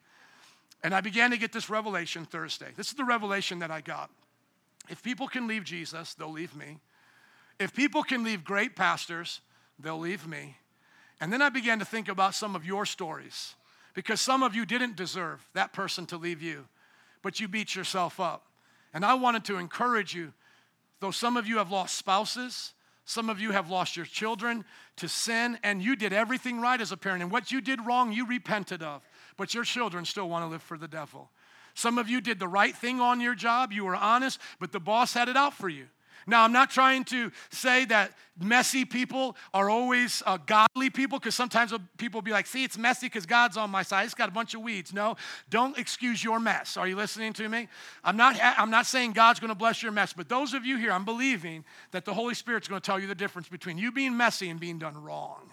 And 0.84 0.96
I 0.96 1.02
began 1.02 1.30
to 1.30 1.38
get 1.38 1.54
this 1.54 1.70
revelation 1.70 2.26
Thursday. 2.26 2.70
This 2.76 2.88
is 2.88 2.96
the 2.96 3.06
revelation 3.06 3.60
that 3.60 3.70
I 3.70 3.82
got. 3.82 4.10
If 4.90 5.04
people 5.04 5.28
can 5.28 5.48
leave 5.48 5.64
Jesus, 5.64 6.14
they'll 6.14 6.32
leave 6.32 6.56
me. 6.56 6.80
If 7.60 7.74
people 7.74 8.04
can 8.04 8.24
leave 8.24 8.44
great 8.44 8.76
pastors, 8.76 9.42
they'll 9.78 10.00
leave 10.00 10.28
me. 10.28 10.56
And 11.22 11.32
then 11.32 11.42
I 11.42 11.50
began 11.50 11.80
to 11.80 11.86
think 11.86 12.08
about 12.08 12.34
some 12.34 12.56
of 12.56 12.66
your 12.66 12.86
stories 12.86 13.56
because 13.94 14.22
some 14.22 14.44
of 14.44 14.56
you 14.56 14.66
didn't 14.66 14.96
deserve 14.96 15.46
that 15.54 15.74
person 15.74 16.06
to 16.08 16.18
leave 16.18 16.42
you, 16.42 16.66
but 17.22 17.40
you 17.40 17.48
beat 17.48 17.76
yourself 17.76 18.20
up. 18.20 18.46
And 18.94 19.06
I 19.06 19.14
wanted 19.16 19.44
to 19.46 19.58
encourage 19.58 20.16
you, 20.16 20.34
though 21.00 21.12
some 21.12 21.38
of 21.38 21.48
you 21.48 21.58
have 21.58 21.70
lost 21.70 21.96
spouses, 21.96 22.74
some 23.06 23.30
of 23.30 23.40
you 23.40 23.52
have 23.52 23.70
lost 23.70 23.98
your 23.98 24.06
children 24.06 24.64
to 24.98 25.10
sin, 25.10 25.58
and 25.64 25.82
you 25.82 25.96
did 25.96 26.14
everything 26.14 26.62
right 26.62 26.80
as 26.80 26.92
a 26.92 26.98
parent. 26.98 27.24
And 27.24 27.32
what 27.32 27.52
you 27.52 27.60
did 27.60 27.86
wrong, 27.86 28.14
you 28.14 28.26
repented 28.26 28.84
of, 28.84 29.04
but 29.36 29.54
your 29.54 29.64
children 29.64 30.06
still 30.06 30.30
want 30.30 30.46
to 30.46 30.48
live 30.48 30.62
for 30.62 30.78
the 30.78 30.88
devil. 30.88 31.30
Some 31.74 31.98
of 31.98 32.10
you 32.10 32.22
did 32.22 32.40
the 32.40 32.48
right 32.48 32.76
thing 32.76 33.00
on 33.00 33.22
your 33.22 33.36
job, 33.36 33.72
you 33.72 33.86
were 33.86 33.96
honest, 33.96 34.40
but 34.60 34.72
the 34.72 34.80
boss 34.80 35.14
had 35.14 35.30
it 35.30 35.38
out 35.38 35.54
for 35.54 35.70
you. 35.70 35.86
Now, 36.30 36.44
I'm 36.44 36.52
not 36.52 36.70
trying 36.70 37.06
to 37.06 37.32
say 37.50 37.86
that 37.86 38.12
messy 38.40 38.86
people 38.86 39.36
are 39.54 39.70
always 39.70 40.22
uh, 40.26 40.38
godly 40.38 40.90
people 40.92 41.18
because 41.18 41.34
sometimes 41.34 41.74
people 41.98 42.20
will 42.20 42.24
be 42.24 42.32
like, 42.32 42.46
see, 42.46 42.64
it's 42.64 42.78
messy 42.78 43.08
because 43.08 43.26
God's 43.26 43.58
on 43.58 43.72
my 43.72 43.82
side. 43.82 44.06
It's 44.06 44.14
got 44.14 44.30
a 44.30 44.32
bunch 44.32 44.54
of 44.54 44.62
weeds. 44.62 44.94
No, 44.94 45.16
don't 45.50 45.78
excuse 45.78 46.24
your 46.24 46.40
mess. 46.40 46.78
Are 46.78 46.88
you 46.88 46.96
listening 46.96 47.34
to 47.34 47.50
me? 47.50 47.68
I'm 48.04 48.16
not, 48.16 48.38
I'm 48.42 48.70
not 48.70 48.86
saying 48.86 49.14
God's 49.14 49.40
going 49.40 49.50
to 49.50 49.56
bless 49.56 49.82
your 49.82 49.92
mess, 49.92 50.14
but 50.14 50.30
those 50.30 50.54
of 50.54 50.66
you 50.66 50.78
here, 50.78 50.92
I'm 50.92 51.06
believing 51.06 51.66
that 51.92 52.06
the 52.06 52.14
Holy 52.14 52.36
Spirit's 52.36 52.68
going 52.68 52.82
to 52.82 52.86
tell 52.86 53.00
you 53.00 53.08
the 53.08 53.16
difference 53.16 53.50
between 53.50 53.78
you 53.78 53.92
being 53.92 54.16
messy 54.16 54.50
and 54.50 54.60
being 54.60 54.78
done 54.78 55.02
wrong. 55.02 55.50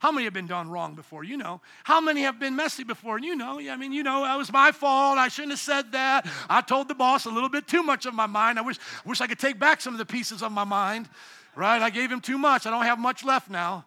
How 0.00 0.12
many 0.12 0.24
have 0.24 0.32
been 0.32 0.46
done 0.46 0.70
wrong 0.70 0.94
before? 0.94 1.24
You 1.24 1.36
know. 1.36 1.60
How 1.84 2.00
many 2.00 2.22
have 2.22 2.38
been 2.38 2.54
messy 2.54 2.84
before? 2.84 3.18
You 3.18 3.34
know. 3.34 3.58
I 3.58 3.76
mean, 3.76 3.92
you 3.92 4.02
know, 4.02 4.22
that 4.22 4.36
was 4.36 4.52
my 4.52 4.72
fault. 4.72 5.18
I 5.18 5.28
shouldn't 5.28 5.52
have 5.52 5.60
said 5.60 5.92
that. 5.92 6.26
I 6.48 6.60
told 6.60 6.88
the 6.88 6.94
boss 6.94 7.24
a 7.24 7.30
little 7.30 7.48
bit 7.48 7.66
too 7.66 7.82
much 7.82 8.06
of 8.06 8.14
my 8.14 8.26
mind. 8.26 8.58
I 8.58 8.62
wish, 8.62 8.78
wish 9.04 9.20
I 9.20 9.26
could 9.26 9.38
take 9.38 9.58
back 9.58 9.80
some 9.80 9.94
of 9.94 9.98
the 9.98 10.06
pieces 10.06 10.42
of 10.42 10.52
my 10.52 10.64
mind. 10.64 11.08
Right? 11.56 11.82
I 11.82 11.90
gave 11.90 12.10
him 12.12 12.20
too 12.20 12.38
much. 12.38 12.66
I 12.66 12.70
don't 12.70 12.84
have 12.84 12.98
much 12.98 13.24
left 13.24 13.50
now. 13.50 13.84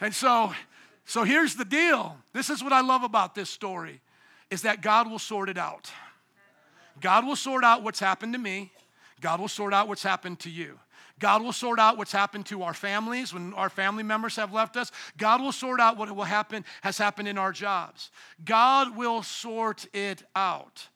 And 0.00 0.14
so, 0.14 0.52
so 1.04 1.24
here's 1.24 1.54
the 1.54 1.64
deal. 1.64 2.16
This 2.32 2.50
is 2.50 2.62
what 2.62 2.72
I 2.72 2.80
love 2.80 3.04
about 3.04 3.34
this 3.34 3.50
story 3.50 4.00
is 4.50 4.62
that 4.62 4.82
God 4.82 5.08
will 5.08 5.18
sort 5.18 5.48
it 5.48 5.58
out. 5.58 5.90
God 7.00 7.24
will 7.24 7.36
sort 7.36 7.64
out 7.64 7.82
what's 7.82 8.00
happened 8.00 8.32
to 8.32 8.38
me. 8.38 8.72
God 9.20 9.40
will 9.40 9.48
sort 9.48 9.72
out 9.72 9.86
what's 9.86 10.02
happened 10.02 10.40
to 10.40 10.50
you. 10.50 10.78
God 11.20 11.42
will 11.42 11.52
sort 11.52 11.78
out 11.78 11.96
what's 11.96 12.12
happened 12.12 12.46
to 12.46 12.62
our 12.62 12.74
families 12.74 13.32
when 13.32 13.54
our 13.54 13.68
family 13.68 14.02
members 14.02 14.36
have 14.36 14.52
left 14.52 14.76
us. 14.76 14.90
God 15.16 15.40
will 15.40 15.52
sort 15.52 15.78
out 15.78 15.96
what 15.96 16.10
will 16.14 16.24
happen 16.24 16.64
has 16.82 16.98
happened 16.98 17.28
in 17.28 17.38
our 17.38 17.52
jobs. 17.52 18.10
God 18.44 18.96
will 18.96 19.22
sort 19.22 19.86
it 19.92 20.24
out. 20.34 20.88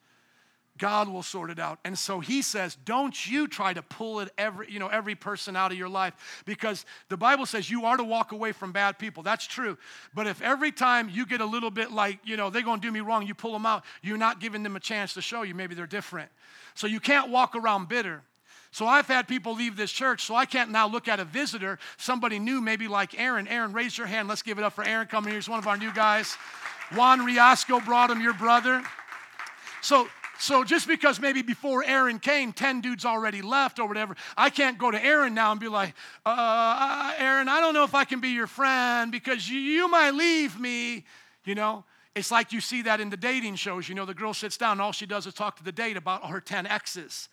God 0.77 1.09
will 1.09 1.23
sort 1.23 1.51
it 1.51 1.61
out. 1.61 1.79
And 1.85 1.97
so 1.97 2.19
he 2.19 2.43
says, 2.43 2.77
don't 2.85 3.31
you 3.31 3.47
try 3.47 3.73
to 3.73 3.83
pull 3.83 4.19
it 4.21 4.31
every, 4.37 4.71
you 4.71 4.81
know, 4.81 4.89
every 4.89 5.15
person 5.15 5.55
out 5.55 5.71
of 5.71 5.79
your 5.79 5.89
life 5.89 6.43
because 6.47 6.85
the 7.09 7.17
Bible 7.17 7.47
says 7.47 7.71
you 7.71 7.85
are 7.85 7.97
to 7.97 8.03
walk 8.03 8.33
away 8.33 8.51
from 8.51 8.73
bad 8.73 8.99
people. 8.99 9.23
That's 9.23 9.47
true. 9.47 9.79
But 10.15 10.27
if 10.27 10.43
every 10.43 10.73
time 10.73 11.09
you 11.09 11.27
get 11.27 11.41
a 11.41 11.47
little 11.47 11.71
bit 11.71 11.93
like, 11.93 12.19
you 12.25 12.37
know, 12.37 12.51
they're 12.51 12.63
going 12.63 12.81
to 12.81 12.87
do 12.87 12.93
me 12.93 13.01
wrong, 13.01 13.25
you 13.25 13.35
pull 13.35 13.53
them 13.53 13.67
out, 13.67 13.85
you're 14.03 14.17
not 14.17 14.41
giving 14.41 14.65
them 14.65 14.75
a 14.75 14.81
chance 14.81 15.15
to 15.15 15.23
show 15.23 15.43
you 15.43 15.55
maybe 15.55 15.77
they're 15.77 15.87
different. 15.87 16.31
So 16.75 16.89
you 16.89 16.99
can't 16.99 17.31
walk 17.31 17.55
around 17.55 17.89
bitter. 17.89 18.23
So 18.75 18.89
I've 18.89 19.07
had 19.07 19.29
people 19.29 19.55
leave 19.55 19.77
this 19.77 19.93
church, 19.93 20.25
so 20.25 20.35
I 20.35 20.47
can't 20.47 20.73
now 20.73 20.89
look 20.89 21.07
at 21.07 21.21
a 21.21 21.25
visitor, 21.25 21.79
somebody 21.97 22.41
new, 22.41 22.61
maybe 22.61 22.89
like 22.89 23.17
Aaron. 23.17 23.47
Aaron, 23.47 23.73
raise 23.73 23.97
your 23.97 24.09
hand. 24.09 24.27
Let's 24.27 24.43
give 24.43 24.59
it 24.59 24.65
up 24.65 24.73
for 24.73 24.83
Aaron 24.83 25.07
coming 25.07 25.31
here. 25.31 25.39
He's 25.39 25.49
one 25.49 25.61
of 25.61 25.69
our 25.69 25.77
new 25.77 25.93
guys. 25.93 26.37
Juan 26.93 27.21
Riasco 27.21 27.79
brought 27.85 28.11
him, 28.11 28.21
your 28.21 28.33
brother. 28.33 28.83
So, 29.81 30.09
so 30.41 30.65
just 30.65 30.89
because 30.89 31.21
maybe 31.21 31.41
before 31.41 31.85
Aaron 31.85 32.19
came, 32.19 32.53
10 32.53 32.81
dudes 32.81 33.05
already 33.05 33.43
left 33.43 33.79
or 33.79 33.87
whatever, 33.87 34.17
I 34.37 34.51
can't 34.51 34.77
go 34.77 34.91
to 34.91 35.01
Aaron 35.01 35.35
now 35.35 35.53
and 35.53 35.61
be 35.61 35.69
like, 35.69 35.95
uh, 36.27 37.15
Aaron, 37.17 37.49
I 37.49 37.61
don't 37.61 37.75
know 37.75 37.85
if 37.85 37.95
I 37.95 38.05
can 38.05 38.19
be 38.19 38.31
your 38.31 38.49
friend 38.49 39.13
because 39.13 39.49
you, 39.49 39.61
you 39.61 39.89
might 39.89 40.15
leave 40.15 40.59
me, 40.59 41.05
you 41.45 41.55
know. 41.55 41.85
It's 42.17 42.33
like 42.33 42.53
you 42.53 42.61
see 42.61 42.83
that 42.83 43.01
in 43.01 43.11
the 43.11 43.17
dating 43.17 43.55
shows. 43.55 43.89
You 43.89 43.95
know, 43.95 44.05
the 44.05 44.15
girl 44.15 44.35
sits 44.35 44.57
down 44.57 44.81
all 44.81 44.91
she 44.91 45.07
does 45.07 45.29
is 45.29 45.35
talk 45.35 45.59
to 45.59 45.65
the 45.65 45.71
date 45.71 45.97
about 45.97 46.27
her 46.27 46.41
10 46.41 46.67
exes. 46.67 47.29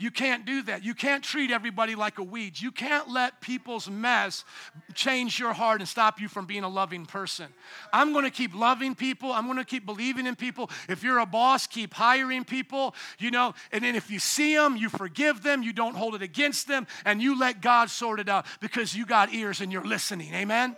You 0.00 0.10
can't 0.10 0.46
do 0.46 0.62
that. 0.62 0.82
You 0.82 0.94
can't 0.94 1.22
treat 1.22 1.50
everybody 1.50 1.94
like 1.94 2.18
a 2.18 2.22
weed. 2.22 2.58
You 2.58 2.72
can't 2.72 3.10
let 3.10 3.42
people's 3.42 3.90
mess 3.90 4.46
change 4.94 5.38
your 5.38 5.52
heart 5.52 5.82
and 5.82 5.88
stop 5.88 6.18
you 6.18 6.26
from 6.26 6.46
being 6.46 6.64
a 6.64 6.70
loving 6.70 7.04
person. 7.04 7.48
I'm 7.92 8.14
going 8.14 8.24
to 8.24 8.30
keep 8.30 8.54
loving 8.54 8.94
people. 8.94 9.30
I'm 9.30 9.44
going 9.44 9.58
to 9.58 9.64
keep 9.64 9.84
believing 9.84 10.26
in 10.26 10.36
people. 10.36 10.70
If 10.88 11.02
you're 11.02 11.18
a 11.18 11.26
boss, 11.26 11.66
keep 11.66 11.92
hiring 11.92 12.44
people, 12.44 12.94
you 13.18 13.30
know, 13.30 13.52
and 13.72 13.84
then 13.84 13.94
if 13.94 14.10
you 14.10 14.18
see 14.18 14.54
them, 14.54 14.74
you 14.74 14.88
forgive 14.88 15.42
them, 15.42 15.62
you 15.62 15.74
don't 15.74 15.94
hold 15.94 16.14
it 16.14 16.22
against 16.22 16.66
them, 16.66 16.86
and 17.04 17.20
you 17.20 17.38
let 17.38 17.60
God 17.60 17.90
sort 17.90 18.20
it 18.20 18.28
out 18.30 18.46
because 18.60 18.94
you 18.96 19.04
got 19.04 19.34
ears 19.34 19.60
and 19.60 19.70
you're 19.70 19.84
listening. 19.84 20.32
Amen? 20.32 20.76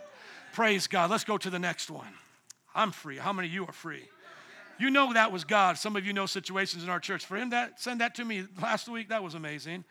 Praise 0.51 0.87
God. 0.87 1.09
Let's 1.09 1.23
go 1.23 1.37
to 1.37 1.49
the 1.49 1.59
next 1.59 1.89
one. 1.89 2.13
I'm 2.75 2.91
free. 2.91 3.19
How 3.19 3.31
many 3.31 3.47
of 3.47 3.53
you 3.53 3.65
are 3.65 3.71
free? 3.71 4.03
You 4.79 4.89
know 4.89 5.13
that 5.13 5.31
was 5.31 5.43
God. 5.43 5.77
Some 5.77 5.95
of 5.95 6.05
you 6.05 6.13
know 6.13 6.25
situations 6.25 6.83
in 6.83 6.89
our 6.89 6.99
church. 6.99 7.25
For 7.25 7.37
him 7.37 7.51
that 7.51 7.79
send 7.79 8.01
that 8.01 8.15
to 8.15 8.25
me 8.25 8.45
last 8.61 8.89
week, 8.89 9.09
that 9.09 9.23
was 9.23 9.35
amazing. 9.35 9.83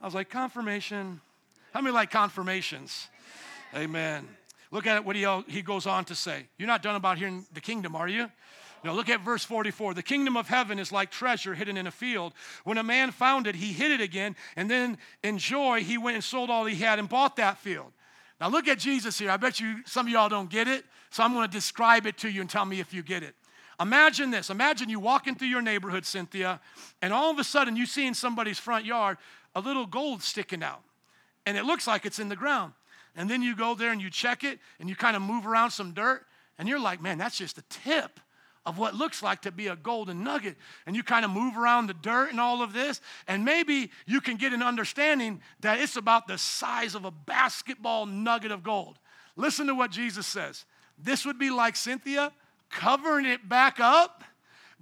I 0.00 0.04
was 0.06 0.14
like, 0.14 0.30
confirmation. 0.30 1.20
How 1.72 1.80
many 1.80 1.94
like 1.94 2.10
confirmations? 2.10 3.08
Amen. 3.74 4.28
Look 4.70 4.86
at 4.86 5.04
what 5.04 5.16
he, 5.16 5.26
he 5.46 5.62
goes 5.62 5.86
on 5.86 6.04
to 6.06 6.14
say. 6.14 6.46
You're 6.58 6.68
not 6.68 6.82
done 6.82 6.96
about 6.96 7.18
hearing 7.18 7.46
the 7.52 7.60
kingdom, 7.60 7.94
are 7.94 8.08
you? 8.08 8.30
Now 8.84 8.92
look 8.92 9.08
at 9.08 9.22
verse 9.22 9.44
44. 9.44 9.94
The 9.94 10.02
kingdom 10.02 10.36
of 10.36 10.46
heaven 10.46 10.78
is 10.78 10.92
like 10.92 11.10
treasure 11.10 11.54
hidden 11.54 11.76
in 11.76 11.86
a 11.86 11.90
field. 11.90 12.34
When 12.64 12.76
a 12.76 12.82
man 12.82 13.12
found 13.12 13.46
it, 13.46 13.54
he 13.54 13.72
hid 13.72 13.92
it 13.92 14.00
again, 14.00 14.36
and 14.56 14.70
then 14.70 14.98
in 15.22 15.38
joy, 15.38 15.82
he 15.82 15.96
went 15.96 16.16
and 16.16 16.24
sold 16.24 16.50
all 16.50 16.66
he 16.66 16.76
had 16.76 16.98
and 16.98 17.08
bought 17.08 17.36
that 17.36 17.58
field. 17.58 17.92
Now 18.40 18.48
look 18.48 18.68
at 18.68 18.78
Jesus 18.78 19.18
here. 19.18 19.30
I 19.30 19.38
bet 19.38 19.58
you 19.58 19.78
some 19.86 20.06
of 20.06 20.12
y'all 20.12 20.28
don't 20.28 20.50
get 20.50 20.68
it, 20.68 20.84
so 21.10 21.22
I'm 21.22 21.32
going 21.32 21.48
to 21.48 21.52
describe 21.52 22.04
it 22.04 22.18
to 22.18 22.28
you 22.28 22.42
and 22.42 22.50
tell 22.50 22.66
me 22.66 22.78
if 22.78 22.92
you 22.92 23.02
get 23.02 23.22
it. 23.22 23.34
Imagine 23.80 24.30
this. 24.30 24.50
Imagine 24.50 24.88
you 24.88 25.00
walking 25.00 25.34
through 25.34 25.48
your 25.48 25.62
neighborhood, 25.62 26.04
Cynthia, 26.04 26.60
and 27.02 27.12
all 27.12 27.30
of 27.30 27.38
a 27.38 27.44
sudden 27.44 27.76
you 27.76 27.86
see 27.86 28.06
in 28.06 28.14
somebody's 28.14 28.58
front 28.58 28.84
yard 28.84 29.18
a 29.54 29.60
little 29.60 29.86
gold 29.86 30.22
sticking 30.22 30.62
out. 30.62 30.82
And 31.46 31.56
it 31.56 31.64
looks 31.64 31.86
like 31.86 32.06
it's 32.06 32.18
in 32.18 32.28
the 32.28 32.36
ground. 32.36 32.72
And 33.16 33.28
then 33.28 33.42
you 33.42 33.54
go 33.54 33.74
there 33.74 33.92
and 33.92 34.00
you 34.00 34.10
check 34.10 34.44
it 34.44 34.58
and 34.80 34.88
you 34.88 34.96
kind 34.96 35.16
of 35.16 35.22
move 35.22 35.46
around 35.46 35.70
some 35.70 35.92
dirt 35.92 36.24
and 36.58 36.68
you're 36.68 36.80
like, 36.80 37.02
man, 37.02 37.18
that's 37.18 37.36
just 37.36 37.58
a 37.58 37.62
tip 37.68 38.20
of 38.66 38.78
what 38.78 38.94
looks 38.94 39.22
like 39.22 39.42
to 39.42 39.52
be 39.52 39.66
a 39.66 39.76
golden 39.76 40.24
nugget. 40.24 40.56
And 40.86 40.96
you 40.96 41.02
kind 41.02 41.24
of 41.24 41.30
move 41.30 41.56
around 41.56 41.88
the 41.88 41.94
dirt 41.94 42.30
and 42.30 42.40
all 42.40 42.62
of 42.62 42.72
this. 42.72 43.00
And 43.28 43.44
maybe 43.44 43.90
you 44.06 44.20
can 44.20 44.36
get 44.36 44.52
an 44.52 44.62
understanding 44.62 45.42
that 45.60 45.80
it's 45.80 45.96
about 45.96 46.26
the 46.26 46.38
size 46.38 46.94
of 46.94 47.04
a 47.04 47.10
basketball 47.10 48.06
nugget 48.06 48.50
of 48.50 48.62
gold. 48.62 48.98
Listen 49.36 49.66
to 49.66 49.74
what 49.74 49.90
Jesus 49.90 50.26
says. 50.26 50.64
This 50.96 51.26
would 51.26 51.38
be 51.38 51.50
like 51.50 51.76
Cynthia 51.76 52.32
covering 52.74 53.24
it 53.24 53.48
back 53.48 53.80
up, 53.80 54.24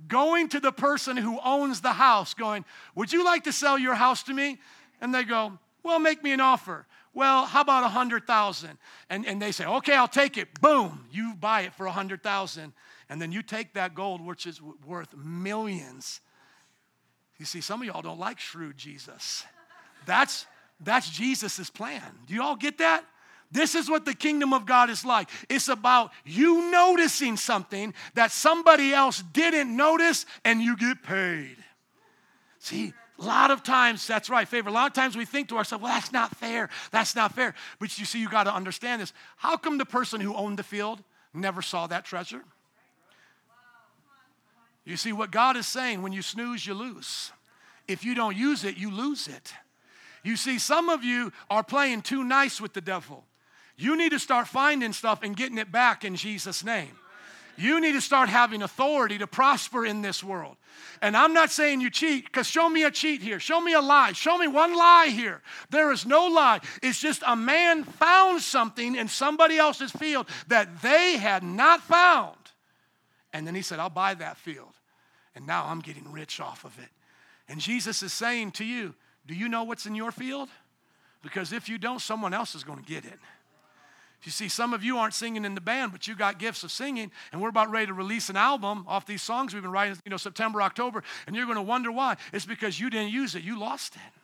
going 0.08 0.48
to 0.48 0.60
the 0.60 0.72
person 0.72 1.16
who 1.16 1.38
owns 1.44 1.80
the 1.80 1.92
house, 1.92 2.34
going, 2.34 2.64
Would 2.94 3.12
you 3.12 3.24
like 3.24 3.44
to 3.44 3.52
sell 3.52 3.78
your 3.78 3.94
house 3.94 4.22
to 4.24 4.34
me? 4.34 4.58
And 5.00 5.14
they 5.14 5.22
go, 5.22 5.58
Well, 5.82 5.98
make 5.98 6.24
me 6.24 6.32
an 6.32 6.40
offer. 6.40 6.86
Well, 7.14 7.44
how 7.44 7.60
about 7.60 7.84
a 7.84 7.88
hundred 7.88 8.26
thousand? 8.26 8.78
And, 9.10 9.26
and 9.26 9.40
they 9.40 9.52
say, 9.52 9.66
okay, 9.66 9.94
I'll 9.94 10.08
take 10.08 10.38
it. 10.38 10.60
Boom, 10.60 11.06
you 11.10 11.34
buy 11.34 11.62
it 11.62 11.74
for 11.74 11.84
a 11.84 11.92
hundred 11.92 12.22
thousand. 12.22 12.72
And 13.10 13.20
then 13.20 13.32
you 13.32 13.42
take 13.42 13.74
that 13.74 13.94
gold, 13.94 14.24
which 14.24 14.46
is 14.46 14.60
worth 14.86 15.14
millions. 15.14 16.22
You 17.38 17.44
see, 17.44 17.60
some 17.60 17.82
of 17.82 17.86
y'all 17.86 18.00
don't 18.00 18.18
like 18.18 18.38
shrewd 18.38 18.78
Jesus. 18.78 19.44
That's 20.06 20.46
that's 20.80 21.10
Jesus' 21.10 21.70
plan. 21.70 22.02
Do 22.26 22.34
you 22.34 22.42
all 22.42 22.56
get 22.56 22.78
that? 22.78 23.04
This 23.52 23.74
is 23.74 23.88
what 23.88 24.04
the 24.06 24.14
kingdom 24.14 24.52
of 24.52 24.66
God 24.66 24.90
is 24.90 25.04
like. 25.04 25.28
It's 25.48 25.68
about 25.68 26.10
you 26.24 26.70
noticing 26.70 27.36
something 27.36 27.92
that 28.14 28.32
somebody 28.32 28.92
else 28.92 29.22
didn't 29.32 29.76
notice 29.76 30.24
and 30.44 30.60
you 30.62 30.76
get 30.76 31.02
paid. 31.02 31.56
See, 32.58 32.94
a 33.18 33.22
lot 33.22 33.50
of 33.50 33.62
times, 33.62 34.06
that's 34.06 34.30
right, 34.30 34.48
favor. 34.48 34.70
A 34.70 34.72
lot 34.72 34.86
of 34.86 34.94
times 34.94 35.16
we 35.16 35.26
think 35.26 35.50
to 35.50 35.58
ourselves, 35.58 35.82
well, 35.82 35.92
that's 35.92 36.12
not 36.12 36.34
fair. 36.36 36.70
That's 36.90 37.14
not 37.14 37.34
fair. 37.34 37.54
But 37.78 37.96
you 37.98 38.06
see, 38.06 38.20
you 38.20 38.28
got 38.28 38.44
to 38.44 38.54
understand 38.54 39.02
this. 39.02 39.12
How 39.36 39.56
come 39.56 39.78
the 39.78 39.84
person 39.84 40.20
who 40.20 40.34
owned 40.34 40.58
the 40.58 40.62
field 40.64 41.02
never 41.34 41.60
saw 41.60 41.86
that 41.88 42.04
treasure? 42.04 42.42
You 44.84 44.96
see, 44.96 45.12
what 45.12 45.30
God 45.30 45.56
is 45.56 45.66
saying, 45.66 46.02
when 46.02 46.12
you 46.12 46.22
snooze, 46.22 46.66
you 46.66 46.74
lose. 46.74 47.30
if 47.86 48.04
you 48.04 48.14
don't 48.14 48.36
use 48.36 48.64
it, 48.64 48.76
you 48.76 48.90
lose 48.90 49.28
it. 49.28 49.52
You 50.24 50.36
see, 50.36 50.58
some 50.58 50.88
of 50.88 51.04
you 51.04 51.32
are 51.50 51.62
playing 51.62 52.02
too 52.02 52.24
nice 52.24 52.60
with 52.60 52.72
the 52.72 52.80
devil. 52.80 53.24
You 53.82 53.96
need 53.96 54.10
to 54.10 54.20
start 54.20 54.46
finding 54.46 54.92
stuff 54.92 55.24
and 55.24 55.36
getting 55.36 55.58
it 55.58 55.72
back 55.72 56.04
in 56.04 56.14
Jesus' 56.14 56.64
name. 56.64 56.92
You 57.56 57.80
need 57.80 57.92
to 57.92 58.00
start 58.00 58.28
having 58.28 58.62
authority 58.62 59.18
to 59.18 59.26
prosper 59.26 59.84
in 59.84 60.02
this 60.02 60.22
world. 60.22 60.56
And 61.02 61.16
I'm 61.16 61.34
not 61.34 61.50
saying 61.50 61.80
you 61.80 61.90
cheat, 61.90 62.26
because 62.26 62.46
show 62.46 62.68
me 62.68 62.84
a 62.84 62.92
cheat 62.92 63.22
here. 63.22 63.40
Show 63.40 63.60
me 63.60 63.74
a 63.74 63.80
lie. 63.80 64.12
Show 64.12 64.38
me 64.38 64.46
one 64.46 64.76
lie 64.76 65.08
here. 65.08 65.42
There 65.70 65.90
is 65.90 66.06
no 66.06 66.28
lie. 66.28 66.60
It's 66.80 67.00
just 67.00 67.24
a 67.26 67.34
man 67.34 67.82
found 67.82 68.40
something 68.40 68.94
in 68.94 69.08
somebody 69.08 69.58
else's 69.58 69.90
field 69.90 70.28
that 70.46 70.80
they 70.80 71.16
had 71.16 71.42
not 71.42 71.82
found. 71.82 72.36
And 73.32 73.44
then 73.44 73.56
he 73.56 73.62
said, 73.62 73.80
I'll 73.80 73.90
buy 73.90 74.14
that 74.14 74.36
field. 74.36 74.74
And 75.34 75.44
now 75.44 75.66
I'm 75.66 75.80
getting 75.80 76.10
rich 76.12 76.38
off 76.40 76.64
of 76.64 76.78
it. 76.78 76.88
And 77.48 77.60
Jesus 77.60 78.02
is 78.04 78.12
saying 78.12 78.52
to 78.52 78.64
you, 78.64 78.94
Do 79.26 79.34
you 79.34 79.48
know 79.48 79.64
what's 79.64 79.86
in 79.86 79.96
your 79.96 80.12
field? 80.12 80.48
Because 81.20 81.52
if 81.52 81.68
you 81.68 81.78
don't, 81.78 82.00
someone 82.00 82.32
else 82.32 82.54
is 82.54 82.62
going 82.62 82.78
to 82.78 82.84
get 82.84 83.04
it. 83.04 83.18
You 84.24 84.30
see, 84.30 84.48
some 84.48 84.72
of 84.72 84.84
you 84.84 84.98
aren't 84.98 85.14
singing 85.14 85.44
in 85.44 85.54
the 85.54 85.60
band, 85.60 85.92
but 85.92 86.06
you 86.06 86.14
got 86.14 86.38
gifts 86.38 86.62
of 86.62 86.70
singing, 86.70 87.10
and 87.32 87.40
we're 87.40 87.48
about 87.48 87.70
ready 87.70 87.86
to 87.86 87.94
release 87.94 88.28
an 88.28 88.36
album 88.36 88.84
off 88.86 89.06
these 89.06 89.22
songs 89.22 89.52
we've 89.52 89.62
been 89.62 89.72
writing, 89.72 89.96
you 90.04 90.10
know, 90.10 90.16
September, 90.16 90.62
October, 90.62 91.02
and 91.26 91.34
you're 91.34 91.46
going 91.46 91.56
to 91.56 91.62
wonder 91.62 91.90
why. 91.90 92.16
It's 92.32 92.46
because 92.46 92.78
you 92.78 92.90
didn't 92.90 93.12
use 93.12 93.34
it, 93.34 93.42
you 93.42 93.58
lost 93.58 93.96
it. 93.96 94.21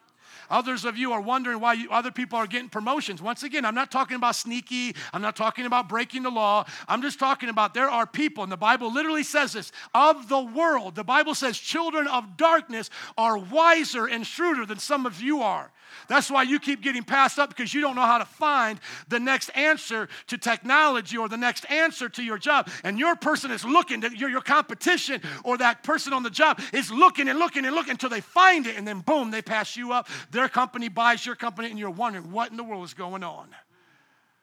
Others 0.51 0.84
of 0.84 0.96
you 0.96 1.12
are 1.12 1.20
wondering 1.20 1.61
why 1.61 1.74
you, 1.74 1.90
other 1.90 2.11
people 2.11 2.38
are 2.38 2.46
getting 2.46 2.68
promotions. 2.68 3.20
Once 3.20 3.42
again, 3.42 3.64
I'm 3.64 3.74
not 3.74 3.90
talking 3.90 4.16
about 4.16 4.34
sneaky. 4.34 4.94
I'm 5.12 5.22
not 5.22 5.36
talking 5.36 5.66
about 5.66 5.88
breaking 5.88 6.22
the 6.22 6.30
law. 6.30 6.64
I'm 6.86 7.03
just 7.03 7.18
talking 7.18 7.49
about 7.49 7.74
there 7.74 7.90
are 7.90 8.07
people, 8.07 8.42
and 8.42 8.53
the 8.53 8.57
Bible 8.57 8.92
literally 8.92 9.22
says 9.22 9.53
this 9.53 9.72
of 9.94 10.28
the 10.28 10.40
world. 10.40 10.94
The 10.94 11.05
Bible 11.05 11.34
says 11.34 11.59
children 11.59 12.07
of 12.07 12.36
darkness 12.36 12.90
are 13.16 13.38
wiser 13.38 14.07
and 14.07 14.26
shrewder 14.26 14.66
than 14.66 14.78
some 14.78 15.07
of 15.07 15.20
you 15.20 15.42
are. 15.42 15.70
That's 16.07 16.30
why 16.30 16.42
you 16.42 16.59
keep 16.59 16.80
getting 16.80 17.03
passed 17.03 17.38
up 17.38 17.51
because 17.51 17.74
you 17.74 17.80
don't 17.80 17.96
know 17.96 18.03
how 18.03 18.18
to 18.18 18.24
find 18.24 18.80
the 19.09 19.20
next 19.20 19.51
answer 19.51 20.09
to 20.28 20.38
technology 20.38 21.16
or 21.16 21.28
the 21.28 21.36
next 21.36 21.70
answer 21.70 22.09
to 22.11 22.22
your 22.22 22.38
job. 22.38 22.70
And 22.84 22.99
your 22.99 23.16
person 23.16 23.51
is 23.51 23.64
looking, 23.64 24.03
your, 24.16 24.30
your 24.30 24.40
competition 24.40 25.20
or 25.44 25.59
that 25.59 25.82
person 25.82 26.12
on 26.12 26.22
the 26.22 26.30
job 26.30 26.61
is 26.72 26.90
looking 26.90 27.28
and 27.28 27.38
looking 27.38 27.64
and 27.64 27.74
looking 27.74 27.92
until 27.92 28.11
they 28.11 28.20
find 28.20 28.66
it. 28.66 28.76
And 28.76 28.86
then 28.86 29.01
boom, 29.01 29.30
they 29.30 29.42
pass 29.42 29.76
you 29.76 29.92
up. 29.92 30.09
Their 30.39 30.49
company 30.49 30.89
buys 30.89 31.26
your 31.26 31.34
company, 31.34 31.68
and 31.68 31.76
you're 31.80 31.91
wondering 31.91 32.30
what 32.30 32.53
in 32.53 32.57
the 32.57 32.62
world 32.62 32.84
is 32.84 32.95
going 32.95 33.24
on. 33.24 33.49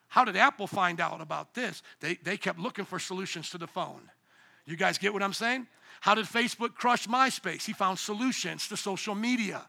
How 0.10 0.26
did 0.26 0.36
Apple 0.36 0.68
find 0.68 1.00
out 1.00 1.22
about 1.22 1.54
this? 1.54 1.82
They, 2.02 2.16
they 2.16 2.36
kept 2.36 2.60
looking 2.60 2.84
for 2.84 3.00
solutions 3.00 3.50
to 3.52 3.58
the 3.58 3.66
phone. 3.66 4.02
You 4.66 4.76
guys 4.76 4.98
get 4.98 5.14
what 5.14 5.24
I'm 5.24 5.32
saying? 5.32 5.68
How 6.02 6.14
did 6.14 6.26
Facebook 6.26 6.74
crush 6.74 7.08
MySpace? 7.08 7.64
He 7.66 7.72
found 7.72 7.98
solutions 7.98 8.68
to 8.68 8.76
social 8.76 9.16
media. 9.16 9.66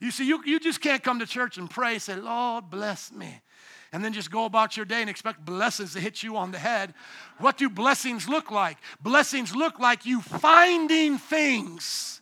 You 0.00 0.10
see, 0.10 0.26
you, 0.26 0.42
you 0.44 0.58
just 0.58 0.80
can't 0.80 1.04
come 1.04 1.20
to 1.20 1.26
church 1.26 1.56
and 1.56 1.70
pray 1.70 1.92
and 1.92 2.02
say, 2.02 2.16
Lord, 2.16 2.68
bless 2.68 3.12
me. 3.12 3.40
And 3.92 4.04
then 4.04 4.12
just 4.12 4.32
go 4.32 4.46
about 4.46 4.76
your 4.76 4.86
day 4.86 5.02
and 5.02 5.08
expect 5.08 5.44
blessings 5.44 5.92
to 5.92 6.00
hit 6.00 6.24
you 6.24 6.36
on 6.36 6.50
the 6.50 6.58
head. 6.58 6.94
What 7.38 7.58
do 7.58 7.70
blessings 7.70 8.28
look 8.28 8.50
like? 8.50 8.78
Blessings 9.00 9.54
look 9.54 9.78
like 9.78 10.04
you 10.04 10.20
finding 10.20 11.16
things, 11.16 12.20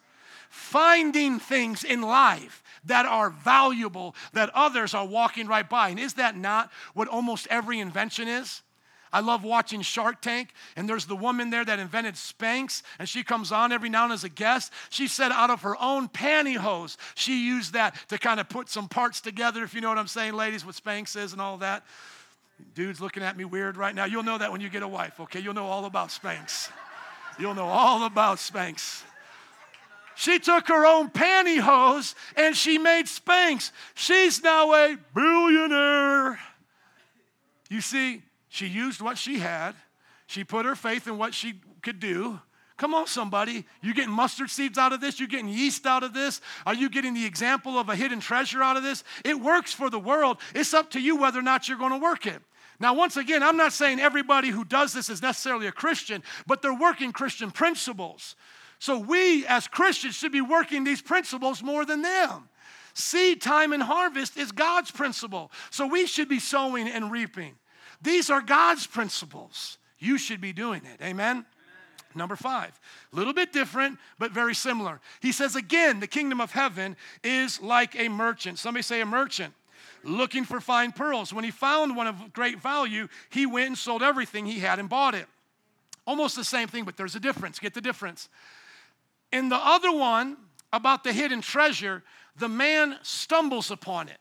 finding 0.51 1.39
things 1.39 1.83
in 1.83 2.03
life 2.03 2.62
that 2.85 3.07
are 3.07 3.31
valuable 3.31 4.15
that 4.33 4.51
others 4.55 4.95
are 4.95 5.07
walking 5.07 5.47
right 5.47 5.69
by. 5.69 5.91
And 5.91 6.01
is 6.01 6.15
that 6.15 6.37
not 6.37 6.71
what 6.95 7.09
almost 7.09 7.47
every 7.51 7.81
invention 7.81 8.29
is? 8.29 8.63
I 9.13 9.21
love 9.21 9.45
watching 9.45 9.83
Shark 9.83 10.23
Tank, 10.23 10.55
and 10.75 10.89
there's 10.89 11.05
the 11.05 11.15
woman 11.15 11.51
there 11.51 11.65
that 11.65 11.79
invented 11.79 12.15
Spanx, 12.15 12.83
and 12.99 13.07
she 13.07 13.23
comes 13.23 13.53
on 13.53 13.71
every 13.71 13.91
now 13.91 14.05
and 14.05 14.13
as 14.13 14.25
a 14.25 14.29
guest. 14.31 14.73
She 14.89 15.07
said 15.07 15.31
out 15.33 15.51
of 15.51 15.63
her 15.63 15.77
own 15.83 16.09
pantyhose, 16.09 16.97
she 17.15 17.47
used 17.47 17.75
that 17.75 17.95
to 18.09 18.17
kind 18.17 18.41
of 18.41 18.49
put 18.49 18.71
some 18.71 18.89
parts 18.89 19.21
together, 19.21 19.65
if 19.65 19.75
you 19.75 19.83
know 19.83 19.91
what 19.91 19.99
I'm 19.99 20.07
saying, 20.07 20.33
ladies, 20.33 20.65
what 20.65 20.75
Spanx 20.75 21.15
is 21.15 21.33
and 21.33 21.43
all 21.43 21.59
that. 21.59 21.85
Dude's 22.75 23.03
looking 23.03 23.23
at 23.23 23.37
me 23.37 23.45
weird 23.45 23.77
right 23.77 23.95
now. 23.95 24.07
You'll 24.07 24.23
know 24.23 24.39
that 24.39 24.51
when 24.51 24.63
you 24.63 24.71
get 24.71 24.83
a 24.83 24.89
wife, 24.89 25.21
okay? 25.21 25.41
You'll 25.41 25.53
know 25.53 25.67
all 25.67 25.85
about 25.85 26.09
Spanx. 26.09 26.71
You'll 27.39 27.55
know 27.55 27.67
all 27.67 28.07
about 28.07 28.39
Spanx. 28.39 29.03
She 30.15 30.39
took 30.39 30.69
her 30.69 30.87
own 30.87 31.11
pantyhose 31.11 32.15
and 32.37 32.57
she 32.57 32.79
made 32.79 33.07
Spanx. 33.07 33.71
She's 33.95 34.43
now 34.43 34.73
a 34.73 34.97
billionaire. 35.15 36.39
You 37.71 37.81
see, 37.81 38.23
she 38.49 38.67
used 38.67 39.01
what 39.01 39.17
she 39.19 39.39
had. 39.39 39.75
She 40.27 40.45
put 40.45 40.67
her 40.67 40.75
faith 40.75 41.07
in 41.07 41.19
what 41.19 41.35
she 41.35 41.61
could 41.83 42.01
do. 42.01 42.41
Come 42.77 42.95
on, 42.95 43.07
somebody. 43.07 43.65
You 43.81 43.95
getting 43.95 44.13
mustard 44.13 44.51
seeds 44.51 44.77
out 44.77 44.93
of 44.93 45.01
this? 45.01 45.21
You 45.21 45.29
getting 45.29 45.49
yeast 45.49 45.87
out 45.87 46.03
of 46.03 46.15
this? 46.15 46.41
Are 46.67 46.75
you 46.75 46.89
getting 46.89 47.15
the 47.15 47.25
example 47.25 47.79
of 47.79 47.89
a 47.89 47.95
hidden 47.95 48.19
treasure 48.19 48.63
out 48.63 48.77
of 48.77 48.83
this? 48.83 49.05
It 49.25 49.41
works 49.41 49.73
for 49.73 49.89
the 49.89 49.99
world. 49.99 50.39
It's 50.55 50.75
up 50.75 50.91
to 50.91 51.01
you 51.01 51.17
whether 51.17 51.39
or 51.39 51.43
not 51.43 51.69
you're 51.69 51.79
going 51.79 51.93
to 51.93 51.99
work 51.99 52.27
it. 52.27 52.43
Now, 52.81 52.95
once 52.95 53.17
again, 53.17 53.43
I'm 53.43 53.57
not 53.57 53.73
saying 53.73 54.01
everybody 54.01 54.49
who 54.49 54.65
does 54.65 54.93
this 54.93 55.09
is 55.09 55.23
necessarily 55.23 55.69
a 55.69 55.73
Christian, 55.73 56.25
but 56.47 56.63
they're 56.63 56.75
working 56.75 57.13
Christian 57.13 57.53
principles. 57.53 58.35
So 58.83 58.99
we 58.99 59.47
as 59.47 59.69
Christians 59.69 60.17
should 60.17 60.33
be 60.33 60.41
working 60.41 60.83
these 60.83 61.01
principles 61.01 61.63
more 61.63 61.85
than 61.85 62.03
them. 62.03 62.49
Seed 62.95 63.41
time 63.41 63.73
and 63.73 63.81
harvest 63.81 64.37
is 64.37 64.51
God's 64.51 64.91
principle. 64.91 65.53
So 65.71 65.87
we 65.87 66.05
should 66.05 66.29
be 66.29 66.41
sowing 66.41 66.89
and 66.89 67.13
reaping. 67.13 67.55
These 68.03 68.29
are 68.29 68.41
God's 68.43 68.89
principles. 68.89 69.79
You 70.01 70.19
should 70.19 70.41
be 70.41 70.53
doing 70.53 70.83
it. 70.85 71.01
Amen? 71.01 71.47
Number 72.17 72.35
five, 72.35 72.73
a 73.13 73.17
little 73.17 73.33
bit 73.33 73.53
different, 73.53 74.01
but 74.19 74.33
very 74.33 74.53
similar. 74.53 75.01
He 75.21 75.31
says 75.31 75.55
again, 75.55 76.01
the 76.01 76.09
kingdom 76.09 76.41
of 76.41 76.51
heaven 76.51 76.97
is 77.23 77.63
like 77.63 77.95
a 77.97 78.09
merchant. 78.09 78.59
Somebody 78.59 78.83
say 78.83 79.01
a 79.01 79.07
merchant 79.07 79.55
looking 80.03 80.43
for 80.43 80.61
fine 80.61 80.91
pearls. 80.91 81.33
When 81.33 81.45
he 81.45 81.53
found 81.53 81.95
one 81.95 82.09
of 82.09 82.33
great 82.33 82.61
value, 82.61 83.07
he 83.31 83.47
went 83.47 83.69
and 83.69 83.79
sold 83.79 84.03
everything 84.03 84.45
he 84.45 84.59
had 84.59 84.81
and 84.81 84.89
bought 84.89 85.15
it. 85.15 85.27
Almost 86.05 86.35
the 86.35 86.43
same 86.43 86.67
thing, 86.67 86.85
but 86.85 86.97
there's 86.97 87.15
a 87.15 87.21
difference. 87.21 87.61
Get 87.61 87.75
the 87.75 87.81
difference. 87.81 88.29
In 89.33 89.49
the 89.49 89.57
other 89.57 89.91
one, 89.91 90.37
about 90.73 91.05
the 91.05 91.13
hidden 91.13 91.41
treasure, 91.41 92.03
the 92.37 92.49
man 92.49 92.99
stumbles 93.03 93.71
upon 93.71 94.09
it. 94.09 94.19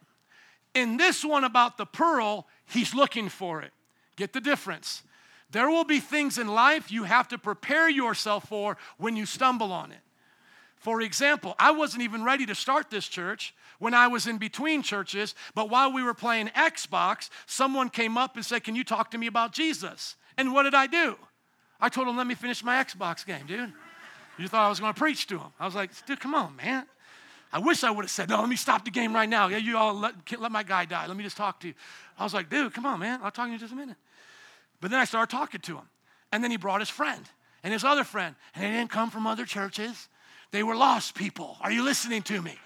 In 0.73 0.97
this 0.97 1.23
one 1.23 1.43
about 1.43 1.77
the 1.77 1.85
pearl, 1.85 2.47
he's 2.65 2.93
looking 2.93 3.29
for 3.29 3.61
it. 3.61 3.71
Get 4.15 4.33
the 4.33 4.41
difference. 4.41 5.03
There 5.51 5.69
will 5.69 5.83
be 5.83 5.99
things 5.99 6.37
in 6.37 6.47
life 6.47 6.91
you 6.91 7.03
have 7.03 7.27
to 7.29 7.37
prepare 7.37 7.89
yourself 7.89 8.47
for 8.47 8.77
when 8.97 9.15
you 9.17 9.25
stumble 9.25 9.73
on 9.73 9.91
it. 9.91 9.99
For 10.77 11.01
example, 11.01 11.55
I 11.59 11.71
wasn't 11.71 12.03
even 12.03 12.23
ready 12.23 12.45
to 12.45 12.55
start 12.55 12.89
this 12.89 13.07
church 13.07 13.53
when 13.79 13.93
I 13.93 14.07
was 14.07 14.27
in 14.27 14.37
between 14.37 14.81
churches, 14.81 15.35
but 15.53 15.69
while 15.69 15.91
we 15.91 16.01
were 16.01 16.13
playing 16.13 16.47
Xbox, 16.47 17.29
someone 17.45 17.89
came 17.89 18.17
up 18.17 18.35
and 18.35 18.45
said, 18.45 18.63
Can 18.63 18.75
you 18.75 18.83
talk 18.83 19.11
to 19.11 19.17
me 19.17 19.27
about 19.27 19.51
Jesus? 19.51 20.15
And 20.37 20.53
what 20.53 20.63
did 20.63 20.73
I 20.73 20.87
do? 20.87 21.17
I 21.79 21.89
told 21.89 22.07
him, 22.07 22.17
Let 22.17 22.27
me 22.27 22.35
finish 22.35 22.63
my 22.63 22.83
Xbox 22.83 23.25
game, 23.25 23.45
dude. 23.45 23.73
You 24.41 24.47
thought 24.47 24.65
I 24.65 24.69
was 24.69 24.79
going 24.79 24.93
to 24.93 24.99
preach 24.99 25.27
to 25.27 25.37
him. 25.37 25.47
I 25.59 25.65
was 25.65 25.75
like, 25.75 25.91
Dude, 26.05 26.19
come 26.19 26.33
on, 26.33 26.55
man. 26.55 26.85
I 27.53 27.59
wish 27.59 27.83
I 27.83 27.91
would 27.91 28.05
have 28.05 28.11
said, 28.11 28.29
no, 28.29 28.39
let 28.39 28.47
me 28.47 28.55
stop 28.55 28.85
the 28.85 28.91
game 28.91 29.13
right 29.13 29.27
now. 29.27 29.49
Yeah, 29.49 29.57
you 29.57 29.77
all 29.77 29.93
let, 29.93 30.13
let 30.39 30.51
my 30.51 30.63
guy 30.63 30.85
die. 30.85 31.05
Let 31.05 31.17
me 31.17 31.23
just 31.23 31.35
talk 31.35 31.59
to 31.61 31.67
you. 31.67 31.73
I 32.17 32.23
was 32.23 32.33
like, 32.33 32.49
dude, 32.49 32.73
come 32.73 32.85
on, 32.85 32.99
man. 32.99 33.19
I'll 33.21 33.31
talk 33.31 33.45
to 33.45 33.49
you 33.49 33.55
in 33.55 33.59
just 33.59 33.73
a 33.73 33.75
minute. 33.75 33.97
But 34.79 34.89
then 34.89 34.99
I 34.99 35.05
started 35.05 35.35
talking 35.35 35.59
to 35.61 35.75
him. 35.77 35.89
And 36.31 36.41
then 36.41 36.49
he 36.49 36.57
brought 36.57 36.79
his 36.79 36.89
friend 36.89 37.21
and 37.61 37.73
his 37.73 37.83
other 37.83 38.05
friend. 38.05 38.35
And 38.55 38.63
they 38.63 38.71
didn't 38.71 38.89
come 38.89 39.11
from 39.11 39.27
other 39.27 39.45
churches. 39.45 40.07
They 40.51 40.63
were 40.63 40.75
lost 40.75 41.13
people. 41.13 41.57
Are 41.59 41.71
you 41.71 41.83
listening 41.83 42.21
to 42.23 42.41
me? 42.41 42.57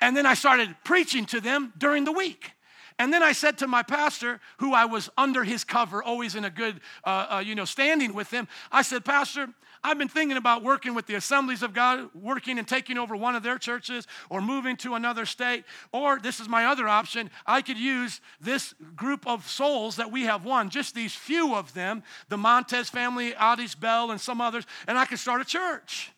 And 0.00 0.14
then 0.14 0.26
I 0.26 0.34
started 0.34 0.76
preaching 0.84 1.24
to 1.26 1.40
them 1.40 1.72
during 1.78 2.04
the 2.04 2.12
week. 2.12 2.52
And 2.98 3.12
then 3.12 3.22
I 3.22 3.32
said 3.32 3.58
to 3.58 3.66
my 3.66 3.82
pastor, 3.82 4.40
who 4.58 4.74
I 4.74 4.84
was 4.84 5.08
under 5.16 5.44
his 5.44 5.64
cover, 5.64 6.02
always 6.02 6.34
in 6.34 6.44
a 6.44 6.50
good, 6.50 6.80
uh, 7.04 7.26
uh, 7.30 7.38
you 7.38 7.54
know, 7.54 7.64
standing 7.64 8.12
with 8.12 8.30
him, 8.30 8.48
I 8.72 8.82
said, 8.82 9.04
Pastor, 9.04 9.48
I've 9.82 9.98
been 9.98 10.08
thinking 10.08 10.36
about 10.36 10.62
working 10.62 10.94
with 10.94 11.06
the 11.06 11.14
Assemblies 11.14 11.62
of 11.62 11.72
God, 11.72 12.10
working 12.14 12.58
and 12.58 12.66
taking 12.66 12.98
over 12.98 13.16
one 13.16 13.34
of 13.34 13.42
their 13.42 13.58
churches, 13.58 14.06
or 14.28 14.40
moving 14.40 14.76
to 14.78 14.94
another 14.94 15.26
state. 15.26 15.64
Or 15.92 16.18
this 16.18 16.40
is 16.40 16.48
my 16.48 16.66
other 16.66 16.88
option 16.88 17.30
I 17.46 17.62
could 17.62 17.78
use 17.78 18.20
this 18.40 18.74
group 18.96 19.26
of 19.26 19.48
souls 19.48 19.96
that 19.96 20.10
we 20.10 20.24
have 20.24 20.44
won, 20.44 20.70
just 20.70 20.94
these 20.94 21.14
few 21.14 21.54
of 21.54 21.74
them, 21.74 22.02
the 22.28 22.36
Montez 22.36 22.90
family, 22.90 23.34
Addis 23.34 23.74
Bell, 23.74 24.10
and 24.10 24.20
some 24.20 24.40
others, 24.40 24.64
and 24.86 24.98
I 24.98 25.04
could 25.04 25.18
start 25.18 25.40
a 25.40 25.44
church. 25.44 26.12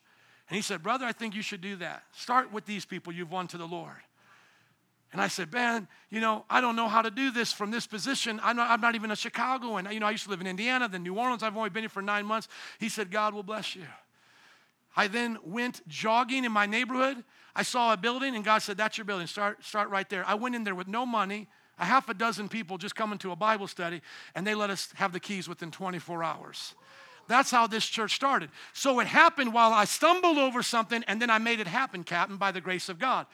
And 0.49 0.55
he 0.55 0.61
said, 0.61 0.83
Brother, 0.83 1.05
I 1.05 1.13
think 1.13 1.35
you 1.35 1.41
should 1.41 1.61
do 1.61 1.77
that. 1.77 2.03
Start 2.11 2.51
with 2.51 2.65
these 2.65 2.83
people 2.83 3.13
you've 3.13 3.31
won 3.31 3.47
to 3.47 3.57
the 3.57 3.67
Lord. 3.67 3.95
And 5.11 5.19
I 5.19 5.27
said, 5.27 5.51
Ben, 5.51 5.87
you 6.09 6.21
know, 6.21 6.45
I 6.49 6.61
don't 6.61 6.75
know 6.75 6.87
how 6.87 7.01
to 7.01 7.11
do 7.11 7.31
this 7.31 7.51
from 7.51 7.69
this 7.69 7.85
position. 7.85 8.39
I'm 8.41 8.55
not, 8.55 8.69
I'm 8.69 8.79
not 8.79 8.95
even 8.95 9.11
a 9.11 9.15
Chicagoan. 9.15 9.87
You 9.91 9.99
know, 9.99 10.05
I 10.07 10.11
used 10.11 10.23
to 10.23 10.29
live 10.29 10.39
in 10.39 10.47
Indiana, 10.47 10.87
then 10.87 11.03
New 11.03 11.15
Orleans. 11.15 11.43
I've 11.43 11.57
only 11.57 11.69
been 11.69 11.83
here 11.83 11.89
for 11.89 12.01
nine 12.01 12.25
months. 12.25 12.47
He 12.79 12.87
said, 12.87 13.11
God 13.11 13.33
will 13.33 13.43
bless 13.43 13.75
you. 13.75 13.83
I 14.95 15.07
then 15.07 15.37
went 15.43 15.85
jogging 15.87 16.45
in 16.45 16.51
my 16.51 16.65
neighborhood. 16.65 17.23
I 17.55 17.63
saw 17.63 17.91
a 17.91 17.97
building, 17.97 18.35
and 18.35 18.45
God 18.45 18.59
said, 18.59 18.77
That's 18.77 18.97
your 18.97 19.05
building. 19.05 19.27
Start, 19.27 19.63
start 19.63 19.89
right 19.89 20.09
there. 20.09 20.25
I 20.25 20.35
went 20.35 20.55
in 20.55 20.63
there 20.63 20.75
with 20.75 20.87
no 20.87 21.05
money, 21.05 21.47
a 21.77 21.85
half 21.85 22.07
a 22.07 22.13
dozen 22.13 22.47
people 22.47 22.77
just 22.77 22.95
coming 22.95 23.17
to 23.19 23.31
a 23.31 23.35
Bible 23.35 23.67
study, 23.67 24.01
and 24.35 24.47
they 24.47 24.55
let 24.55 24.69
us 24.69 24.89
have 24.95 25.11
the 25.11 25.19
keys 25.19 25.49
within 25.49 25.71
24 25.71 26.23
hours. 26.23 26.75
That's 27.27 27.51
how 27.51 27.67
this 27.67 27.85
church 27.85 28.15
started. 28.15 28.49
So 28.73 28.99
it 28.99 29.07
happened 29.07 29.53
while 29.53 29.71
I 29.71 29.85
stumbled 29.85 30.37
over 30.37 30.61
something 30.61 31.03
and 31.07 31.21
then 31.21 31.29
I 31.29 31.37
made 31.37 31.59
it 31.59 31.67
happen, 31.67 32.03
Captain, 32.03 32.35
by 32.35 32.51
the 32.51 32.59
grace 32.59 32.89
of 32.89 32.99
God. 32.99 33.25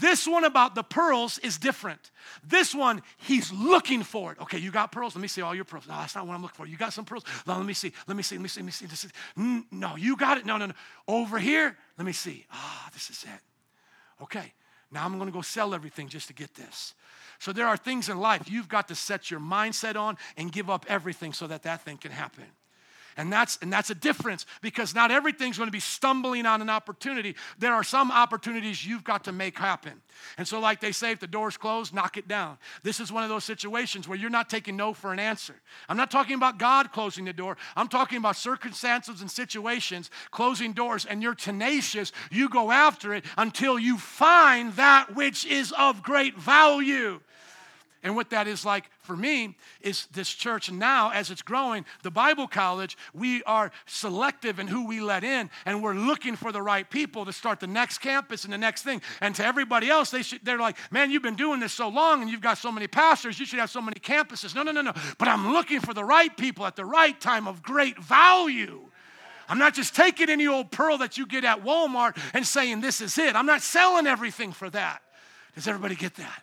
This 0.00 0.26
one 0.26 0.44
about 0.44 0.74
the 0.74 0.82
pearls 0.82 1.38
is 1.38 1.58
different. 1.58 2.10
This 2.42 2.74
one, 2.74 3.02
he's 3.18 3.52
looking 3.52 4.02
for 4.02 4.32
it. 4.32 4.40
Okay, 4.40 4.58
you 4.58 4.70
got 4.70 4.90
pearls? 4.90 5.14
Let 5.14 5.22
me 5.22 5.28
see 5.28 5.42
all 5.42 5.54
your 5.54 5.64
pearls. 5.64 5.86
No, 5.86 5.94
that's 5.94 6.14
not 6.14 6.26
what 6.26 6.34
I'm 6.34 6.42
looking 6.42 6.56
for. 6.56 6.66
You 6.66 6.76
got 6.78 6.92
some 6.92 7.04
pearls? 7.04 7.24
No, 7.46 7.56
let 7.56 7.66
me 7.66 7.74
see. 7.74 7.92
Let 8.06 8.16
me 8.16 8.22
see. 8.22 8.36
Let 8.36 8.42
me 8.42 8.48
see. 8.48 8.60
Let 8.60 8.90
me 8.90 8.96
see. 8.96 9.64
No, 9.70 9.96
you 9.96 10.16
got 10.16 10.38
it. 10.38 10.46
No, 10.46 10.56
no, 10.56 10.66
no. 10.66 10.74
Over 11.06 11.38
here, 11.38 11.76
let 11.98 12.06
me 12.06 12.12
see. 12.12 12.46
Ah, 12.50 12.88
this 12.92 13.10
is 13.10 13.24
it. 13.24 14.22
Okay, 14.22 14.52
now 14.90 15.04
I'm 15.04 15.16
going 15.16 15.26
to 15.26 15.32
go 15.32 15.42
sell 15.42 15.74
everything 15.74 16.08
just 16.08 16.28
to 16.28 16.34
get 16.34 16.54
this. 16.54 16.94
So 17.38 17.52
there 17.52 17.66
are 17.66 17.76
things 17.76 18.08
in 18.08 18.18
life 18.18 18.50
you've 18.50 18.68
got 18.68 18.88
to 18.88 18.94
set 18.94 19.30
your 19.30 19.40
mindset 19.40 19.96
on 19.96 20.16
and 20.36 20.52
give 20.52 20.70
up 20.70 20.86
everything 20.88 21.32
so 21.32 21.48
that 21.48 21.64
that 21.64 21.82
thing 21.82 21.98
can 21.98 22.12
happen. 22.12 22.44
And 23.16 23.32
that's, 23.32 23.58
and 23.62 23.72
that's 23.72 23.90
a 23.90 23.94
difference 23.94 24.46
because 24.60 24.94
not 24.94 25.10
everything's 25.10 25.58
going 25.58 25.68
to 25.68 25.72
be 25.72 25.80
stumbling 25.80 26.46
on 26.46 26.62
an 26.62 26.70
opportunity. 26.70 27.36
There 27.58 27.74
are 27.74 27.84
some 27.84 28.10
opportunities 28.10 28.84
you've 28.84 29.04
got 29.04 29.24
to 29.24 29.32
make 29.32 29.58
happen. 29.58 30.00
And 30.38 30.46
so, 30.46 30.60
like 30.60 30.80
they 30.80 30.92
say, 30.92 31.12
if 31.12 31.20
the 31.20 31.26
door's 31.26 31.56
closed, 31.56 31.94
knock 31.94 32.16
it 32.16 32.28
down. 32.28 32.58
This 32.82 33.00
is 33.00 33.10
one 33.10 33.22
of 33.22 33.28
those 33.28 33.44
situations 33.44 34.06
where 34.08 34.18
you're 34.18 34.30
not 34.30 34.48
taking 34.48 34.76
no 34.76 34.92
for 34.92 35.12
an 35.12 35.18
answer. 35.18 35.54
I'm 35.88 35.96
not 35.96 36.10
talking 36.10 36.36
about 36.36 36.58
God 36.58 36.92
closing 36.92 37.24
the 37.24 37.32
door, 37.32 37.56
I'm 37.76 37.88
talking 37.88 38.18
about 38.18 38.36
circumstances 38.36 39.20
and 39.20 39.30
situations 39.30 40.10
closing 40.30 40.72
doors, 40.72 41.04
and 41.04 41.22
you're 41.22 41.34
tenacious. 41.34 42.12
You 42.30 42.48
go 42.48 42.70
after 42.70 43.14
it 43.14 43.24
until 43.36 43.78
you 43.78 43.98
find 43.98 44.72
that 44.74 45.14
which 45.14 45.44
is 45.46 45.72
of 45.78 46.02
great 46.02 46.38
value. 46.38 47.20
And 48.04 48.16
what 48.16 48.30
that 48.30 48.48
is 48.48 48.64
like 48.64 48.90
for 49.00 49.16
me 49.16 49.56
is 49.80 50.06
this 50.12 50.28
church 50.28 50.72
now, 50.72 51.10
as 51.12 51.30
it's 51.30 51.42
growing, 51.42 51.84
the 52.02 52.10
Bible 52.10 52.48
college, 52.48 52.96
we 53.14 53.44
are 53.44 53.70
selective 53.86 54.58
in 54.58 54.66
who 54.66 54.86
we 54.86 55.00
let 55.00 55.22
in, 55.22 55.50
and 55.66 55.82
we're 55.82 55.94
looking 55.94 56.34
for 56.34 56.50
the 56.50 56.60
right 56.60 56.88
people 56.88 57.24
to 57.24 57.32
start 57.32 57.60
the 57.60 57.68
next 57.68 57.98
campus 57.98 58.42
and 58.42 58.52
the 58.52 58.58
next 58.58 58.82
thing. 58.82 59.00
And 59.20 59.36
to 59.36 59.46
everybody 59.46 59.88
else, 59.88 60.10
they 60.10 60.22
should, 60.22 60.44
they're 60.44 60.58
like, 60.58 60.76
man, 60.90 61.12
you've 61.12 61.22
been 61.22 61.36
doing 61.36 61.60
this 61.60 61.72
so 61.72 61.88
long 61.88 62.22
and 62.22 62.30
you've 62.30 62.40
got 62.40 62.58
so 62.58 62.72
many 62.72 62.88
pastors, 62.88 63.38
you 63.38 63.46
should 63.46 63.60
have 63.60 63.70
so 63.70 63.80
many 63.80 64.00
campuses. 64.00 64.52
No, 64.52 64.64
no, 64.64 64.72
no, 64.72 64.82
no. 64.82 64.92
But 65.18 65.28
I'm 65.28 65.52
looking 65.52 65.78
for 65.78 65.94
the 65.94 66.04
right 66.04 66.36
people 66.36 66.66
at 66.66 66.74
the 66.74 66.84
right 66.84 67.20
time 67.20 67.46
of 67.46 67.62
great 67.62 68.02
value. 68.02 68.80
I'm 69.48 69.58
not 69.58 69.74
just 69.74 69.94
taking 69.94 70.28
any 70.28 70.48
old 70.48 70.72
pearl 70.72 70.98
that 70.98 71.18
you 71.18 71.26
get 71.26 71.44
at 71.44 71.62
Walmart 71.62 72.16
and 72.34 72.44
saying, 72.44 72.80
this 72.80 73.00
is 73.00 73.16
it. 73.18 73.36
I'm 73.36 73.46
not 73.46 73.62
selling 73.62 74.08
everything 74.08 74.50
for 74.50 74.70
that. 74.70 75.02
Does 75.54 75.68
everybody 75.68 75.94
get 75.94 76.14
that? 76.16 76.42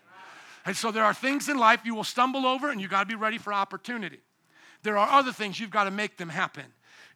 And 0.70 0.78
so 0.78 0.92
there 0.92 1.04
are 1.04 1.16
things 1.16 1.50
in 1.50 1.58
life 1.58 1.82
you 1.84 1.96
will 1.96 2.04
stumble 2.04 2.46
over 2.46 2.70
and 2.70 2.80
you 2.80 2.88
got 2.88 3.00
to 3.00 3.08
be 3.08 3.16
ready 3.16 3.40
for 3.40 3.52
opportunity. 3.52 4.20
There 4.84 5.00
are 5.00 5.10
other 5.10 5.32
things 5.32 5.60
you've 5.60 5.72
got 5.72 5.86
to 5.86 5.92
make 5.92 6.18
them 6.18 6.30
happen. 6.30 6.66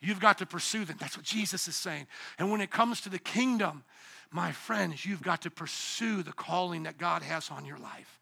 You've 0.01 0.19
got 0.19 0.39
to 0.39 0.47
pursue 0.47 0.85
them. 0.85 0.97
That's 0.99 1.15
what 1.15 1.23
Jesus 1.23 1.67
is 1.67 1.75
saying. 1.75 2.07
And 2.39 2.49
when 2.49 2.61
it 2.61 2.71
comes 2.71 2.99
to 3.01 3.09
the 3.09 3.19
kingdom, 3.19 3.83
my 4.31 4.51
friends, 4.51 5.05
you've 5.05 5.21
got 5.21 5.43
to 5.43 5.51
pursue 5.51 6.23
the 6.23 6.33
calling 6.33 6.81
that 6.81 6.97
God 6.97 7.21
has 7.21 7.51
on 7.51 7.63
your 7.63 7.77
life. 7.77 8.19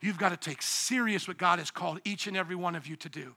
You've 0.00 0.18
got 0.18 0.30
to 0.30 0.36
take 0.36 0.60
serious 0.60 1.28
what 1.28 1.38
God 1.38 1.60
has 1.60 1.70
called 1.70 2.00
each 2.04 2.26
and 2.26 2.36
every 2.36 2.56
one 2.56 2.74
of 2.74 2.88
you 2.88 2.96
to 2.96 3.08
do. 3.08 3.36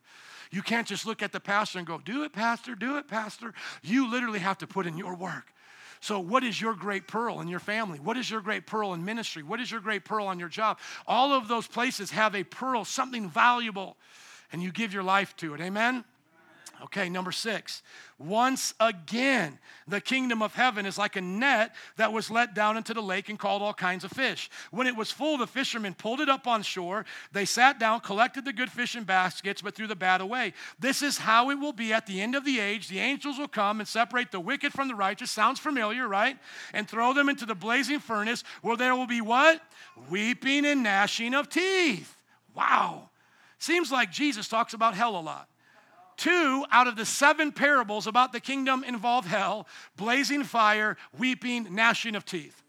You 0.50 0.64
can't 0.64 0.88
just 0.88 1.06
look 1.06 1.22
at 1.22 1.34
the 1.34 1.40
pastor 1.40 1.78
and 1.78 1.86
go, 1.86 2.00
Do 2.00 2.24
it, 2.24 2.34
pastor, 2.34 2.74
do 2.74 2.98
it, 2.98 3.08
pastor. 3.08 3.54
You 3.84 4.10
literally 4.10 4.40
have 4.40 4.58
to 4.58 4.66
put 4.66 4.88
in 4.88 4.98
your 4.98 5.14
work. 5.14 5.54
So, 6.00 6.20
what 6.20 6.44
is 6.44 6.60
your 6.60 6.74
great 6.74 7.08
pearl 7.08 7.42
in 7.42 7.48
your 7.48 7.60
family? 7.60 8.00
What 8.00 8.18
is 8.18 8.30
your 8.30 8.42
great 8.42 8.66
pearl 8.66 8.94
in 8.94 9.04
ministry? 9.04 9.44
What 9.44 9.60
is 9.60 9.72
your 9.72 9.82
great 9.82 10.06
pearl 10.06 10.28
on 10.28 10.40
your 10.40 10.50
job? 10.50 10.80
All 11.08 11.34
of 11.34 11.48
those 11.48 11.68
places 11.68 12.12
have 12.12 12.36
a 12.36 12.44
pearl, 12.44 12.86
something 12.86 13.30
valuable, 13.30 13.98
and 14.52 14.62
you 14.62 14.72
give 14.72 14.94
your 14.94 15.04
life 15.04 15.36
to 15.38 15.54
it. 15.54 15.62
Amen? 15.62 16.04
Okay, 16.84 17.10
number 17.10 17.32
six. 17.32 17.82
Once 18.20 18.76
again, 18.80 19.58
the 19.88 20.00
kingdom 20.00 20.44
of 20.44 20.54
heaven 20.54 20.86
is 20.86 20.98
like 20.98 21.16
a 21.16 21.22
net 21.22 21.74
that 21.96 22.14
was 22.14 22.30
let 22.30 22.54
down 22.54 22.78
into 22.78 22.94
the 22.94 23.02
lake 23.02 23.30
and 23.30 23.40
called 23.40 23.64
all 23.64 23.74
kinds 23.74 24.04
of 24.04 24.12
fish. 24.12 24.50
When 24.70 24.86
it 24.86 24.96
was 24.96 25.12
full, 25.12 25.40
the 25.40 25.48
fishermen 25.48 25.96
pulled 25.96 26.22
it 26.22 26.30
up 26.30 26.46
on 26.46 26.62
shore. 26.62 27.06
They 27.32 27.46
sat 27.46 27.80
down, 27.80 28.02
collected 28.02 28.46
the 28.46 28.54
good 28.54 28.72
fish 28.72 28.96
in 28.96 29.06
baskets, 29.06 29.62
but 29.62 29.74
threw 29.74 29.88
the 29.88 29.96
bad 29.96 30.22
away. 30.22 30.54
This 30.80 31.02
is 31.02 31.18
how 31.18 31.50
it 31.50 31.56
will 31.56 31.74
be 31.74 31.94
at 31.94 32.06
the 32.06 32.22
end 32.22 32.36
of 32.36 32.46
the 32.46 32.60
age. 32.60 32.90
The 32.90 33.00
angels 33.00 33.40
will 33.40 33.48
come 33.48 33.80
and 33.80 33.88
separate 33.88 34.32
the 34.32 34.40
wicked 34.40 34.72
from 34.72 34.88
the 34.88 34.96
righteous. 34.96 35.32
Sounds 35.32 35.60
familiar, 35.60 36.08
right? 36.08 36.38
And 36.74 36.88
throw 36.88 37.14
them 37.14 37.28
into 37.28 37.48
the 37.48 37.56
blazing 37.56 38.00
furnace 38.00 38.44
where 38.62 38.78
there 38.78 38.96
will 38.96 39.08
be 39.08 39.22
what? 39.22 39.62
Weeping 40.12 40.64
and 40.66 40.84
gnashing 40.84 41.34
of 41.34 41.50
teeth. 41.50 42.16
Wow. 42.54 43.10
Seems 43.58 43.92
like 43.92 44.12
Jesus 44.12 44.48
talks 44.48 44.76
about 44.76 44.94
hell 44.94 45.18
a 45.18 45.22
lot. 45.22 45.50
Two 46.18 46.66
out 46.72 46.88
of 46.88 46.96
the 46.96 47.06
seven 47.06 47.52
parables 47.52 48.08
about 48.08 48.34
the 48.34 48.40
kingdom 48.40 48.84
involve 48.84 49.26
hell, 49.26 49.68
blazing 49.96 50.44
fire, 50.44 50.98
weeping, 51.18 51.68
gnashing 51.74 52.16
of 52.16 52.26
teeth. 52.26 52.64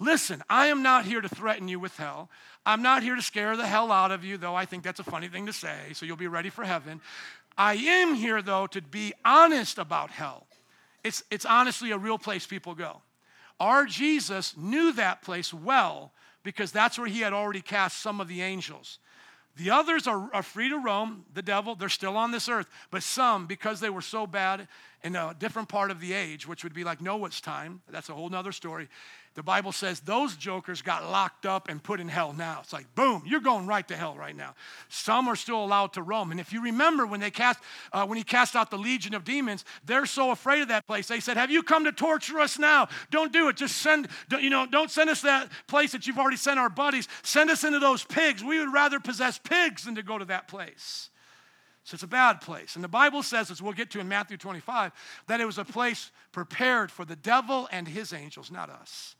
Listen, 0.00 0.42
I 0.50 0.66
am 0.66 0.82
not 0.82 1.04
here 1.04 1.20
to 1.20 1.28
threaten 1.28 1.68
you 1.68 1.78
with 1.78 1.96
hell. 1.96 2.28
I'm 2.66 2.82
not 2.82 3.02
here 3.02 3.14
to 3.14 3.22
scare 3.22 3.56
the 3.56 3.66
hell 3.66 3.92
out 3.92 4.10
of 4.10 4.24
you, 4.24 4.36
though 4.36 4.54
I 4.54 4.64
think 4.64 4.82
that's 4.82 5.00
a 5.00 5.04
funny 5.04 5.28
thing 5.28 5.46
to 5.46 5.52
say, 5.52 5.76
so 5.92 6.04
you'll 6.04 6.16
be 6.16 6.26
ready 6.26 6.50
for 6.50 6.64
heaven. 6.64 7.00
I 7.56 7.74
am 7.74 8.14
here, 8.14 8.42
though, 8.42 8.66
to 8.68 8.80
be 8.80 9.12
honest 9.24 9.78
about 9.78 10.10
hell. 10.10 10.46
It's, 11.04 11.22
it's 11.30 11.44
honestly 11.44 11.90
a 11.90 11.98
real 11.98 12.18
place 12.18 12.46
people 12.46 12.74
go. 12.74 13.02
Our 13.60 13.84
Jesus 13.84 14.56
knew 14.56 14.92
that 14.94 15.22
place 15.22 15.52
well 15.52 16.12
because 16.42 16.72
that's 16.72 16.98
where 16.98 17.08
he 17.08 17.20
had 17.20 17.32
already 17.32 17.60
cast 17.60 17.98
some 17.98 18.20
of 18.20 18.28
the 18.28 18.42
angels. 18.42 18.98
The 19.56 19.70
others 19.70 20.06
are, 20.06 20.32
are 20.32 20.42
free 20.42 20.68
to 20.68 20.78
roam, 20.78 21.24
the 21.34 21.42
devil, 21.42 21.74
they're 21.74 21.88
still 21.88 22.16
on 22.16 22.30
this 22.30 22.48
earth. 22.48 22.68
But 22.90 23.02
some, 23.02 23.46
because 23.46 23.80
they 23.80 23.90
were 23.90 24.00
so 24.00 24.26
bad 24.26 24.68
in 25.02 25.16
a 25.16 25.34
different 25.38 25.68
part 25.68 25.90
of 25.90 26.00
the 26.00 26.12
age, 26.12 26.46
which 26.46 26.62
would 26.64 26.74
be 26.74 26.84
like 26.84 27.00
Noah's 27.00 27.40
time, 27.40 27.82
that's 27.90 28.08
a 28.08 28.14
whole 28.14 28.28
nother 28.28 28.52
story, 28.52 28.88
the 29.34 29.42
Bible 29.44 29.70
says 29.70 30.00
those 30.00 30.34
jokers 30.34 30.82
got 30.82 31.08
locked 31.08 31.46
up 31.46 31.68
and 31.68 31.80
put 31.80 32.00
in 32.00 32.08
hell 32.08 32.32
now. 32.32 32.58
It's 32.62 32.72
like, 32.72 32.92
boom, 32.96 33.22
you're 33.24 33.40
going 33.40 33.64
right 33.66 33.86
to 33.86 33.96
hell 33.96 34.16
right 34.16 34.34
now. 34.34 34.54
Some 34.88 35.28
are 35.28 35.36
still 35.36 35.64
allowed 35.64 35.92
to 35.92 36.02
roam. 36.02 36.32
And 36.32 36.40
if 36.40 36.52
you 36.52 36.62
remember 36.62 37.06
when 37.06 37.20
they 37.20 37.30
cast, 37.30 37.60
uh, 37.92 38.04
when 38.06 38.18
he 38.18 38.24
cast 38.24 38.56
out 38.56 38.70
the 38.70 38.78
legion 38.78 39.14
of 39.14 39.22
demons, 39.22 39.64
they're 39.84 40.06
so 40.06 40.32
afraid 40.32 40.62
of 40.62 40.68
that 40.68 40.84
place. 40.86 41.06
They 41.06 41.20
said, 41.20 41.36
Have 41.36 41.50
you 41.50 41.62
come 41.62 41.84
to 41.84 41.92
torture 41.92 42.40
us 42.40 42.58
now? 42.58 42.88
Don't 43.12 43.32
do 43.32 43.48
it. 43.48 43.56
Just 43.56 43.76
send, 43.76 44.08
you 44.40 44.50
know, 44.50 44.66
don't 44.66 44.90
send 44.90 45.08
us 45.08 45.22
that 45.22 45.48
place 45.68 45.92
that 45.92 46.08
you've 46.08 46.18
already 46.18 46.36
sent 46.36 46.58
our 46.58 46.70
buddies. 46.70 47.06
Send 47.22 47.50
us 47.50 47.62
into 47.62 47.78
those 47.78 48.02
pigs. 48.02 48.42
We 48.42 48.58
would 48.58 48.72
rather 48.72 48.98
possess 48.98 49.38
pigs 49.38 49.84
than 49.84 49.94
to 49.94 50.02
go 50.02 50.18
to 50.18 50.24
that 50.24 50.48
place. 50.48 51.08
So 51.84 51.94
it's 51.94 52.02
a 52.02 52.08
bad 52.08 52.40
place. 52.40 52.74
And 52.74 52.84
the 52.84 52.88
Bible 52.88 53.22
says, 53.22 53.50
as 53.50 53.62
we'll 53.62 53.72
get 53.72 53.90
to 53.92 54.00
in 54.00 54.08
Matthew 54.08 54.36
25, 54.36 54.92
that 55.28 55.40
it 55.40 55.44
was 55.46 55.58
a 55.58 55.64
place 55.64 56.10
prepared 56.32 56.90
for 56.90 57.04
the 57.04 57.16
devil 57.16 57.68
and 57.72 57.88
his 57.88 58.12
angels, 58.12 58.50
not 58.50 58.70
us. 58.70 59.16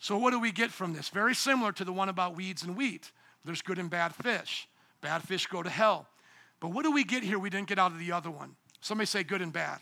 So, 0.00 0.16
what 0.16 0.30
do 0.30 0.40
we 0.40 0.50
get 0.50 0.70
from 0.70 0.94
this? 0.94 1.10
Very 1.10 1.34
similar 1.34 1.72
to 1.72 1.84
the 1.84 1.92
one 1.92 2.08
about 2.08 2.34
weeds 2.34 2.62
and 2.62 2.74
wheat. 2.74 3.12
There's 3.44 3.60
good 3.60 3.78
and 3.78 3.90
bad 3.90 4.14
fish. 4.14 4.66
Bad 5.02 5.22
fish 5.22 5.46
go 5.46 5.62
to 5.62 5.70
hell. 5.70 6.08
But 6.58 6.68
what 6.68 6.84
do 6.84 6.90
we 6.90 7.04
get 7.04 7.22
here 7.22 7.38
we 7.38 7.50
didn't 7.50 7.68
get 7.68 7.78
out 7.78 7.92
of 7.92 7.98
the 7.98 8.12
other 8.12 8.30
one? 8.30 8.56
Somebody 8.80 9.06
say 9.06 9.22
good 9.22 9.42
and 9.42 9.52
bad. 9.52 9.78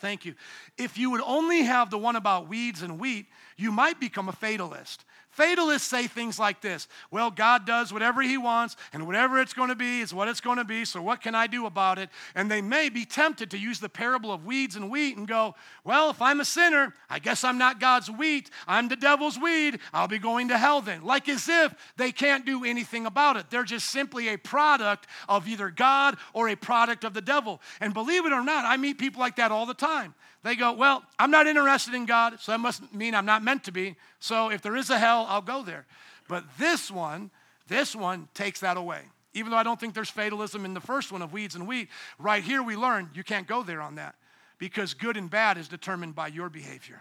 Thank 0.00 0.24
you. 0.24 0.34
If 0.76 0.98
you 0.98 1.10
would 1.10 1.20
only 1.24 1.62
have 1.62 1.90
the 1.90 1.98
one 1.98 2.16
about 2.16 2.48
weeds 2.48 2.82
and 2.82 2.98
wheat, 2.98 3.26
you 3.56 3.70
might 3.70 4.00
become 4.00 4.28
a 4.28 4.32
fatalist. 4.32 5.04
Fatalists 5.40 5.88
say 5.88 6.06
things 6.06 6.38
like 6.38 6.60
this 6.60 6.86
Well, 7.10 7.30
God 7.30 7.64
does 7.64 7.94
whatever 7.94 8.20
He 8.20 8.36
wants, 8.36 8.76
and 8.92 9.06
whatever 9.06 9.40
it's 9.40 9.54
going 9.54 9.70
to 9.70 9.74
be 9.74 10.00
is 10.00 10.12
what 10.12 10.28
it's 10.28 10.42
going 10.42 10.58
to 10.58 10.64
be, 10.64 10.84
so 10.84 11.00
what 11.00 11.22
can 11.22 11.34
I 11.34 11.46
do 11.46 11.64
about 11.64 11.98
it? 11.98 12.10
And 12.34 12.50
they 12.50 12.60
may 12.60 12.90
be 12.90 13.06
tempted 13.06 13.50
to 13.52 13.58
use 13.58 13.80
the 13.80 13.88
parable 13.88 14.30
of 14.32 14.44
weeds 14.44 14.76
and 14.76 14.90
wheat 14.90 15.16
and 15.16 15.26
go, 15.26 15.54
Well, 15.82 16.10
if 16.10 16.20
I'm 16.20 16.40
a 16.40 16.44
sinner, 16.44 16.92
I 17.08 17.20
guess 17.20 17.42
I'm 17.42 17.56
not 17.56 17.80
God's 17.80 18.10
wheat. 18.10 18.50
I'm 18.68 18.88
the 18.88 18.96
devil's 18.96 19.38
weed. 19.38 19.80
I'll 19.94 20.08
be 20.08 20.18
going 20.18 20.48
to 20.48 20.58
hell 20.58 20.82
then. 20.82 21.04
Like 21.04 21.26
as 21.26 21.48
if 21.48 21.74
they 21.96 22.12
can't 22.12 22.44
do 22.44 22.62
anything 22.62 23.06
about 23.06 23.38
it. 23.38 23.48
They're 23.48 23.64
just 23.64 23.88
simply 23.88 24.28
a 24.28 24.36
product 24.36 25.06
of 25.26 25.48
either 25.48 25.70
God 25.70 26.18
or 26.34 26.50
a 26.50 26.54
product 26.54 27.02
of 27.02 27.14
the 27.14 27.22
devil. 27.22 27.62
And 27.80 27.94
believe 27.94 28.26
it 28.26 28.32
or 28.32 28.44
not, 28.44 28.66
I 28.66 28.76
meet 28.76 28.98
people 28.98 29.20
like 29.20 29.36
that 29.36 29.52
all 29.52 29.64
the 29.64 29.72
time. 29.72 30.14
They 30.42 30.56
go, 30.56 30.72
Well, 30.72 31.04
I'm 31.18 31.30
not 31.30 31.46
interested 31.46 31.94
in 31.94 32.06
God, 32.06 32.40
so 32.40 32.52
that 32.52 32.58
must 32.58 32.92
mean 32.94 33.14
I'm 33.14 33.26
not 33.26 33.42
meant 33.42 33.64
to 33.64 33.72
be. 33.72 33.96
So 34.18 34.50
if 34.50 34.62
there 34.62 34.76
is 34.76 34.90
a 34.90 34.98
hell, 34.98 35.26
I'll 35.28 35.42
go 35.42 35.62
there. 35.62 35.86
But 36.28 36.44
this 36.58 36.90
one, 36.90 37.30
this 37.68 37.94
one 37.94 38.28
takes 38.34 38.60
that 38.60 38.76
away. 38.76 39.02
Even 39.32 39.50
though 39.50 39.58
I 39.58 39.62
don't 39.62 39.78
think 39.78 39.94
there's 39.94 40.10
fatalism 40.10 40.64
in 40.64 40.74
the 40.74 40.80
first 40.80 41.12
one 41.12 41.22
of 41.22 41.32
weeds 41.32 41.54
and 41.54 41.68
wheat, 41.68 41.88
right 42.18 42.42
here 42.42 42.62
we 42.62 42.76
learn 42.76 43.10
you 43.14 43.22
can't 43.22 43.46
go 43.46 43.62
there 43.62 43.80
on 43.80 43.96
that 43.96 44.16
because 44.58 44.94
good 44.94 45.16
and 45.16 45.30
bad 45.30 45.56
is 45.56 45.68
determined 45.68 46.14
by 46.14 46.28
your 46.28 46.48
behavior. 46.48 47.00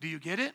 Do 0.00 0.08
you 0.08 0.18
get 0.18 0.38
it? 0.38 0.52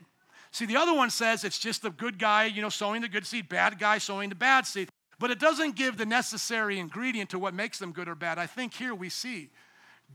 See, 0.52 0.66
the 0.66 0.78
other 0.78 0.94
one 0.94 1.10
says 1.10 1.44
it's 1.44 1.60
just 1.60 1.82
the 1.82 1.90
good 1.90 2.20
guy, 2.20 2.46
you 2.46 2.62
know, 2.62 2.70
sowing 2.70 3.02
the 3.02 3.08
good 3.08 3.26
seed, 3.26 3.50
bad 3.50 3.80
guy 3.80 3.98
sowing 3.98 4.30
the 4.30 4.36
bad 4.36 4.68
seed. 4.68 4.90
But 5.18 5.32
it 5.32 5.40
doesn't 5.40 5.76
give 5.76 5.98
the 5.98 6.06
necessary 6.06 6.78
ingredient 6.80 7.30
to 7.30 7.40
what 7.40 7.54
makes 7.54 7.80
them 7.80 7.92
good 7.92 8.08
or 8.08 8.16
bad. 8.16 8.38
I 8.38 8.48
think 8.48 8.74
here 8.74 8.94
we 8.94 9.10
see 9.10 9.50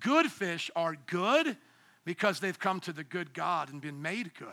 good 0.00 0.30
fish 0.30 0.70
are 0.76 0.96
good 1.06 1.56
because 2.06 2.40
they've 2.40 2.58
come 2.58 2.80
to 2.80 2.92
the 2.94 3.04
good 3.04 3.34
God 3.34 3.70
and 3.70 3.82
been 3.82 4.00
made 4.00 4.32
good. 4.38 4.48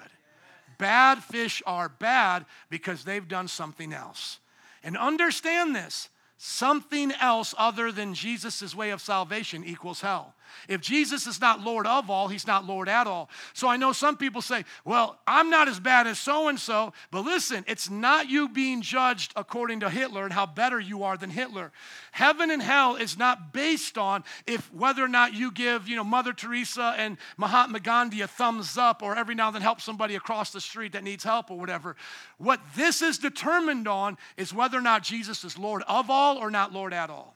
Bad 0.77 1.23
fish 1.23 1.63
are 1.65 1.87
bad 1.87 2.45
because 2.69 3.05
they've 3.05 3.27
done 3.27 3.47
something 3.47 3.93
else. 3.93 4.39
And 4.83 4.97
understand 4.97 5.73
this 5.73 6.09
something 6.37 7.13
else 7.21 7.55
other 7.57 7.89
than 7.89 8.13
Jesus' 8.13 8.75
way 8.75 8.89
of 8.89 8.99
salvation 8.99 9.63
equals 9.63 10.01
hell. 10.01 10.35
If 10.67 10.81
Jesus 10.81 11.27
is 11.27 11.41
not 11.41 11.61
Lord 11.61 11.85
of 11.87 12.09
all, 12.09 12.27
he's 12.27 12.47
not 12.47 12.65
Lord 12.65 12.87
at 12.89 13.07
all. 13.07 13.29
So 13.53 13.67
I 13.67 13.77
know 13.77 13.91
some 13.91 14.17
people 14.17 14.41
say, 14.41 14.65
well, 14.85 15.19
I'm 15.27 15.49
not 15.49 15.67
as 15.67 15.79
bad 15.79 16.07
as 16.07 16.19
so 16.19 16.47
and 16.47 16.59
so, 16.59 16.93
but 17.11 17.21
listen, 17.21 17.65
it's 17.67 17.89
not 17.89 18.29
you 18.29 18.49
being 18.49 18.81
judged 18.81 19.33
according 19.35 19.81
to 19.81 19.89
Hitler 19.89 20.23
and 20.23 20.33
how 20.33 20.45
better 20.45 20.79
you 20.79 21.03
are 21.03 21.17
than 21.17 21.29
Hitler. 21.29 21.71
Heaven 22.11 22.51
and 22.51 22.61
hell 22.61 22.95
is 22.95 23.17
not 23.17 23.53
based 23.53 23.97
on 23.97 24.23
if 24.47 24.73
whether 24.73 25.03
or 25.03 25.07
not 25.07 25.33
you 25.33 25.51
give, 25.51 25.87
you 25.87 25.95
know, 25.95 26.03
Mother 26.03 26.33
Teresa 26.33 26.95
and 26.97 27.17
Mahatma 27.37 27.79
Gandhi 27.79 28.21
a 28.21 28.27
thumbs 28.27 28.77
up 28.77 29.01
or 29.01 29.15
every 29.15 29.35
now 29.35 29.47
and 29.47 29.55
then 29.55 29.61
help 29.61 29.81
somebody 29.81 30.15
across 30.15 30.51
the 30.51 30.61
street 30.61 30.93
that 30.93 31.03
needs 31.03 31.23
help 31.23 31.51
or 31.51 31.57
whatever. 31.57 31.95
What 32.37 32.59
this 32.75 33.01
is 33.01 33.17
determined 33.17 33.87
on 33.87 34.17
is 34.37 34.53
whether 34.53 34.77
or 34.77 34.81
not 34.81 35.03
Jesus 35.03 35.43
is 35.43 35.57
Lord 35.57 35.83
of 35.87 36.09
all 36.09 36.37
or 36.37 36.51
not 36.51 36.73
Lord 36.73 36.93
at 36.93 37.09
all. 37.09 37.35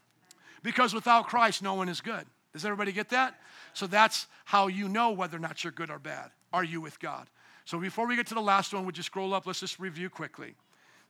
Because 0.63 0.93
without 0.93 1.27
Christ, 1.27 1.61
no 1.61 1.75
one 1.75 1.89
is 1.89 2.01
good. 2.01 2.25
Does 2.57 2.65
everybody 2.65 2.91
get 2.91 3.09
that? 3.09 3.39
So 3.73 3.85
that's 3.85 4.25
how 4.45 4.65
you 4.65 4.89
know 4.89 5.11
whether 5.11 5.37
or 5.37 5.39
not 5.39 5.63
you're 5.63 5.71
good 5.71 5.91
or 5.91 5.99
bad. 5.99 6.31
Are 6.51 6.63
you 6.63 6.81
with 6.81 6.99
God? 6.99 7.27
So 7.65 7.77
before 7.79 8.07
we 8.07 8.15
get 8.15 8.25
to 8.27 8.33
the 8.33 8.41
last 8.41 8.73
one, 8.73 8.83
would 8.87 8.97
you 8.97 9.03
scroll 9.03 9.35
up? 9.35 9.45
Let's 9.45 9.59
just 9.59 9.79
review 9.79 10.09
quickly. 10.09 10.55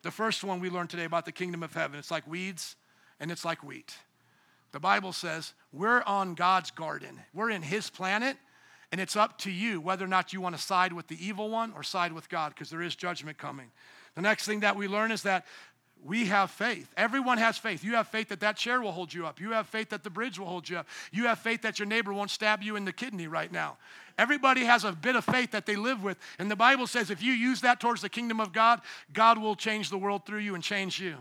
The 0.02 0.12
first 0.12 0.44
one 0.44 0.60
we 0.60 0.70
learned 0.70 0.90
today 0.90 1.06
about 1.06 1.24
the 1.24 1.32
kingdom 1.32 1.64
of 1.64 1.74
heaven 1.74 2.00
it's 2.00 2.12
like 2.12 2.28
weeds 2.28 2.76
and 3.22 3.32
it's 3.32 3.46
like 3.46 3.64
wheat. 3.64 3.96
The 4.74 4.82
Bible 4.82 5.14
says 5.14 5.54
we're 5.72 6.02
on 6.02 6.36
God's 6.36 6.70
garden, 6.70 7.22
we're 7.34 7.50
in 7.50 7.62
His 7.62 7.90
planet, 7.90 8.36
and 8.92 9.00
it's 9.00 9.16
up 9.16 9.38
to 9.40 9.50
you 9.50 9.80
whether 9.80 10.04
or 10.04 10.10
not 10.10 10.34
you 10.34 10.42
want 10.42 10.58
to 10.58 10.62
side 10.62 10.92
with 10.92 11.08
the 11.08 11.26
evil 11.26 11.50
one 11.50 11.72
or 11.78 11.82
side 11.84 12.12
with 12.12 12.28
God 12.28 12.54
because 12.54 12.70
there 12.70 12.82
is 12.82 12.94
judgment 12.94 13.38
coming. 13.38 13.72
The 14.16 14.22
next 14.22 14.46
thing 14.46 14.60
that 14.60 14.76
we 14.76 14.90
learn 14.90 15.12
is 15.12 15.24
that 15.24 15.46
we 16.04 16.26
have 16.26 16.52
faith. 16.52 16.90
Everyone 16.96 17.38
has 17.38 17.58
faith. 17.58 17.84
You 17.84 17.96
have 17.96 18.08
faith 18.08 18.30
that 18.30 18.40
that 18.40 18.56
chair 18.56 18.82
will 18.82 18.92
hold 18.92 19.14
you 19.14 19.26
up. 19.26 19.40
You 19.40 19.52
have 19.52 19.68
faith 19.68 19.90
that 19.90 20.04
the 20.04 20.10
bridge 20.10 20.40
will 20.40 20.48
hold 20.48 20.70
you 20.70 20.78
up. 20.78 20.88
You 21.12 21.26
have 21.26 21.40
faith 21.40 21.62
that 21.64 21.80
your 21.80 21.88
neighbor 21.88 22.14
won't 22.14 22.30
stab 22.30 22.64
you 22.64 22.76
in 22.76 22.86
the 22.86 22.94
kidney 22.94 23.28
right 23.28 23.52
now. 23.52 23.78
Everybody 24.18 24.64
has 24.64 24.84
a 24.84 24.92
bit 24.92 25.16
of 25.16 25.26
faith 25.26 25.52
that 25.52 25.66
they 25.66 25.76
live 25.76 26.04
with. 26.04 26.18
And 26.40 26.50
the 26.50 26.56
Bible 26.56 26.88
says 26.88 27.10
if 27.10 27.22
you 27.22 27.34
use 27.34 27.62
that 27.62 27.80
towards 27.80 28.02
the 28.02 28.10
kingdom 28.10 28.40
of 28.40 28.54
God, 28.54 28.82
God 29.14 29.38
will 29.38 29.56
change 29.56 29.90
the 29.90 29.98
world 29.98 30.26
through 30.26 30.40
you 30.40 30.56
and 30.56 30.64
change 30.64 31.00
you. 31.00 31.16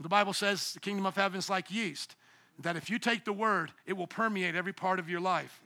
The 0.00 0.08
Bible 0.08 0.32
says 0.32 0.72
the 0.72 0.80
kingdom 0.80 1.06
of 1.06 1.16
heaven 1.16 1.38
is 1.38 1.48
like 1.48 1.70
yeast, 1.70 2.16
that 2.60 2.76
if 2.76 2.90
you 2.90 2.98
take 2.98 3.24
the 3.24 3.32
word, 3.32 3.72
it 3.86 3.94
will 3.94 4.06
permeate 4.06 4.54
every 4.54 4.72
part 4.72 4.98
of 4.98 5.08
your 5.08 5.20
life. 5.20 5.61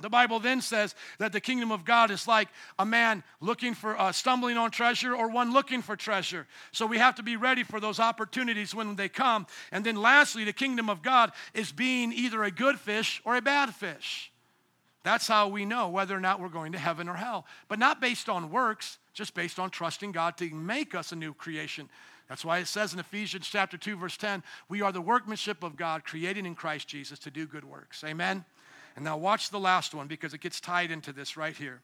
The 0.00 0.08
Bible 0.08 0.38
then 0.38 0.60
says 0.60 0.94
that 1.18 1.32
the 1.32 1.40
kingdom 1.40 1.72
of 1.72 1.84
God 1.84 2.10
is 2.10 2.28
like 2.28 2.48
a 2.78 2.86
man 2.86 3.24
looking 3.40 3.74
for, 3.74 3.98
uh, 3.98 4.12
stumbling 4.12 4.56
on 4.56 4.70
treasure 4.70 5.14
or 5.14 5.30
one 5.30 5.52
looking 5.52 5.82
for 5.82 5.96
treasure. 5.96 6.46
So 6.72 6.86
we 6.86 6.98
have 6.98 7.16
to 7.16 7.22
be 7.22 7.36
ready 7.36 7.64
for 7.64 7.80
those 7.80 7.98
opportunities 7.98 8.74
when 8.74 8.96
they 8.96 9.08
come. 9.08 9.46
And 9.72 9.84
then 9.84 9.96
lastly, 9.96 10.44
the 10.44 10.52
kingdom 10.52 10.88
of 10.88 11.02
God 11.02 11.32
is 11.54 11.72
being 11.72 12.12
either 12.12 12.44
a 12.44 12.50
good 12.50 12.78
fish 12.78 13.20
or 13.24 13.36
a 13.36 13.42
bad 13.42 13.74
fish. 13.74 14.30
That's 15.02 15.26
how 15.26 15.48
we 15.48 15.64
know 15.64 15.88
whether 15.88 16.16
or 16.16 16.20
not 16.20 16.40
we're 16.40 16.48
going 16.48 16.72
to 16.72 16.78
heaven 16.78 17.08
or 17.08 17.14
hell. 17.14 17.46
But 17.68 17.78
not 17.78 18.00
based 18.00 18.28
on 18.28 18.50
works, 18.50 18.98
just 19.14 19.34
based 19.34 19.58
on 19.58 19.70
trusting 19.70 20.12
God 20.12 20.36
to 20.36 20.50
make 20.50 20.94
us 20.94 21.12
a 21.12 21.16
new 21.16 21.32
creation. 21.32 21.88
That's 22.28 22.44
why 22.44 22.58
it 22.58 22.68
says 22.68 22.92
in 22.92 22.98
Ephesians 22.98 23.48
chapter 23.48 23.78
2 23.78 23.96
verse 23.96 24.16
10, 24.16 24.42
we 24.68 24.82
are 24.82 24.92
the 24.92 25.00
workmanship 25.00 25.62
of 25.62 25.76
God 25.76 26.04
created 26.04 26.44
in 26.44 26.54
Christ 26.54 26.88
Jesus 26.88 27.18
to 27.20 27.30
do 27.30 27.46
good 27.46 27.64
works. 27.64 28.04
Amen. 28.04 28.44
And 28.96 29.04
now 29.04 29.16
watch 29.16 29.50
the 29.50 29.60
last 29.60 29.94
one 29.94 30.06
because 30.06 30.34
it 30.34 30.40
gets 30.40 30.60
tied 30.60 30.90
into 30.90 31.12
this 31.12 31.36
right 31.36 31.56
here. 31.56 31.80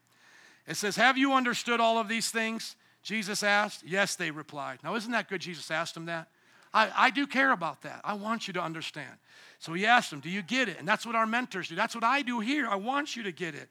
It 0.67 0.77
says, 0.77 0.97
Have 0.97 1.19
you 1.19 1.33
understood 1.33 1.81
all 1.81 1.99
of 1.99 2.09
these 2.09 2.31
things? 2.31 2.77
Jesus 3.03 3.43
asked. 3.43 3.85
Yes, 3.87 4.17
they 4.17 4.31
replied. 4.31 4.79
Now, 4.83 4.95
isn't 4.95 5.13
that 5.13 5.29
good? 5.29 5.41
Jesus 5.41 5.71
asked 5.71 5.95
them 5.95 6.07
that. 6.07 6.29
I, 6.73 6.91
I 6.97 7.11
do 7.11 7.27
care 7.27 7.53
about 7.53 7.83
that. 7.83 8.01
I 8.03 8.15
want 8.15 8.49
you 8.49 8.55
to 8.55 8.63
understand. 8.63 9.13
So 9.59 9.73
he 9.75 9.87
asked 9.87 10.11
them, 10.11 10.21
Do 10.21 10.31
you 10.31 10.43
get 10.43 10.69
it? 10.69 10.79
And 10.79 10.89
that's 10.89 11.07
what 11.07 11.15
our 11.15 11.27
mentors 11.27 11.69
do. 11.69 11.77
That's 11.77 11.95
what 11.95 12.05
I 12.05 12.23
do 12.23 12.41
here. 12.41 12.67
I 12.67 12.77
want 12.77 13.15
you 13.15 13.23
to 13.23 13.33
get 13.33 13.55
it. 13.55 13.69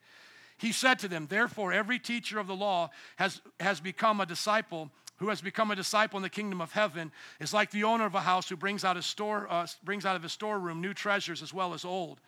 He 0.58 0.72
said 0.72 1.00
to 1.00 1.08
them, 1.08 1.28
Therefore, 1.30 1.74
every 1.74 2.00
teacher 2.00 2.40
of 2.40 2.48
the 2.48 2.56
law 2.56 2.92
has, 3.18 3.42
has 3.60 3.82
become 3.82 4.22
a 4.22 4.26
disciple. 4.26 4.90
Who 5.18 5.30
has 5.30 5.42
become 5.42 5.72
a 5.72 5.76
disciple 5.76 6.18
in 6.18 6.24
the 6.24 6.30
kingdom 6.30 6.62
of 6.62 6.72
heaven 6.72 7.12
is 7.40 7.54
like 7.54 7.72
the 7.72 7.84
owner 7.84 8.06
of 8.06 8.16
a 8.16 8.22
house 8.22 8.50
who 8.50 8.56
brings 8.56 8.84
out, 8.84 8.96
his 8.96 9.06
store, 9.06 9.48
uh, 9.50 9.68
brings 9.84 10.06
out 10.06 10.16
of 10.16 10.24
his 10.24 10.32
storeroom 10.32 10.82
new 10.82 10.94
treasures 10.94 11.42
as 11.42 11.54
well 11.54 11.74
as 11.74 11.86
old. 11.86 12.20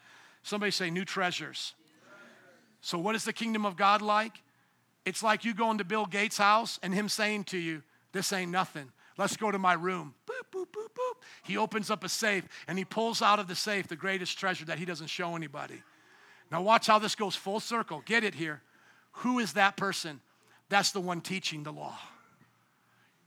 Somebody 0.45 0.71
say, 0.71 0.91
new 0.91 1.05
treasures. 1.05 1.73
So, 2.79 2.99
what 2.99 3.15
is 3.15 3.23
the 3.23 3.33
kingdom 3.33 3.65
of 3.65 3.75
God 3.75 4.03
like? 4.03 4.43
It's 5.03 5.23
like 5.23 5.43
you 5.43 5.55
going 5.55 5.79
to 5.79 5.83
Bill 5.83 6.05
Gates' 6.05 6.37
house 6.37 6.79
and 6.83 6.93
him 6.93 7.09
saying 7.09 7.45
to 7.45 7.57
you, 7.57 7.81
This 8.11 8.31
ain't 8.31 8.51
nothing. 8.51 8.91
Let's 9.17 9.37
go 9.37 9.49
to 9.49 9.57
my 9.57 9.73
room. 9.73 10.13
Boop, 10.27 10.55
boop, 10.55 10.67
boop, 10.67 10.89
boop. 10.93 11.23
He 11.43 11.57
opens 11.57 11.89
up 11.89 12.03
a 12.03 12.09
safe 12.09 12.43
and 12.67 12.77
he 12.77 12.85
pulls 12.85 13.23
out 13.23 13.39
of 13.39 13.47
the 13.47 13.55
safe 13.55 13.87
the 13.87 13.95
greatest 13.95 14.37
treasure 14.37 14.65
that 14.65 14.77
he 14.77 14.85
doesn't 14.85 15.07
show 15.07 15.35
anybody. 15.35 15.81
Now, 16.51 16.61
watch 16.61 16.85
how 16.85 16.99
this 16.99 17.15
goes 17.15 17.35
full 17.35 17.59
circle. 17.59 18.03
Get 18.05 18.23
it 18.23 18.35
here. 18.35 18.61
Who 19.13 19.39
is 19.39 19.53
that 19.53 19.77
person? 19.77 20.21
That's 20.69 20.91
the 20.91 21.01
one 21.01 21.21
teaching 21.21 21.63
the 21.63 21.73
law. 21.73 21.97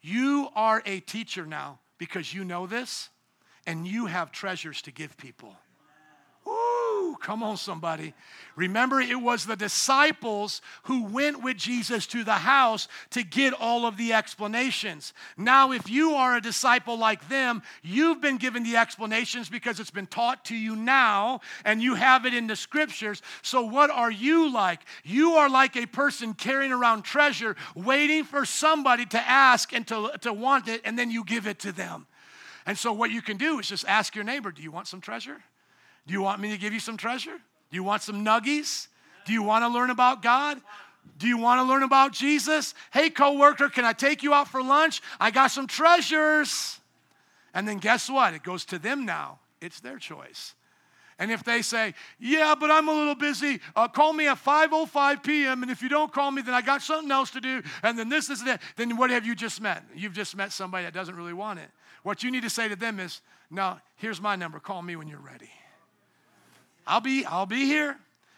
You 0.01 0.51
are 0.55 0.85
a 0.87 1.01
teacher 1.01 1.47
now 1.47 1.81
because 1.99 2.33
you 2.33 2.45
know 2.45 2.69
this 2.69 3.09
and 3.67 3.89
you 3.89 4.07
have 4.07 4.31
treasures 4.31 4.83
to 4.83 4.93
give 4.93 5.17
people 5.17 5.57
come 7.21 7.43
on, 7.43 7.57
somebody. 7.57 8.15
Remember, 8.57 9.01
it 9.01 9.21
was 9.21 9.47
the 9.47 9.57
disciples 9.57 10.61
who 10.85 11.05
went 11.05 11.43
with 11.43 11.57
Jesus 11.57 12.07
to 12.09 12.25
the 12.25 12.33
house 12.33 12.89
to 13.11 13.23
get 13.23 13.53
all 13.53 13.87
of 13.87 13.97
the 13.97 14.13
explanations. 14.13 15.13
Now, 15.37 15.73
if 15.73 15.89
you 15.89 16.13
are 16.15 16.37
a 16.37 16.41
disciple 16.41 16.99
like 16.99 17.29
them, 17.29 17.63
you've 17.83 18.21
been 18.21 18.37
given 18.37 18.65
the 18.65 18.77
explanations 18.77 19.49
because 19.49 19.79
it's 19.79 19.91
been 19.91 20.07
taught 20.07 20.45
to 20.47 20.57
you 20.57 20.75
now 20.75 21.41
and 21.65 21.83
you 21.83 21.95
have 21.95 22.27
it 22.27 22.35
in 22.35 22.47
the 22.47 22.57
scriptures. 22.57 23.23
So, 23.43 23.63
what 23.63 23.91
are 23.91 24.11
you 24.11 24.53
like? 24.53 24.81
You 25.05 25.35
are 25.35 25.49
like 25.49 25.77
a 25.77 25.87
person 25.87 26.35
carrying 26.35 26.73
around 26.73 27.03
treasure, 27.03 27.55
waiting 27.75 28.25
for 28.25 28.45
somebody 28.45 29.07
to 29.07 29.19
ask 29.19 29.73
and 29.73 29.87
to, 29.89 30.13
to 30.23 30.33
want 30.33 30.69
it, 30.69 30.81
and 30.85 30.99
then 30.99 31.11
you 31.11 31.25
give 31.25 31.47
it 31.47 31.61
to 31.61 31.73
them. 31.73 32.07
And 32.67 32.77
so, 32.77 32.93
what 32.93 33.11
you 33.11 33.23
can 33.23 33.37
do 33.37 33.59
is 33.59 33.69
just 33.69 33.87
ask 33.87 34.15
your 34.15 34.25
neighbor, 34.25 34.51
Do 34.51 34.63
you 34.63 34.71
want 34.71 34.89
some 34.89 35.01
treasure? 35.01 35.43
Do 36.09 36.15
you 36.15 36.23
want 36.23 36.41
me 36.41 36.51
to 36.51 36.57
give 36.57 36.73
you 36.73 36.81
some 36.81 36.97
treasure? 36.97 37.37
Do 37.71 37.77
you 37.77 37.83
want 37.85 38.01
some 38.03 38.25
nuggies? 38.25 38.89
Do 39.27 39.35
you 39.35 39.43
want 39.43 39.63
to 39.63 39.69
learn 39.69 39.91
about 39.91 40.23
God? 40.23 40.59
Do 41.19 41.29
you 41.29 41.37
want 41.37 41.61
to 41.61 41.65
learn 41.65 41.83
about 41.83 42.13
Jesus? 42.13 42.73
Hey, 42.93 43.11
coworker, 43.11 43.69
can 43.69 43.85
I 43.85 43.93
take 43.93 44.23
you 44.23 44.33
out 44.33 44.49
for 44.49 44.63
lunch? 44.63 45.03
I 45.21 45.31
got 45.31 45.49
some 45.49 45.67
treasures. 45.67 46.81
And 47.53 47.69
then 47.69 47.77
guess 47.77 48.09
what? 48.09 48.33
It 48.33 48.43
goes 48.43 48.65
to 48.67 48.79
them 48.79 49.05
now. 49.05 49.39
It's 49.61 49.81
their 49.81 49.99
choice. 49.99 50.55
And 51.19 51.31
if 51.31 51.45
they 51.45 51.61
say, 51.61 51.95
"Yeah, 52.19 52.55
but 52.59 52.71
I'm 52.71 52.89
a 52.89 52.93
little 52.93 53.17
busy. 53.17 53.61
Uh, 53.77 53.89
call 53.89 54.15
me 54.15 54.29
at 54.29 54.39
5:05 54.39 55.23
p.m. 55.23 55.63
And 55.63 55.71
if 55.71 55.83
you 55.83 55.91
don't 55.91 56.11
call 56.11 56.31
me, 56.31 56.41
then 56.41 56.55
I 56.55 56.63
got 56.63 56.81
something 56.81 57.11
else 57.11 57.31
to 57.33 57.41
do. 57.41 57.63
And 57.83 57.99
then 57.99 58.09
this, 58.09 58.29
this, 58.29 58.39
and 58.39 58.49
that. 58.49 58.63
Then 58.77 58.97
what 58.97 59.11
have 59.11 59.27
you 59.27 59.35
just 59.35 59.61
met? 59.61 59.83
You've 59.95 60.15
just 60.15 60.37
met 60.37 60.53
somebody 60.53 60.85
that 60.85 60.95
doesn't 60.95 61.17
really 61.17 61.35
want 61.35 61.59
it. 61.59 61.69
What 62.03 62.23
you 62.23 62.31
need 62.31 62.45
to 62.45 62.51
say 62.51 62.69
to 62.69 62.77
them 62.77 62.99
is, 62.99 63.21
"No, 63.51 63.79
here's 63.97 64.23
my 64.23 64.37
number. 64.37 64.59
Call 64.59 64.81
me 64.81 64.97
when 64.97 65.09
you're 65.09 65.19
ready." 65.19 65.51
I'll 66.89 67.03
be, 67.03 67.25
I'll 67.27 67.47
be 67.47 67.67
here, 67.67 67.97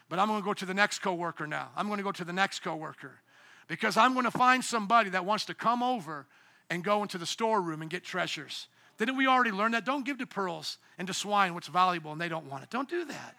but 0.09 0.19
I'm 0.19 0.29
to 0.29 0.45
go 0.45 0.53
to 0.53 0.67
the 0.67 0.75
next 0.75 0.99
coworker 0.99 1.47
now. 1.47 1.71
I'm 1.77 1.89
to 1.97 2.03
go 2.03 2.13
to 2.13 2.25
the 2.25 2.33
next 2.33 2.61
coworker 2.61 3.13
because 3.69 3.97
I'm 3.97 4.21
to 4.25 4.31
find 4.33 4.63
somebody 4.63 5.11
that 5.11 5.25
wants 5.25 5.45
to 5.47 5.55
come 5.55 5.83
over 5.85 6.27
and 6.69 6.83
go 6.83 7.03
into 7.03 7.17
the 7.17 7.27
storeroom 7.27 7.81
and 7.81 7.91
get 7.91 8.03
treasures. 8.03 8.67
Didn't 8.99 9.17
we 9.17 9.29
already 9.29 9.53
learn 9.53 9.73
that? 9.73 9.87
Don't 9.87 10.05
give 10.05 10.19
to 10.19 10.27
pearls 10.27 10.79
and 10.99 11.07
to 11.07 11.15
swine 11.15 11.55
what's 11.55 11.69
valuable 11.69 12.11
and 12.11 12.21
they 12.21 12.29
don't 12.29 12.51
want 12.51 12.65
it. 12.65 12.71
Don't 12.71 12.89
do 12.91 13.05
that. 13.05 13.37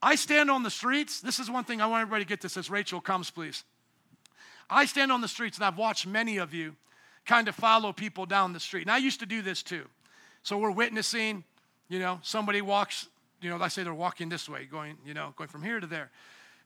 I 0.00 0.14
stand 0.14 0.50
on 0.52 0.62
the 0.62 0.70
streets. 0.70 1.20
This 1.20 1.40
is 1.40 1.50
one 1.50 1.64
thing 1.64 1.80
I 1.80 1.86
want 1.86 2.02
everybody 2.02 2.24
to 2.24 2.28
get 2.28 2.40
this 2.40 2.56
as 2.56 2.70
Rachel 2.70 3.00
comes, 3.00 3.30
please. 3.30 3.64
I 4.70 4.84
stand 4.84 5.10
on 5.10 5.20
the 5.20 5.28
streets 5.28 5.58
and 5.58 5.64
I've 5.64 5.76
watched 5.76 6.06
many 6.06 6.36
of 6.36 6.54
you 6.54 6.76
kind 7.26 7.48
of 7.48 7.56
follow 7.56 7.92
people 7.92 8.24
down 8.24 8.52
the 8.52 8.60
street. 8.60 8.82
And 8.82 8.90
I 8.90 8.98
used 8.98 9.18
to 9.20 9.26
do 9.26 9.42
this 9.42 9.64
too. 9.64 9.84
So 10.44 10.56
we're 10.56 10.70
witnessing, 10.70 11.42
you 11.88 11.98
know, 11.98 12.20
somebody 12.22 12.62
walks 12.62 13.08
you 13.40 13.50
know, 13.50 13.56
let's 13.56 13.74
say 13.74 13.82
they're 13.82 13.94
walking 13.94 14.28
this 14.28 14.48
way, 14.48 14.64
going, 14.64 14.96
you 15.04 15.14
know, 15.14 15.34
going 15.36 15.48
from 15.48 15.62
here 15.62 15.80
to 15.80 15.86
there. 15.86 16.10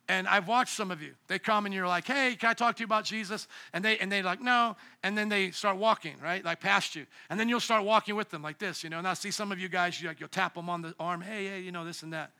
And 0.08 0.26
I've 0.26 0.48
watched 0.48 0.74
some 0.74 0.90
of 0.90 1.00
you. 1.00 1.14
They 1.28 1.38
come 1.38 1.64
and 1.64 1.74
you're 1.74 1.86
like, 1.86 2.06
hey, 2.06 2.34
can 2.34 2.50
I 2.50 2.54
talk 2.54 2.76
to 2.76 2.80
you 2.80 2.86
about 2.86 3.04
Jesus? 3.04 3.46
And 3.72 3.84
they 3.84 3.98
and 3.98 4.10
they 4.10 4.20
like, 4.20 4.40
no. 4.40 4.76
And 5.04 5.16
then 5.16 5.28
they 5.28 5.52
start 5.52 5.76
walking, 5.76 6.16
right? 6.20 6.44
Like 6.44 6.60
past 6.60 6.96
you. 6.96 7.06
And 7.30 7.38
then 7.38 7.48
you'll 7.48 7.60
start 7.60 7.84
walking 7.84 8.16
with 8.16 8.28
them 8.28 8.42
like 8.42 8.58
this, 8.58 8.82
you 8.82 8.90
know. 8.90 8.98
And 8.98 9.06
I 9.06 9.14
see 9.14 9.30
some 9.30 9.52
of 9.52 9.60
you 9.60 9.68
guys, 9.68 10.00
you 10.02 10.08
like, 10.08 10.18
you'll 10.18 10.28
tap 10.28 10.54
them 10.54 10.68
on 10.68 10.82
the 10.82 10.94
arm, 10.98 11.20
hey, 11.20 11.46
hey, 11.46 11.60
you 11.60 11.70
know, 11.70 11.84
this 11.84 12.02
and 12.02 12.12
that. 12.12 12.32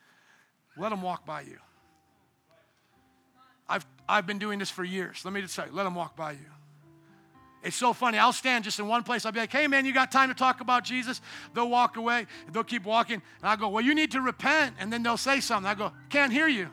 Let 0.76 0.88
them 0.88 1.02
walk 1.02 1.24
by 1.24 1.42
you. 1.42 1.58
I've 3.68 3.86
I've 4.08 4.26
been 4.26 4.38
doing 4.38 4.58
this 4.58 4.70
for 4.70 4.82
years. 4.82 5.24
Let 5.24 5.32
me 5.32 5.40
just 5.40 5.54
say, 5.54 5.64
let 5.70 5.84
them 5.84 5.94
walk 5.94 6.16
by 6.16 6.32
you. 6.32 6.61
It's 7.62 7.76
so 7.76 7.92
funny. 7.92 8.18
I'll 8.18 8.32
stand 8.32 8.64
just 8.64 8.80
in 8.80 8.88
one 8.88 9.04
place. 9.04 9.24
I'll 9.24 9.32
be 9.32 9.38
like, 9.38 9.52
hey, 9.52 9.68
man, 9.68 9.86
you 9.86 9.94
got 9.94 10.10
time 10.10 10.28
to 10.28 10.34
talk 10.34 10.60
about 10.60 10.84
Jesus? 10.84 11.20
They'll 11.54 11.68
walk 11.68 11.96
away. 11.96 12.26
They'll 12.50 12.64
keep 12.64 12.84
walking. 12.84 13.22
And 13.40 13.48
I'll 13.48 13.56
go, 13.56 13.68
well, 13.68 13.84
you 13.84 13.94
need 13.94 14.10
to 14.12 14.20
repent. 14.20 14.74
And 14.80 14.92
then 14.92 15.02
they'll 15.02 15.16
say 15.16 15.40
something. 15.40 15.70
I 15.70 15.74
go, 15.74 15.92
can't 16.08 16.32
hear 16.32 16.48
you. 16.48 16.68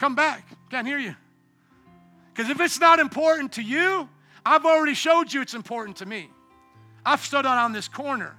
Come 0.00 0.16
back. 0.16 0.46
Can't 0.70 0.86
hear 0.86 0.98
you. 0.98 1.14
Because 2.32 2.50
if 2.50 2.60
it's 2.60 2.80
not 2.80 2.98
important 2.98 3.52
to 3.52 3.62
you, 3.62 4.08
I've 4.44 4.64
already 4.64 4.94
showed 4.94 5.32
you 5.32 5.40
it's 5.40 5.54
important 5.54 5.98
to 5.98 6.06
me. 6.06 6.28
I've 7.06 7.20
stood 7.20 7.46
out 7.46 7.58
on 7.58 7.72
this 7.72 7.86
corner. 7.86 8.36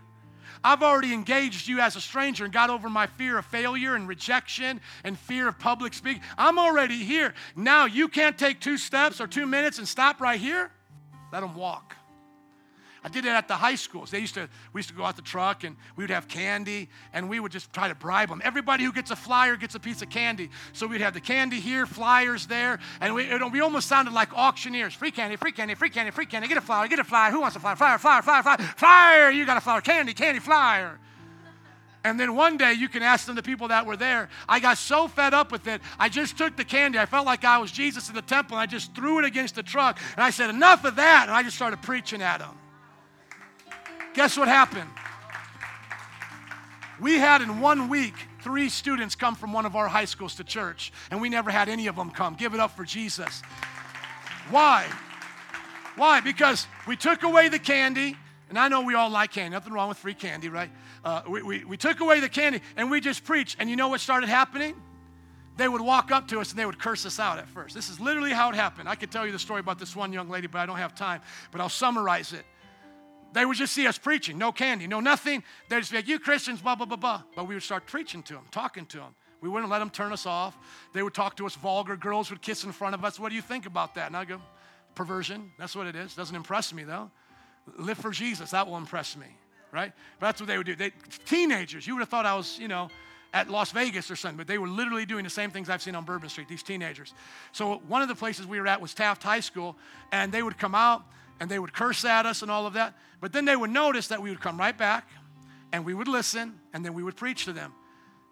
I've 0.65 0.81
already 0.81 1.13
engaged 1.13 1.67
you 1.67 1.79
as 1.79 1.95
a 1.95 2.01
stranger 2.01 2.43
and 2.43 2.51
got 2.51 2.71
over 2.71 2.89
my 2.89 3.05
fear 3.05 3.37
of 3.37 3.45
failure 3.45 3.93
and 3.93 4.07
rejection 4.07 4.81
and 5.03 5.15
fear 5.15 5.47
of 5.47 5.59
public 5.59 5.93
speaking. 5.93 6.23
I'm 6.39 6.57
already 6.57 7.03
here. 7.03 7.35
Now 7.55 7.85
you 7.85 8.07
can't 8.07 8.35
take 8.35 8.59
two 8.59 8.79
steps 8.79 9.21
or 9.21 9.27
two 9.27 9.45
minutes 9.45 9.77
and 9.77 9.87
stop 9.87 10.19
right 10.19 10.39
here. 10.39 10.71
Let 11.31 11.41
them 11.41 11.53
walk. 11.53 11.95
I 13.05 13.07
did 13.07 13.23
it 13.23 13.29
at 13.29 13.47
the 13.47 13.53
high 13.53 13.75
schools. 13.75 14.09
They 14.09 14.17
used 14.17 14.33
to, 14.33 14.49
we 14.73 14.79
used 14.79 14.89
to 14.89 14.95
go 14.95 15.03
out 15.03 15.15
the 15.15 15.21
truck 15.21 15.63
and 15.63 15.75
we 15.95 16.03
would 16.03 16.09
have 16.09 16.27
candy 16.27 16.89
and 17.13 17.29
we 17.29 17.39
would 17.39 17.51
just 17.51 17.71
try 17.71 17.87
to 17.87 17.93
bribe 17.93 18.29
them. 18.29 18.41
Everybody 18.43 18.83
who 18.83 18.91
gets 18.91 19.11
a 19.11 19.15
flyer 19.15 19.55
gets 19.57 19.75
a 19.75 19.79
piece 19.79 20.01
of 20.01 20.09
candy. 20.09 20.49
So 20.73 20.87
we'd 20.87 21.01
have 21.01 21.13
the 21.13 21.21
candy 21.21 21.59
here, 21.59 21.85
flyers 21.85 22.47
there, 22.47 22.79
and 22.99 23.13
we, 23.13 23.25
it, 23.25 23.51
we 23.51 23.59
almost 23.61 23.87
sounded 23.87 24.11
like 24.11 24.33
auctioneers. 24.33 24.95
Free 24.95 25.11
candy, 25.11 25.35
free 25.35 25.51
candy, 25.51 25.75
free 25.75 25.91
candy, 25.91 26.09
free 26.09 26.25
candy. 26.25 26.47
Get 26.47 26.57
a 26.57 26.61
flyer, 26.61 26.87
get 26.87 26.97
a 26.97 27.03
flyer. 27.03 27.29
Who 27.29 27.41
wants 27.41 27.55
a 27.55 27.59
flyer? 27.59 27.75
Flyer, 27.75 27.99
flyer, 27.99 28.23
flyer, 28.23 28.41
flyer. 28.41 28.57
Flyer, 28.57 29.29
you 29.29 29.45
got 29.45 29.57
a 29.57 29.61
flyer. 29.61 29.81
Candy, 29.81 30.15
candy, 30.15 30.39
flyer. 30.39 30.97
And 32.03 32.19
then 32.19 32.35
one 32.35 32.57
day 32.57 32.73
you 32.73 32.89
can 32.89 33.03
ask 33.03 33.27
them, 33.27 33.35
the 33.35 33.43
people 33.43 33.67
that 33.67 33.85
were 33.85 33.97
there. 33.97 34.29
I 34.49 34.59
got 34.59 34.79
so 34.79 35.07
fed 35.07 35.35
up 35.35 35.51
with 35.51 35.67
it, 35.67 35.79
I 35.99 36.09
just 36.09 36.39
took 36.39 36.55
the 36.55 36.65
candy. 36.65 36.97
I 36.97 37.05
felt 37.05 37.27
like 37.27 37.45
I 37.45 37.59
was 37.59 37.71
Jesus 37.71 38.09
in 38.09 38.15
the 38.15 38.23
temple, 38.23 38.57
and 38.57 38.63
I 38.63 38.65
just 38.65 38.95
threw 38.95 39.19
it 39.19 39.25
against 39.25 39.53
the 39.53 39.63
truck. 39.63 39.99
And 40.15 40.23
I 40.23 40.31
said, 40.31 40.49
Enough 40.49 40.85
of 40.85 40.95
that. 40.95 41.25
And 41.27 41.35
I 41.35 41.43
just 41.43 41.55
started 41.55 41.83
preaching 41.83 42.23
at 42.23 42.39
them. 42.39 42.57
Guess 44.15 44.37
what 44.37 44.47
happened? 44.47 44.89
We 47.01 47.15
had 47.15 47.41
in 47.41 47.59
one 47.59 47.89
week 47.89 48.13
three 48.39 48.69
students 48.69 49.13
come 49.13 49.35
from 49.35 49.51
one 49.51 49.65
of 49.65 49.75
our 49.75 49.89
high 49.89 50.05
schools 50.05 50.35
to 50.35 50.45
church, 50.45 50.93
and 51.11 51.19
we 51.19 51.27
never 51.27 51.51
had 51.51 51.67
any 51.67 51.87
of 51.87 51.97
them 51.97 52.09
come. 52.09 52.35
Give 52.35 52.53
it 52.53 52.61
up 52.61 52.75
for 52.77 52.85
Jesus. 52.85 53.41
Why? 54.49 54.85
Why? 55.97 56.21
Because 56.21 56.65
we 56.87 56.95
took 56.95 57.23
away 57.23 57.49
the 57.49 57.59
candy, 57.59 58.15
and 58.47 58.57
I 58.57 58.69
know 58.69 58.81
we 58.81 58.93
all 58.93 59.09
like 59.09 59.33
candy. 59.33 59.51
Nothing 59.51 59.73
wrong 59.73 59.89
with 59.89 59.97
free 59.97 60.13
candy, 60.13 60.47
right? 60.47 60.69
Uh, 61.03 61.23
we, 61.27 61.41
we, 61.41 61.65
we 61.65 61.75
took 61.75 61.99
away 61.99 62.21
the 62.21 62.29
candy, 62.29 62.61
and 62.77 62.89
we 62.89 63.01
just 63.01 63.25
preached. 63.25 63.57
And 63.59 63.69
you 63.69 63.75
know 63.75 63.89
what 63.89 63.99
started 63.99 64.29
happening? 64.29 64.75
They 65.57 65.67
would 65.67 65.81
walk 65.81 66.11
up 66.11 66.27
to 66.29 66.39
us 66.39 66.51
and 66.51 66.59
they 66.59 66.65
would 66.65 66.79
curse 66.79 67.05
us 67.05 67.19
out 67.19 67.37
at 67.37 67.47
first. 67.47 67.75
This 67.75 67.89
is 67.89 67.99
literally 67.99 68.31
how 68.31 68.49
it 68.49 68.55
happened. 68.55 68.89
I 68.89 68.95
could 68.95 69.09
tell 69.09 69.25
you 69.25 69.31
the 69.31 69.39
story 69.39 69.61
about 69.61 69.79
this 69.79 69.95
one 69.95 70.11
young 70.11 70.29
lady, 70.29 70.47
but 70.47 70.59
I 70.59 70.65
don't 70.65 70.77
have 70.77 70.95
time. 70.95 71.21
But 71.51 71.61
I'll 71.61 71.69
summarize 71.69 72.33
it. 72.33 72.45
They 73.35 73.45
would 73.45 73.57
just 73.57 73.73
see 73.73 73.85
us 73.85 73.97
preaching, 73.97 74.37
no 74.37 74.53
candy, 74.53 74.87
no 74.87 75.01
nothing. 75.01 75.43
They'd 75.67 75.79
just 75.79 75.91
be 75.91 75.97
like, 75.97 76.07
You 76.07 76.19
Christians, 76.19 76.61
blah, 76.61 76.75
blah, 76.75 76.85
blah, 76.85 76.95
blah. 76.95 77.23
But 77.35 77.49
we 77.49 77.53
would 77.53 77.63
start 77.63 77.85
preaching 77.85 78.23
to 78.23 78.33
them, 78.33 78.45
talking 78.49 78.85
to 78.87 78.97
them. 78.97 79.13
We 79.41 79.49
wouldn't 79.49 79.69
let 79.69 79.79
them 79.79 79.89
turn 79.89 80.13
us 80.13 80.25
off. 80.25 80.57
They 80.93 81.03
would 81.03 81.13
talk 81.13 81.35
to 81.35 81.45
us 81.45 81.53
vulgar. 81.55 81.97
Girls 81.97 82.29
would 82.29 82.41
kiss 82.41 82.63
in 82.63 82.71
front 82.71 82.95
of 82.95 83.03
us. 83.03 83.19
What 83.19 83.29
do 83.29 83.35
you 83.35 83.41
think 83.41 83.65
about 83.65 83.95
that? 83.95 84.07
And 84.07 84.15
I 84.15 84.23
go, 84.23 84.39
Perversion. 84.95 85.51
That's 85.59 85.75
what 85.75 85.85
it 85.85 85.97
is. 85.97 86.15
Doesn't 86.15 86.35
impress 86.35 86.73
me, 86.73 86.85
though. 86.85 87.11
Live 87.77 87.97
for 87.97 88.11
Jesus. 88.11 88.51
That 88.51 88.67
will 88.67 88.77
impress 88.77 89.17
me, 89.17 89.27
right? 89.69 89.91
But 90.19 90.27
that's 90.27 90.39
what 90.39 90.47
they 90.47 90.57
would 90.57 90.65
do. 90.65 90.75
They, 90.77 90.93
teenagers, 91.25 91.85
you 91.85 91.93
would 91.95 91.99
have 91.99 92.09
thought 92.09 92.25
I 92.25 92.35
was, 92.35 92.57
you 92.57 92.69
know, 92.69 92.87
at 93.33 93.49
Las 93.49 93.71
Vegas 93.71 94.09
or 94.09 94.15
something, 94.15 94.37
but 94.37 94.47
they 94.47 94.57
were 94.57 94.69
literally 94.69 95.05
doing 95.05 95.25
the 95.25 95.29
same 95.29 95.51
things 95.51 95.69
I've 95.69 95.81
seen 95.81 95.93
on 95.93 96.05
Bourbon 96.05 96.29
Street, 96.29 96.47
these 96.47 96.63
teenagers. 96.63 97.13
So 97.51 97.81
one 97.89 98.01
of 98.01 98.07
the 98.07 98.15
places 98.15 98.47
we 98.47 98.61
were 98.61 98.67
at 98.67 98.79
was 98.79 98.93
Taft 98.93 99.23
High 99.23 99.41
School, 99.41 99.75
and 100.13 100.31
they 100.31 100.41
would 100.41 100.57
come 100.57 100.73
out 100.73 101.03
and 101.39 101.49
they 101.49 101.59
would 101.59 101.73
curse 101.73 102.05
at 102.05 102.25
us 102.25 102.41
and 102.41 102.51
all 102.51 102.65
of 102.65 102.73
that. 102.73 102.93
But 103.19 103.33
then 103.33 103.45
they 103.45 103.55
would 103.55 103.69
notice 103.69 104.07
that 104.07 104.21
we 104.21 104.29
would 104.29 104.41
come 104.41 104.57
right 104.57 104.77
back 104.77 105.07
and 105.71 105.85
we 105.85 105.93
would 105.93 106.07
listen 106.07 106.59
and 106.73 106.85
then 106.85 106.93
we 106.93 107.03
would 107.03 107.15
preach 107.15 107.45
to 107.45 107.53
them. 107.53 107.73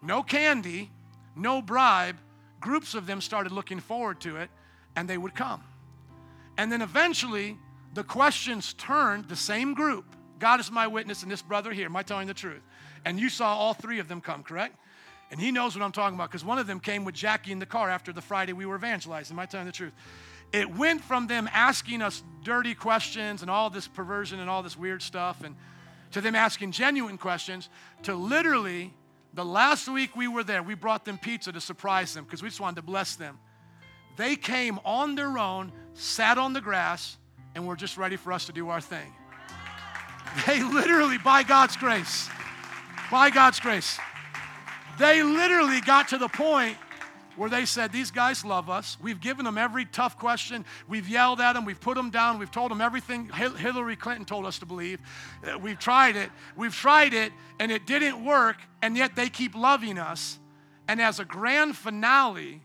No 0.02 0.22
candy, 0.22 0.90
no 1.36 1.60
bribe. 1.60 2.16
Groups 2.60 2.94
of 2.94 3.06
them 3.06 3.20
started 3.20 3.52
looking 3.52 3.80
forward 3.80 4.20
to 4.22 4.36
it 4.36 4.50
and 4.96 5.08
they 5.08 5.18
would 5.18 5.34
come. 5.34 5.62
And 6.56 6.70
then 6.70 6.82
eventually 6.82 7.58
the 7.94 8.04
questions 8.04 8.74
turned 8.74 9.28
the 9.28 9.36
same 9.36 9.74
group. 9.74 10.04
God 10.38 10.60
is 10.60 10.70
my 10.70 10.86
witness 10.86 11.22
and 11.22 11.30
this 11.30 11.42
brother 11.42 11.72
here, 11.72 11.86
am 11.86 11.96
I 11.96 12.02
telling 12.02 12.26
the 12.26 12.34
truth? 12.34 12.62
And 13.04 13.18
you 13.20 13.28
saw 13.28 13.54
all 13.54 13.74
three 13.74 13.98
of 13.98 14.08
them 14.08 14.20
come, 14.20 14.42
correct? 14.42 14.76
And 15.30 15.40
he 15.40 15.50
knows 15.50 15.76
what 15.76 15.84
I'm 15.84 15.92
talking 15.92 16.14
about 16.14 16.30
because 16.30 16.44
one 16.44 16.58
of 16.58 16.66
them 16.66 16.80
came 16.80 17.04
with 17.04 17.14
Jackie 17.14 17.52
in 17.52 17.58
the 17.58 17.66
car 17.66 17.90
after 17.90 18.12
the 18.12 18.20
Friday 18.20 18.52
we 18.52 18.66
were 18.66 18.76
evangelizing. 18.76 19.34
Am 19.34 19.40
I 19.40 19.46
telling 19.46 19.66
the 19.66 19.72
truth? 19.72 19.92
It 20.52 20.74
went 20.74 21.02
from 21.02 21.26
them 21.26 21.48
asking 21.52 22.02
us 22.02 22.22
dirty 22.42 22.74
questions 22.74 23.42
and 23.42 23.50
all 23.50 23.70
this 23.70 23.88
perversion 23.88 24.40
and 24.40 24.48
all 24.48 24.62
this 24.62 24.76
weird 24.76 25.02
stuff 25.02 25.42
and 25.42 25.56
to 26.12 26.20
them 26.20 26.34
asking 26.34 26.70
genuine 26.70 27.18
questions 27.18 27.68
to 28.02 28.14
literally 28.14 28.92
the 29.32 29.44
last 29.44 29.88
week 29.88 30.14
we 30.14 30.28
were 30.28 30.44
there 30.44 30.62
we 30.62 30.74
brought 30.74 31.04
them 31.04 31.18
pizza 31.18 31.50
to 31.50 31.60
surprise 31.60 32.14
them 32.14 32.24
because 32.24 32.42
we 32.42 32.48
just 32.48 32.60
wanted 32.60 32.76
to 32.76 32.82
bless 32.82 33.16
them. 33.16 33.38
They 34.16 34.36
came 34.36 34.78
on 34.84 35.16
their 35.16 35.38
own 35.38 35.72
sat 35.94 36.38
on 36.38 36.52
the 36.52 36.60
grass 36.60 37.16
and 37.54 37.66
were 37.66 37.76
just 37.76 37.96
ready 37.96 38.16
for 38.16 38.32
us 38.32 38.46
to 38.46 38.52
do 38.52 38.68
our 38.68 38.80
thing. 38.80 39.12
They 40.46 40.62
literally 40.62 41.18
by 41.18 41.42
god's 41.42 41.76
grace 41.76 42.28
by 43.10 43.30
god's 43.30 43.60
grace 43.60 43.98
they 44.98 45.22
literally 45.22 45.80
got 45.80 46.08
to 46.08 46.18
the 46.18 46.28
point 46.28 46.76
where 47.36 47.50
they 47.50 47.64
said, 47.64 47.92
These 47.92 48.10
guys 48.10 48.44
love 48.44 48.70
us. 48.70 48.96
We've 49.00 49.20
given 49.20 49.44
them 49.44 49.58
every 49.58 49.84
tough 49.84 50.18
question. 50.18 50.64
We've 50.88 51.08
yelled 51.08 51.40
at 51.40 51.54
them. 51.54 51.64
We've 51.64 51.80
put 51.80 51.96
them 51.96 52.10
down. 52.10 52.38
We've 52.38 52.50
told 52.50 52.70
them 52.70 52.80
everything 52.80 53.28
Hillary 53.28 53.96
Clinton 53.96 54.24
told 54.24 54.46
us 54.46 54.58
to 54.60 54.66
believe. 54.66 55.00
Uh, 55.44 55.58
we've 55.58 55.78
tried 55.78 56.16
it. 56.16 56.30
We've 56.56 56.74
tried 56.74 57.14
it, 57.14 57.32
and 57.58 57.70
it 57.70 57.86
didn't 57.86 58.24
work, 58.24 58.56
and 58.82 58.96
yet 58.96 59.16
they 59.16 59.28
keep 59.28 59.54
loving 59.54 59.98
us. 59.98 60.38
And 60.88 61.00
as 61.00 61.20
a 61.20 61.24
grand 61.24 61.76
finale, 61.76 62.62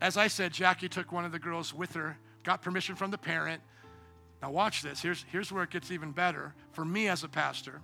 as 0.00 0.16
I 0.16 0.28
said, 0.28 0.52
Jackie 0.52 0.88
took 0.88 1.12
one 1.12 1.24
of 1.24 1.32
the 1.32 1.38
girls 1.38 1.74
with 1.74 1.94
her, 1.94 2.18
got 2.44 2.62
permission 2.62 2.94
from 2.94 3.10
the 3.10 3.18
parent. 3.18 3.62
Now, 4.40 4.50
watch 4.50 4.82
this. 4.82 5.02
Here's, 5.02 5.24
here's 5.30 5.50
where 5.50 5.64
it 5.64 5.70
gets 5.70 5.90
even 5.90 6.12
better 6.12 6.54
for 6.72 6.84
me 6.84 7.08
as 7.08 7.24
a 7.24 7.28
pastor 7.28 7.80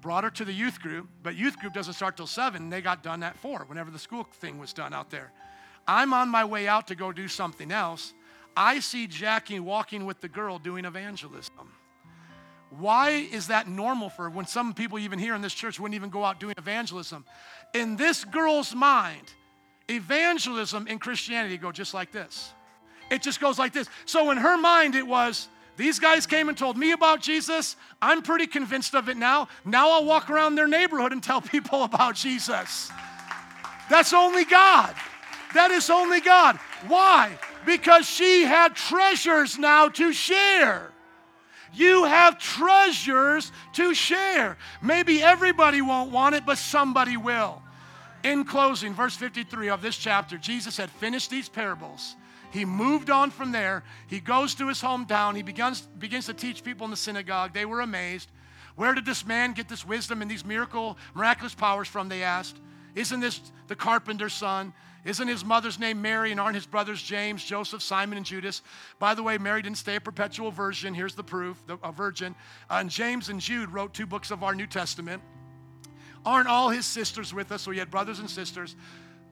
brought 0.00 0.24
her 0.24 0.30
to 0.30 0.44
the 0.44 0.52
youth 0.52 0.80
group, 0.80 1.08
but 1.22 1.36
youth 1.36 1.58
group 1.58 1.74
doesn't 1.74 1.94
start 1.94 2.16
till 2.16 2.26
seven. 2.26 2.70
They 2.70 2.80
got 2.80 3.02
done 3.02 3.22
at 3.22 3.36
four, 3.36 3.64
whenever 3.66 3.90
the 3.90 3.98
school 3.98 4.24
thing 4.24 4.58
was 4.58 4.72
done 4.72 4.94
out 4.94 5.10
there. 5.10 5.32
I'm 5.86 6.12
on 6.12 6.28
my 6.28 6.44
way 6.44 6.68
out 6.68 6.86
to 6.88 6.94
go 6.94 7.12
do 7.12 7.28
something 7.28 7.70
else. 7.70 8.12
I 8.56 8.80
see 8.80 9.06
Jackie 9.06 9.60
walking 9.60 10.06
with 10.06 10.20
the 10.20 10.28
girl 10.28 10.58
doing 10.58 10.84
evangelism. 10.84 11.72
Why 12.70 13.10
is 13.10 13.48
that 13.48 13.66
normal 13.68 14.08
for 14.08 14.30
when 14.30 14.46
some 14.46 14.74
people, 14.74 14.98
even 14.98 15.18
here 15.18 15.34
in 15.34 15.42
this 15.42 15.54
church, 15.54 15.80
wouldn't 15.80 15.96
even 15.96 16.10
go 16.10 16.24
out 16.24 16.38
doing 16.38 16.54
evangelism? 16.56 17.24
In 17.74 17.96
this 17.96 18.24
girl's 18.24 18.74
mind, 18.74 19.32
evangelism 19.88 20.86
in 20.86 20.98
Christianity 20.98 21.58
go 21.58 21.72
just 21.72 21.94
like 21.94 22.12
this. 22.12 22.52
It 23.10 23.22
just 23.22 23.40
goes 23.40 23.58
like 23.58 23.72
this. 23.72 23.88
So 24.04 24.30
in 24.30 24.36
her 24.36 24.56
mind, 24.56 24.94
it 24.94 25.06
was, 25.06 25.48
these 25.76 25.98
guys 25.98 26.26
came 26.26 26.48
and 26.48 26.56
told 26.58 26.76
me 26.76 26.92
about 26.92 27.20
Jesus. 27.20 27.76
I'm 28.02 28.22
pretty 28.22 28.46
convinced 28.46 28.94
of 28.94 29.08
it 29.08 29.16
now. 29.16 29.48
Now 29.64 29.92
I'll 29.92 30.04
walk 30.04 30.30
around 30.30 30.54
their 30.54 30.68
neighborhood 30.68 31.12
and 31.12 31.22
tell 31.22 31.40
people 31.56 31.84
about 31.84 32.14
Jesus. 32.14 32.90
That's 33.88 34.12
only 34.12 34.44
God. 34.44 34.94
That 35.54 35.70
is 35.70 35.90
only 35.90 36.20
God. 36.20 36.56
Why? 36.86 37.36
Because 37.66 38.06
she 38.06 38.42
had 38.44 38.76
treasures 38.76 39.58
now 39.58 39.88
to 39.88 40.12
share. 40.12 40.90
You 41.72 42.04
have 42.04 42.38
treasures 42.38 43.52
to 43.74 43.94
share. 43.94 44.56
Maybe 44.82 45.22
everybody 45.22 45.82
won't 45.82 46.10
want 46.10 46.34
it, 46.34 46.44
but 46.46 46.58
somebody 46.58 47.16
will. 47.16 47.62
In 48.22 48.44
closing, 48.44 48.92
verse 48.92 49.16
53 49.16 49.70
of 49.70 49.82
this 49.82 49.96
chapter, 49.96 50.36
Jesus 50.36 50.76
had 50.76 50.90
finished 50.90 51.30
these 51.30 51.48
parables 51.48 52.16
he 52.50 52.64
moved 52.64 53.10
on 53.10 53.30
from 53.30 53.52
there. 53.52 53.84
He 54.06 54.20
goes 54.20 54.54
to 54.56 54.68
his 54.68 54.80
hometown. 54.80 55.36
He 55.36 55.42
begins, 55.42 55.82
begins 55.82 56.26
to 56.26 56.34
teach 56.34 56.64
people 56.64 56.84
in 56.84 56.90
the 56.90 56.96
synagogue. 56.96 57.54
They 57.54 57.64
were 57.64 57.80
amazed. 57.80 58.30
Where 58.76 58.94
did 58.94 59.04
this 59.04 59.26
man 59.26 59.52
get 59.52 59.68
this 59.68 59.86
wisdom 59.86 60.22
and 60.22 60.30
these 60.30 60.44
miracle, 60.44 60.98
miraculous 61.14 61.54
powers 61.54 61.88
from? 61.88 62.08
They 62.08 62.22
asked. 62.22 62.56
Isn't 62.94 63.20
this 63.20 63.40
the 63.68 63.76
carpenter's 63.76 64.32
son? 64.32 64.72
Isn't 65.04 65.28
his 65.28 65.44
mother's 65.44 65.78
name 65.78 66.02
Mary 66.02 66.30
and 66.30 66.38
aren't 66.38 66.56
his 66.56 66.66
brothers 66.66 67.02
James, 67.02 67.42
Joseph, 67.42 67.80
Simon, 67.80 68.18
and 68.18 68.26
Judas? 68.26 68.62
By 68.98 69.14
the 69.14 69.22
way, 69.22 69.38
Mary 69.38 69.62
didn't 69.62 69.78
stay 69.78 69.96
a 69.96 70.00
perpetual 70.00 70.50
virgin. 70.50 70.92
Here's 70.92 71.14
the 71.14 71.24
proof 71.24 71.62
the, 71.66 71.78
a 71.82 71.92
virgin. 71.92 72.34
Uh, 72.68 72.78
and 72.80 72.90
James 72.90 73.28
and 73.28 73.40
Jude 73.40 73.70
wrote 73.70 73.94
two 73.94 74.06
books 74.06 74.30
of 74.30 74.42
our 74.42 74.54
New 74.54 74.66
Testament. 74.66 75.22
Aren't 76.26 76.48
all 76.48 76.68
his 76.68 76.84
sisters 76.84 77.32
with 77.32 77.50
us? 77.50 77.62
So 77.62 77.70
he 77.70 77.78
had 77.78 77.90
brothers 77.90 78.18
and 78.18 78.28
sisters. 78.28 78.76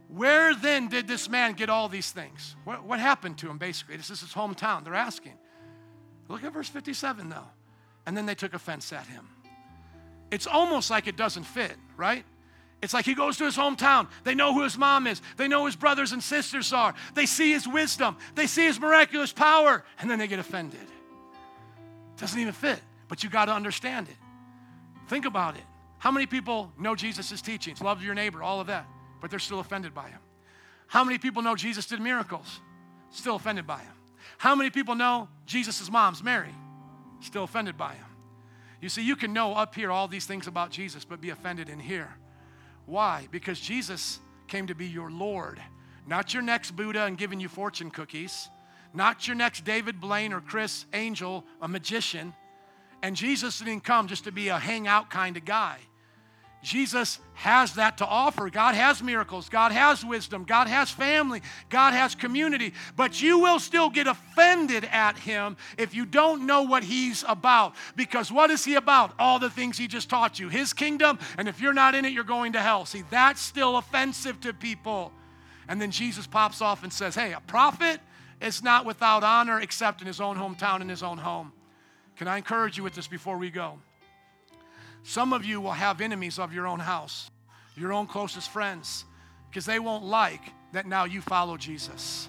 Where 0.08 0.54
then 0.54 0.88
did 0.88 1.06
this 1.06 1.28
man 1.28 1.52
get 1.52 1.68
all 1.68 1.88
these 1.88 2.10
things? 2.10 2.56
What, 2.64 2.84
what 2.84 2.98
happened 2.98 3.38
to 3.38 3.50
him, 3.50 3.58
basically? 3.58 3.96
This 3.96 4.10
is 4.10 4.20
his 4.20 4.32
hometown. 4.32 4.84
They're 4.84 4.94
asking. 4.94 5.34
Look 6.28 6.44
at 6.44 6.52
verse 6.52 6.68
57, 6.68 7.28
though. 7.28 7.48
And 8.06 8.16
then 8.16 8.24
they 8.24 8.34
took 8.34 8.54
offense 8.54 8.92
at 8.92 9.06
him. 9.06 9.28
It's 10.30 10.46
almost 10.46 10.90
like 10.90 11.06
it 11.06 11.16
doesn't 11.16 11.44
fit, 11.44 11.74
right? 11.96 12.24
It's 12.80 12.94
like 12.94 13.04
he 13.04 13.14
goes 13.14 13.36
to 13.38 13.44
his 13.44 13.56
hometown. 13.56 14.08
They 14.24 14.34
know 14.34 14.54
who 14.54 14.62
his 14.62 14.78
mom 14.78 15.06
is. 15.06 15.20
They 15.36 15.48
know 15.48 15.66
his 15.66 15.76
brothers 15.76 16.12
and 16.12 16.22
sisters 16.22 16.72
are. 16.72 16.94
They 17.14 17.26
see 17.26 17.52
his 17.52 17.68
wisdom. 17.68 18.16
They 18.34 18.46
see 18.46 18.64
his 18.64 18.80
miraculous 18.80 19.32
power. 19.32 19.84
And 19.98 20.10
then 20.10 20.18
they 20.18 20.28
get 20.28 20.38
offended. 20.38 20.80
Doesn't 22.16 22.38
even 22.38 22.54
fit, 22.54 22.80
but 23.08 23.22
you 23.22 23.30
got 23.30 23.46
to 23.46 23.52
understand 23.52 24.08
it. 24.08 24.16
Think 25.08 25.26
about 25.26 25.56
it. 25.56 25.64
How 25.98 26.10
many 26.10 26.26
people 26.26 26.72
know 26.78 26.94
Jesus' 26.94 27.42
teachings? 27.42 27.80
Love 27.82 28.02
your 28.02 28.14
neighbor, 28.14 28.42
all 28.42 28.60
of 28.60 28.68
that 28.68 28.86
but 29.20 29.30
they're 29.30 29.38
still 29.38 29.60
offended 29.60 29.94
by 29.94 30.08
him. 30.08 30.20
How 30.86 31.04
many 31.04 31.18
people 31.18 31.42
know 31.42 31.54
Jesus 31.54 31.86
did 31.86 32.00
miracles? 32.00 32.60
Still 33.10 33.36
offended 33.36 33.66
by 33.66 33.80
him. 33.80 33.92
How 34.38 34.54
many 34.54 34.70
people 34.70 34.94
know 34.94 35.28
Jesus' 35.46 35.90
mom's 35.90 36.22
Mary? 36.22 36.54
Still 37.20 37.44
offended 37.44 37.76
by 37.76 37.94
him. 37.94 38.04
You 38.80 38.88
see, 38.88 39.02
you 39.02 39.16
can 39.16 39.32
know 39.32 39.54
up 39.54 39.74
here 39.74 39.90
all 39.90 40.08
these 40.08 40.26
things 40.26 40.46
about 40.46 40.70
Jesus, 40.70 41.04
but 41.04 41.20
be 41.20 41.30
offended 41.30 41.68
in 41.68 41.80
here. 41.80 42.08
Why? 42.86 43.26
Because 43.30 43.58
Jesus 43.58 44.20
came 44.46 44.66
to 44.68 44.74
be 44.74 44.86
your 44.86 45.10
Lord, 45.10 45.60
not 46.06 46.32
your 46.32 46.42
next 46.42 46.72
Buddha 46.72 47.04
and 47.04 47.18
giving 47.18 47.40
you 47.40 47.48
fortune 47.48 47.90
cookies, 47.90 48.48
not 48.94 49.26
your 49.26 49.36
next 49.36 49.64
David 49.64 50.00
Blaine 50.00 50.32
or 50.32 50.40
Criss 50.40 50.86
Angel, 50.94 51.44
a 51.60 51.68
magician. 51.68 52.32
And 53.02 53.14
Jesus 53.14 53.58
didn't 53.58 53.84
come 53.84 54.06
just 54.06 54.24
to 54.24 54.32
be 54.32 54.48
a 54.48 54.58
hangout 54.58 55.10
kind 55.10 55.36
of 55.36 55.44
guy. 55.44 55.78
Jesus 56.62 57.20
has 57.34 57.74
that 57.74 57.98
to 57.98 58.06
offer. 58.06 58.50
God 58.50 58.74
has 58.74 59.00
miracles. 59.00 59.48
God 59.48 59.70
has 59.70 60.04
wisdom. 60.04 60.44
God 60.44 60.66
has 60.66 60.90
family. 60.90 61.40
God 61.68 61.94
has 61.94 62.16
community. 62.16 62.74
But 62.96 63.22
you 63.22 63.38
will 63.38 63.60
still 63.60 63.90
get 63.90 64.08
offended 64.08 64.84
at 64.90 65.16
him 65.16 65.56
if 65.76 65.94
you 65.94 66.04
don't 66.04 66.46
know 66.46 66.62
what 66.62 66.82
he's 66.82 67.24
about. 67.28 67.74
Because 67.94 68.32
what 68.32 68.50
is 68.50 68.64
he 68.64 68.74
about? 68.74 69.12
All 69.20 69.38
the 69.38 69.50
things 69.50 69.78
he 69.78 69.86
just 69.86 70.10
taught 70.10 70.40
you. 70.40 70.48
His 70.48 70.72
kingdom, 70.72 71.20
and 71.38 71.48
if 71.48 71.60
you're 71.60 71.72
not 71.72 71.94
in 71.94 72.04
it, 72.04 72.12
you're 72.12 72.24
going 72.24 72.54
to 72.54 72.60
hell. 72.60 72.84
See, 72.84 73.04
that's 73.08 73.40
still 73.40 73.76
offensive 73.76 74.40
to 74.40 74.52
people. 74.52 75.12
And 75.68 75.80
then 75.80 75.92
Jesus 75.92 76.26
pops 76.26 76.60
off 76.60 76.82
and 76.82 76.92
says, 76.92 77.14
Hey, 77.14 77.34
a 77.34 77.40
prophet 77.40 78.00
is 78.40 78.62
not 78.64 78.84
without 78.84 79.22
honor 79.22 79.60
except 79.60 80.00
in 80.00 80.06
his 80.08 80.20
own 80.20 80.36
hometown, 80.36 80.80
in 80.80 80.88
his 80.88 81.04
own 81.04 81.18
home. 81.18 81.52
Can 82.16 82.26
I 82.26 82.36
encourage 82.36 82.76
you 82.76 82.82
with 82.82 82.94
this 82.94 83.06
before 83.06 83.38
we 83.38 83.50
go? 83.50 83.78
Some 85.02 85.32
of 85.32 85.44
you 85.44 85.60
will 85.60 85.72
have 85.72 86.00
enemies 86.00 86.38
of 86.38 86.52
your 86.52 86.66
own 86.66 86.80
house, 86.80 87.30
your 87.76 87.92
own 87.92 88.06
closest 88.06 88.50
friends, 88.50 89.04
because 89.48 89.64
they 89.64 89.78
won't 89.78 90.04
like 90.04 90.42
that 90.72 90.86
now 90.86 91.04
you 91.04 91.20
follow 91.20 91.56
Jesus. 91.56 92.28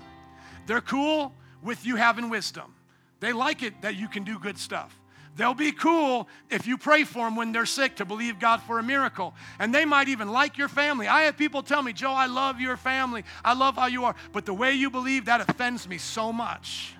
They're 0.65 0.81
cool 0.81 1.33
with 1.61 1.85
you 1.85 1.95
having 1.95 2.29
wisdom. 2.29 2.75
They 3.19 3.33
like 3.33 3.63
it 3.63 3.81
that 3.81 3.95
you 3.95 4.07
can 4.07 4.23
do 4.23 4.39
good 4.39 4.57
stuff. 4.57 4.97
They'll 5.35 5.53
be 5.53 5.71
cool 5.71 6.27
if 6.49 6.67
you 6.67 6.77
pray 6.77 7.05
for 7.05 7.25
them 7.25 7.35
when 7.35 7.51
they're 7.51 7.65
sick 7.65 7.95
to 7.97 8.05
believe 8.05 8.39
God 8.39 8.61
for 8.61 8.77
a 8.77 8.83
miracle. 8.83 9.33
And 9.57 9.73
they 9.73 9.85
might 9.85 10.09
even 10.09 10.29
like 10.31 10.57
your 10.57 10.67
family. 10.67 11.07
I 11.07 11.23
have 11.23 11.37
people 11.37 11.63
tell 11.63 11.81
me, 11.81 11.93
Joe, 11.93 12.11
I 12.11 12.25
love 12.25 12.59
your 12.59 12.75
family. 12.75 13.23
I 13.43 13.53
love 13.53 13.75
how 13.75 13.85
you 13.85 14.03
are. 14.05 14.15
But 14.33 14.45
the 14.45 14.53
way 14.53 14.73
you 14.73 14.89
believe, 14.89 15.25
that 15.25 15.47
offends 15.49 15.87
me 15.87 15.97
so 15.97 16.33
much. 16.33 16.93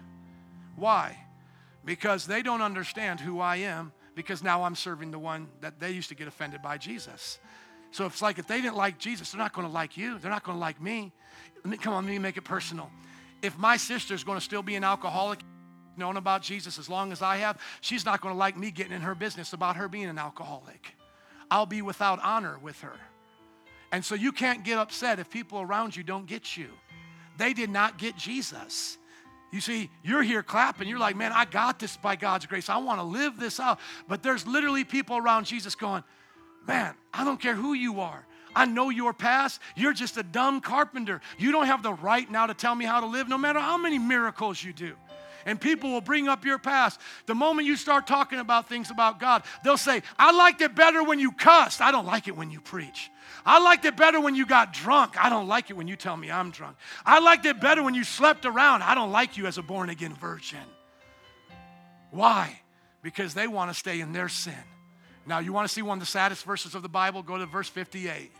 Why? 0.77 1.17
Because 1.83 2.25
they 2.25 2.41
don't 2.41 2.61
understand 2.61 3.19
who 3.19 3.39
I 3.39 3.57
am 3.57 3.91
because 4.19 4.43
now 4.43 4.63
I'm 4.63 4.75
serving 4.75 5.11
the 5.11 5.17
one 5.17 5.47
that 5.61 5.79
they 5.79 5.91
used 5.91 6.09
to 6.09 6.15
get 6.15 6.27
offended 6.27 6.61
by 6.61 6.77
Jesus. 6.77 7.39
So 7.91 8.05
it's 8.05 8.21
like 8.21 8.37
if 8.37 8.47
they 8.47 8.59
didn't 8.59 8.75
like 8.75 8.97
Jesus, 8.97 9.31
they're 9.31 9.39
not 9.39 9.53
going 9.53 9.65
to 9.65 9.73
like 9.73 9.95
you. 9.95 10.19
They're 10.19 10.29
not 10.29 10.43
going 10.43 10.57
to 10.57 10.59
like 10.59 10.81
me. 10.81 11.13
Let 11.63 11.65
me 11.67 11.77
come 11.77 11.93
on, 11.93 12.03
let 12.03 12.11
me 12.11 12.19
make 12.19 12.35
it 12.35 12.43
personal. 12.43 12.91
If 13.41 13.57
my 13.57 13.77
sister's 13.77 14.25
going 14.25 14.37
to 14.37 14.43
still 14.43 14.61
be 14.61 14.75
an 14.75 14.83
alcoholic, 14.83 15.39
known 15.95 16.17
about 16.17 16.41
Jesus 16.41 16.77
as 16.77 16.89
long 16.89 17.13
as 17.13 17.21
I 17.21 17.37
have, 17.37 17.61
she's 17.79 18.03
not 18.03 18.19
going 18.19 18.35
to 18.35 18.37
like 18.37 18.57
me 18.57 18.71
getting 18.71 18.91
in 18.91 18.99
her 18.99 19.15
business 19.15 19.53
about 19.53 19.77
her 19.77 19.87
being 19.87 20.07
an 20.07 20.17
alcoholic. 20.17 20.95
I'll 21.49 21.65
be 21.65 21.81
without 21.81 22.19
honor 22.21 22.59
with 22.61 22.81
her. 22.81 22.97
And 23.93 24.03
so 24.03 24.15
you 24.15 24.33
can't 24.33 24.65
get 24.65 24.77
upset 24.77 25.17
if 25.19 25.29
people 25.29 25.61
around 25.61 25.95
you 25.95 26.03
don't 26.03 26.25
get 26.25 26.57
you. 26.57 26.67
They 27.37 27.53
did 27.53 27.69
not 27.69 27.97
get 27.97 28.17
Jesus. 28.17 28.97
You 29.51 29.61
see, 29.61 29.89
you're 30.03 30.21
here 30.21 30.43
clapping. 30.43 30.87
You're 30.87 30.99
like, 30.99 31.15
man, 31.15 31.31
I 31.31 31.45
got 31.45 31.79
this 31.79 31.97
by 31.97 32.15
God's 32.15 32.45
grace. 32.45 32.69
I 32.69 32.77
want 32.77 32.99
to 32.99 33.03
live 33.03 33.39
this 33.39 33.59
out. 33.59 33.79
But 34.07 34.21
there's 34.21 34.45
literally 34.45 34.83
people 34.83 35.17
around 35.17 35.45
Jesus 35.45 35.75
going, 35.75 36.03
man, 36.67 36.93
I 37.13 37.23
don't 37.23 37.39
care 37.39 37.55
who 37.55 37.73
you 37.73 37.99
are. 38.01 38.25
I 38.55 38.65
know 38.65 38.89
your 38.89 39.13
past. 39.13 39.61
You're 39.75 39.93
just 39.93 40.17
a 40.17 40.23
dumb 40.23 40.61
carpenter. 40.61 41.21
You 41.37 41.51
don't 41.51 41.65
have 41.65 41.81
the 41.81 41.93
right 41.93 42.29
now 42.29 42.47
to 42.47 42.53
tell 42.53 42.75
me 42.75 42.85
how 42.85 42.99
to 42.99 43.05
live, 43.05 43.27
no 43.27 43.37
matter 43.37 43.59
how 43.59 43.77
many 43.77 43.97
miracles 43.97 44.63
you 44.63 44.73
do. 44.73 44.95
And 45.45 45.59
people 45.59 45.91
will 45.91 46.01
bring 46.01 46.27
up 46.27 46.45
your 46.45 46.59
past. 46.59 46.99
The 47.25 47.35
moment 47.35 47.67
you 47.67 47.75
start 47.75 48.07
talking 48.07 48.39
about 48.39 48.69
things 48.69 48.91
about 48.91 49.19
God, 49.19 49.43
they'll 49.63 49.77
say, 49.77 50.01
I 50.17 50.31
liked 50.31 50.61
it 50.61 50.75
better 50.75 51.03
when 51.03 51.19
you 51.19 51.31
cussed. 51.31 51.81
I 51.81 51.91
don't 51.91 52.05
like 52.05 52.27
it 52.27 52.35
when 52.35 52.51
you 52.51 52.61
preach. 52.61 53.09
I 53.45 53.59
liked 53.59 53.85
it 53.85 53.95
better 53.95 54.19
when 54.19 54.35
you 54.35 54.45
got 54.45 54.73
drunk. 54.73 55.23
I 55.23 55.29
don't 55.29 55.47
like 55.47 55.69
it 55.69 55.77
when 55.77 55.87
you 55.87 55.95
tell 55.95 56.17
me 56.17 56.29
I'm 56.31 56.51
drunk. 56.51 56.77
I 57.05 57.19
liked 57.19 57.45
it 57.45 57.59
better 57.59 57.83
when 57.83 57.93
you 57.93 58.03
slept 58.03 58.45
around. 58.45 58.83
I 58.83 58.95
don't 58.95 59.11
like 59.11 59.37
you 59.37 59.45
as 59.45 59.57
a 59.57 59.63
born 59.63 59.89
again 59.89 60.13
virgin. 60.13 60.59
Why? 62.11 62.59
Because 63.01 63.33
they 63.33 63.47
want 63.47 63.71
to 63.71 63.77
stay 63.77 64.01
in 64.01 64.13
their 64.13 64.29
sin. 64.29 64.53
Now, 65.25 65.39
you 65.39 65.53
want 65.53 65.67
to 65.67 65.73
see 65.73 65.81
one 65.81 65.97
of 65.97 65.99
the 65.99 66.07
saddest 66.07 66.43
verses 66.43 66.75
of 66.75 66.81
the 66.81 66.89
Bible? 66.89 67.21
Go 67.21 67.37
to 67.37 67.45
verse 67.45 67.69
58. 67.69 68.31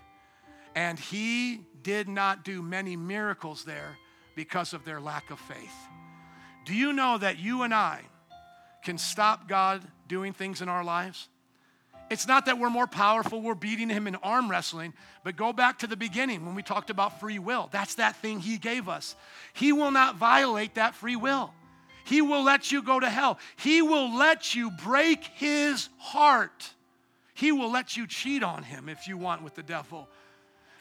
And 0.76 1.00
he 1.00 1.62
did 1.84 2.08
not 2.08 2.44
do 2.44 2.62
many 2.62 2.96
miracles 2.96 3.64
there 3.64 3.98
because 4.36 4.74
of 4.74 4.86
their 4.86 5.00
lack 5.00 5.30
of 5.32 5.40
faith. 5.40 5.76
Do 6.70 6.76
you 6.76 6.94
know 6.94 7.18
that 7.18 7.40
you 7.40 7.64
and 7.64 7.74
I 7.74 8.02
can 8.84 9.00
stop 9.00 9.48
God 9.48 9.82
doing 10.08 10.34
things 10.34 10.62
in 10.62 10.70
our 10.70 10.84
lives? 10.84 11.28
It's 12.12 12.28
not 12.28 12.46
that 12.46 12.60
we're 12.60 12.70
more 12.70 12.86
powerful, 12.86 13.42
we're 13.42 13.56
beating 13.56 13.90
him 13.90 14.06
in 14.06 14.14
arm 14.18 14.52
wrestling, 14.52 14.94
but 15.24 15.36
go 15.36 15.52
back 15.52 15.80
to 15.80 15.88
the 15.88 15.98
beginning 15.98 16.46
when 16.46 16.54
we 16.54 16.62
talked 16.62 16.92
about 16.92 17.20
free 17.20 17.40
will. 17.40 17.70
That's 17.72 17.96
that 17.96 18.18
thing 18.18 18.40
he 18.40 18.60
gave 18.60 18.88
us. 18.88 19.16
He 19.54 19.74
will 19.74 19.90
not 19.90 20.18
violate 20.18 20.76
that 20.76 20.94
free 20.94 21.16
will. 21.16 21.56
He 22.06 22.22
will 22.22 22.44
let 22.44 22.72
you 22.72 22.84
go 22.84 23.00
to 23.00 23.10
hell. 23.10 23.40
He 23.56 23.82
will 23.82 24.16
let 24.16 24.54
you 24.54 24.70
break 24.70 25.24
his 25.24 25.90
heart. 25.98 26.72
He 27.34 27.52
will 27.52 27.72
let 27.72 27.98
you 27.98 28.06
cheat 28.06 28.44
on 28.44 28.62
him 28.62 28.90
if 28.90 29.08
you 29.08 29.18
want 29.18 29.42
with 29.42 29.56
the 29.56 29.64
devil. 29.64 30.08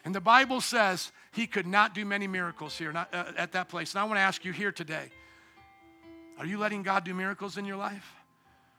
And 0.05 0.14
the 0.14 0.20
Bible 0.20 0.61
says 0.61 1.12
he 1.32 1.47
could 1.47 1.66
not 1.66 1.95
do 1.95 2.05
many 2.05 2.26
miracles 2.26 2.76
here 2.76 2.93
not, 2.93 3.09
uh, 3.14 3.32
at 3.39 3.53
that 3.53 3.70
place. 3.70 3.95
And 3.95 4.01
I 4.01 4.05
want 4.05 4.16
to 4.18 4.22
ask 4.22 4.45
you 4.45 4.53
here 4.53 4.70
today 4.70 5.11
are 6.39 6.47
you 6.47 6.59
letting 6.59 6.82
God 6.82 7.05
do 7.05 7.14
miracles 7.14 7.57
in 7.59 7.64
your 7.64 7.76
life? 7.76 8.14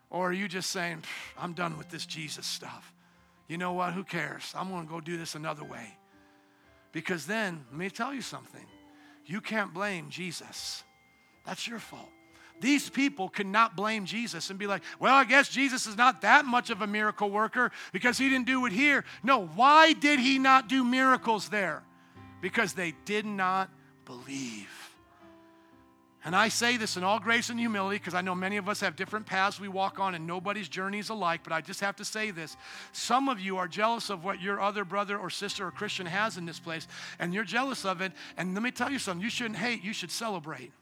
Or 0.09 0.29
are 0.29 0.33
you 0.33 0.47
just 0.47 0.71
saying, 0.71 1.03
I'm 1.37 1.53
done 1.53 1.77
with 1.77 1.89
this 1.89 2.05
Jesus 2.05 2.45
stuff? 2.45 2.93
You 3.47 3.57
know 3.57 3.73
what? 3.73 3.93
Who 3.93 4.03
cares? 4.03 4.53
I'm 4.55 4.69
going 4.69 4.85
to 4.85 4.91
go 4.91 4.99
do 5.01 5.17
this 5.17 5.35
another 5.35 5.63
way. 5.63 5.97
Because 6.91 7.25
then, 7.25 7.65
let 7.71 7.77
me 7.77 7.89
tell 7.89 8.13
you 8.13 8.21
something. 8.21 8.65
You 9.25 9.41
can't 9.41 9.73
blame 9.73 10.09
Jesus. 10.09 10.83
That's 11.45 11.67
your 11.67 11.79
fault. 11.79 12.09
These 12.61 12.89
people 12.89 13.29
could 13.29 13.45
cannot 13.45 13.75
blame 13.75 14.05
Jesus 14.05 14.49
and 14.49 14.59
be 14.59 14.67
like, 14.67 14.83
well, 14.99 15.15
I 15.15 15.23
guess 15.23 15.47
Jesus 15.47 15.87
is 15.87 15.95
not 15.95 16.21
that 16.21 16.45
much 16.45 16.69
of 16.69 16.81
a 16.81 16.87
miracle 16.87 17.29
worker 17.29 17.71
because 17.93 18.17
he 18.17 18.29
didn't 18.29 18.47
do 18.47 18.65
it 18.65 18.73
here. 18.73 19.05
No, 19.23 19.45
why 19.45 19.93
did 19.93 20.19
he 20.19 20.39
not 20.39 20.67
do 20.67 20.83
miracles 20.83 21.49
there? 21.49 21.83
Because 22.41 22.73
they 22.73 22.93
did 23.05 23.25
not 23.25 23.69
believe. 24.05 24.88
And 26.25 26.35
I 26.35 26.49
say 26.49 26.75
this 26.75 26.97
in 26.97 27.03
all 27.03 27.19
grace 27.19 27.49
and 27.49 27.57
humility 27.57 27.97
because 27.97 28.13
I 28.13 28.19
know 28.19 28.35
many 28.35 28.57
of 28.57 28.67
us 28.67 28.81
have 28.81 28.97
different 28.97 29.25
paths 29.25 29.57
we 29.57 29.69
walk 29.69 29.99
on 29.99 30.15
and 30.15 30.27
nobody's 30.27 30.67
journey 30.67 30.99
is 30.99 31.09
alike, 31.09 31.41
but 31.45 31.53
I 31.53 31.61
just 31.61 31.79
have 31.79 31.95
to 31.95 32.05
say 32.05 32.31
this. 32.31 32.57
Some 32.91 33.29
of 33.29 33.39
you 33.39 33.55
are 33.55 33.69
jealous 33.69 34.09
of 34.09 34.25
what 34.25 34.41
your 34.41 34.59
other 34.59 34.83
brother 34.83 35.17
or 35.17 35.29
sister 35.29 35.65
or 35.65 35.71
Christian 35.71 36.05
has 36.05 36.37
in 36.37 36.45
this 36.45 36.59
place, 36.59 36.87
and 37.19 37.33
you're 37.33 37.45
jealous 37.45 37.85
of 37.85 38.01
it. 38.01 38.11
And 38.37 38.53
let 38.53 38.63
me 38.63 38.71
tell 38.71 38.91
you 38.91 38.99
something 38.99 39.23
you 39.23 39.29
shouldn't 39.29 39.55
hate, 39.55 39.81
you 39.81 39.93
should 39.93 40.11
celebrate. 40.11 40.73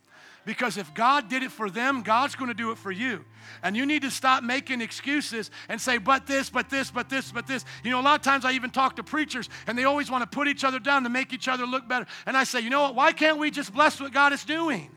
Because 0.44 0.78
if 0.78 0.92
God 0.94 1.28
did 1.30 1.44
it 1.44 1.52
for 1.52 1.70
them, 1.70 2.02
God's 2.02 2.34
going 2.34 2.48
to 2.48 2.54
do 2.54 2.72
it 2.72 2.78
for 2.78 2.92
you. 2.92 3.24
And 3.62 3.76
you 3.76 3.86
need 3.86 4.04
to 4.04 4.10
stop 4.10 4.44
making 4.44 4.80
excuses 4.80 5.52
and 5.68 5.80
say, 5.80 5.98
but 5.98 6.26
this, 6.26 6.50
but 6.50 6.70
this, 6.70 6.90
but 6.90 7.10
this, 7.10 7.34
but 7.34 7.46
this. 7.46 7.66
You 7.84 7.92
know, 7.92 8.00
a 8.00 8.02
lot 8.02 8.16
of 8.16 8.22
times 8.24 8.46
I 8.46 8.54
even 8.54 8.70
talk 8.70 8.96
to 8.96 9.04
preachers 9.04 9.50
and 9.68 9.78
they 9.78 9.84
always 9.84 10.10
want 10.10 10.24
to 10.24 10.36
put 10.36 10.48
each 10.48 10.64
other 10.64 10.80
down 10.80 11.04
to 11.04 11.10
make 11.10 11.34
each 11.34 11.50
other 11.50 11.66
look 11.66 11.86
better. 11.90 12.08
And 12.26 12.38
I 12.38 12.46
say, 12.46 12.62
you 12.62 12.70
know 12.70 12.84
what? 12.84 12.96
Why 12.96 13.12
can't 13.12 13.38
we 13.38 13.52
just 13.52 13.74
bless 13.74 14.00
what 14.00 14.14
God 14.14 14.32
is 14.32 14.46
doing? 14.46 14.90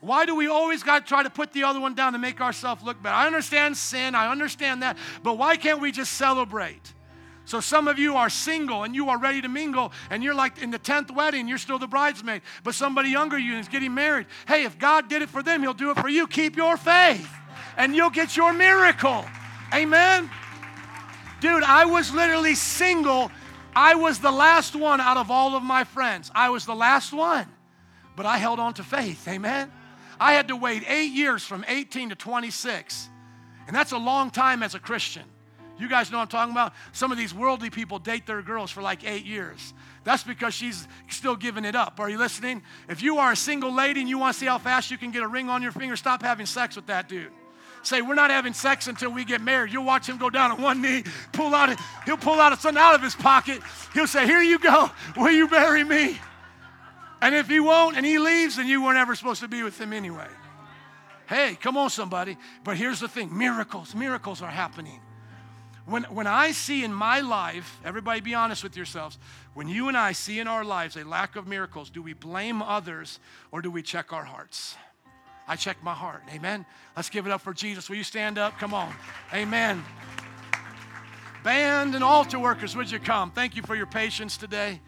Why 0.00 0.26
do 0.26 0.34
we 0.34 0.46
always 0.46 0.82
got 0.82 1.00
to 1.00 1.08
try 1.08 1.22
to 1.22 1.30
put 1.30 1.52
the 1.52 1.64
other 1.64 1.80
one 1.80 1.94
down 1.94 2.12
to 2.12 2.18
make 2.18 2.40
ourselves 2.40 2.82
look 2.82 3.02
better? 3.02 3.14
I 3.14 3.26
understand 3.26 3.76
sin, 3.76 4.14
I 4.14 4.30
understand 4.30 4.82
that, 4.82 4.96
but 5.22 5.38
why 5.38 5.56
can't 5.56 5.80
we 5.80 5.90
just 5.90 6.12
celebrate? 6.12 6.94
So 7.44 7.60
some 7.60 7.88
of 7.88 7.98
you 7.98 8.16
are 8.16 8.28
single 8.28 8.84
and 8.84 8.94
you 8.94 9.08
are 9.08 9.18
ready 9.18 9.40
to 9.40 9.48
mingle 9.48 9.92
and 10.10 10.22
you're 10.22 10.34
like 10.34 10.60
in 10.60 10.70
the 10.70 10.78
10th 10.78 11.10
wedding, 11.10 11.48
you're 11.48 11.56
still 11.56 11.78
the 11.78 11.86
bridesmaid, 11.86 12.42
but 12.62 12.74
somebody 12.74 13.08
younger 13.08 13.38
you 13.38 13.56
is 13.56 13.68
getting 13.68 13.94
married. 13.94 14.26
Hey, 14.46 14.64
if 14.64 14.78
God 14.78 15.08
did 15.08 15.22
it 15.22 15.30
for 15.30 15.42
them, 15.42 15.62
he'll 15.62 15.72
do 15.72 15.90
it 15.90 15.98
for 15.98 16.10
you. 16.10 16.26
Keep 16.26 16.56
your 16.56 16.76
faith 16.76 17.28
and 17.78 17.96
you'll 17.96 18.10
get 18.10 18.36
your 18.36 18.52
miracle. 18.52 19.24
Amen. 19.74 20.30
Dude, 21.40 21.62
I 21.62 21.86
was 21.86 22.12
literally 22.12 22.54
single. 22.54 23.30
I 23.74 23.94
was 23.94 24.18
the 24.18 24.32
last 24.32 24.76
one 24.76 25.00
out 25.00 25.16
of 25.16 25.30
all 25.30 25.56
of 25.56 25.62
my 25.62 25.84
friends. 25.84 26.30
I 26.34 26.50
was 26.50 26.66
the 26.66 26.74
last 26.74 27.12
one. 27.12 27.46
But 28.14 28.26
I 28.26 28.36
held 28.36 28.58
on 28.58 28.74
to 28.74 28.82
faith. 28.82 29.26
Amen. 29.28 29.72
I 30.20 30.32
had 30.32 30.48
to 30.48 30.56
wait 30.56 30.84
eight 30.88 31.12
years 31.12 31.44
from 31.44 31.64
18 31.68 32.10
to 32.10 32.14
26. 32.14 33.08
And 33.66 33.76
that's 33.76 33.92
a 33.92 33.98
long 33.98 34.30
time 34.30 34.62
as 34.62 34.74
a 34.74 34.78
Christian. 34.78 35.24
You 35.78 35.88
guys 35.88 36.10
know 36.10 36.18
I'm 36.18 36.26
talking 36.26 36.52
about? 36.52 36.72
Some 36.92 37.12
of 37.12 37.18
these 37.18 37.32
worldly 37.32 37.70
people 37.70 38.00
date 38.00 38.26
their 38.26 38.42
girls 38.42 38.70
for 38.70 38.82
like 38.82 39.04
eight 39.04 39.24
years. 39.24 39.74
That's 40.02 40.24
because 40.24 40.54
she's 40.54 40.88
still 41.08 41.36
giving 41.36 41.64
it 41.64 41.76
up. 41.76 42.00
Are 42.00 42.10
you 42.10 42.18
listening? 42.18 42.62
If 42.88 43.00
you 43.00 43.18
are 43.18 43.32
a 43.32 43.36
single 43.36 43.72
lady 43.72 44.00
and 44.00 44.08
you 44.08 44.18
want 44.18 44.34
to 44.34 44.40
see 44.40 44.46
how 44.46 44.58
fast 44.58 44.90
you 44.90 44.98
can 44.98 45.12
get 45.12 45.22
a 45.22 45.28
ring 45.28 45.48
on 45.48 45.62
your 45.62 45.70
finger, 45.70 45.94
stop 45.94 46.22
having 46.22 46.46
sex 46.46 46.74
with 46.74 46.86
that 46.86 47.08
dude. 47.08 47.30
Say, 47.82 48.02
we're 48.02 48.16
not 48.16 48.30
having 48.30 48.54
sex 48.54 48.88
until 48.88 49.10
we 49.12 49.24
get 49.24 49.40
married. 49.40 49.72
You'll 49.72 49.84
watch 49.84 50.08
him 50.08 50.18
go 50.18 50.30
down 50.30 50.50
on 50.50 50.60
one 50.60 50.82
knee, 50.82 51.04
pull 51.32 51.54
out 51.54 51.78
he'll 52.04 52.16
pull 52.16 52.40
out 52.40 52.58
something 52.58 52.80
out 52.80 52.96
of 52.96 53.02
his 53.02 53.14
pocket. 53.14 53.60
He'll 53.94 54.08
say, 54.08 54.26
Here 54.26 54.42
you 54.42 54.58
go. 54.58 54.90
Will 55.16 55.30
you 55.30 55.48
marry 55.48 55.84
me? 55.84 56.18
And 57.20 57.34
if 57.34 57.48
he 57.48 57.60
won't 57.60 57.96
and 57.96 58.06
he 58.06 58.18
leaves, 58.18 58.56
then 58.56 58.68
you 58.68 58.82
weren't 58.82 58.98
ever 58.98 59.14
supposed 59.14 59.40
to 59.40 59.48
be 59.48 59.62
with 59.62 59.80
him 59.80 59.92
anyway. 59.92 60.28
Hey, 61.28 61.58
come 61.60 61.76
on, 61.76 61.90
somebody. 61.90 62.36
But 62.64 62.76
here's 62.76 63.00
the 63.00 63.08
thing 63.08 63.36
miracles, 63.36 63.94
miracles 63.94 64.40
are 64.40 64.50
happening. 64.50 65.00
When, 65.84 66.04
when 66.04 66.26
I 66.26 66.52
see 66.52 66.84
in 66.84 66.92
my 66.92 67.20
life, 67.20 67.80
everybody 67.82 68.20
be 68.20 68.34
honest 68.34 68.62
with 68.62 68.76
yourselves, 68.76 69.18
when 69.54 69.68
you 69.68 69.88
and 69.88 69.96
I 69.96 70.12
see 70.12 70.38
in 70.38 70.46
our 70.46 70.62
lives 70.62 70.96
a 70.96 71.04
lack 71.04 71.34
of 71.34 71.46
miracles, 71.46 71.88
do 71.88 72.02
we 72.02 72.12
blame 72.12 72.60
others 72.60 73.20
or 73.52 73.62
do 73.62 73.70
we 73.70 73.82
check 73.82 74.12
our 74.12 74.24
hearts? 74.24 74.76
I 75.46 75.56
check 75.56 75.82
my 75.82 75.94
heart. 75.94 76.22
Amen. 76.30 76.66
Let's 76.94 77.08
give 77.08 77.24
it 77.26 77.32
up 77.32 77.40
for 77.40 77.54
Jesus. 77.54 77.88
Will 77.88 77.96
you 77.96 78.04
stand 78.04 78.36
up? 78.36 78.58
Come 78.58 78.74
on. 78.74 78.92
Amen. 79.32 79.82
Band 81.42 81.94
and 81.94 82.04
altar 82.04 82.38
workers, 82.38 82.76
would 82.76 82.90
you 82.90 82.98
come? 82.98 83.30
Thank 83.30 83.56
you 83.56 83.62
for 83.62 83.74
your 83.74 83.86
patience 83.86 84.36
today. 84.36 84.82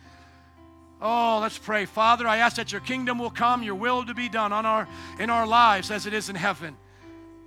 Oh, 1.02 1.38
let's 1.40 1.56
pray. 1.56 1.86
Father, 1.86 2.28
I 2.28 2.38
ask 2.38 2.56
that 2.56 2.72
your 2.72 2.82
kingdom 2.82 3.18
will 3.18 3.30
come, 3.30 3.62
your 3.62 3.74
will 3.74 4.04
to 4.04 4.14
be 4.14 4.28
done 4.28 4.52
on 4.52 4.66
our 4.66 4.86
in 5.18 5.30
our 5.30 5.46
lives 5.46 5.90
as 5.90 6.06
it 6.06 6.12
is 6.12 6.28
in 6.28 6.36
heaven. 6.36 6.76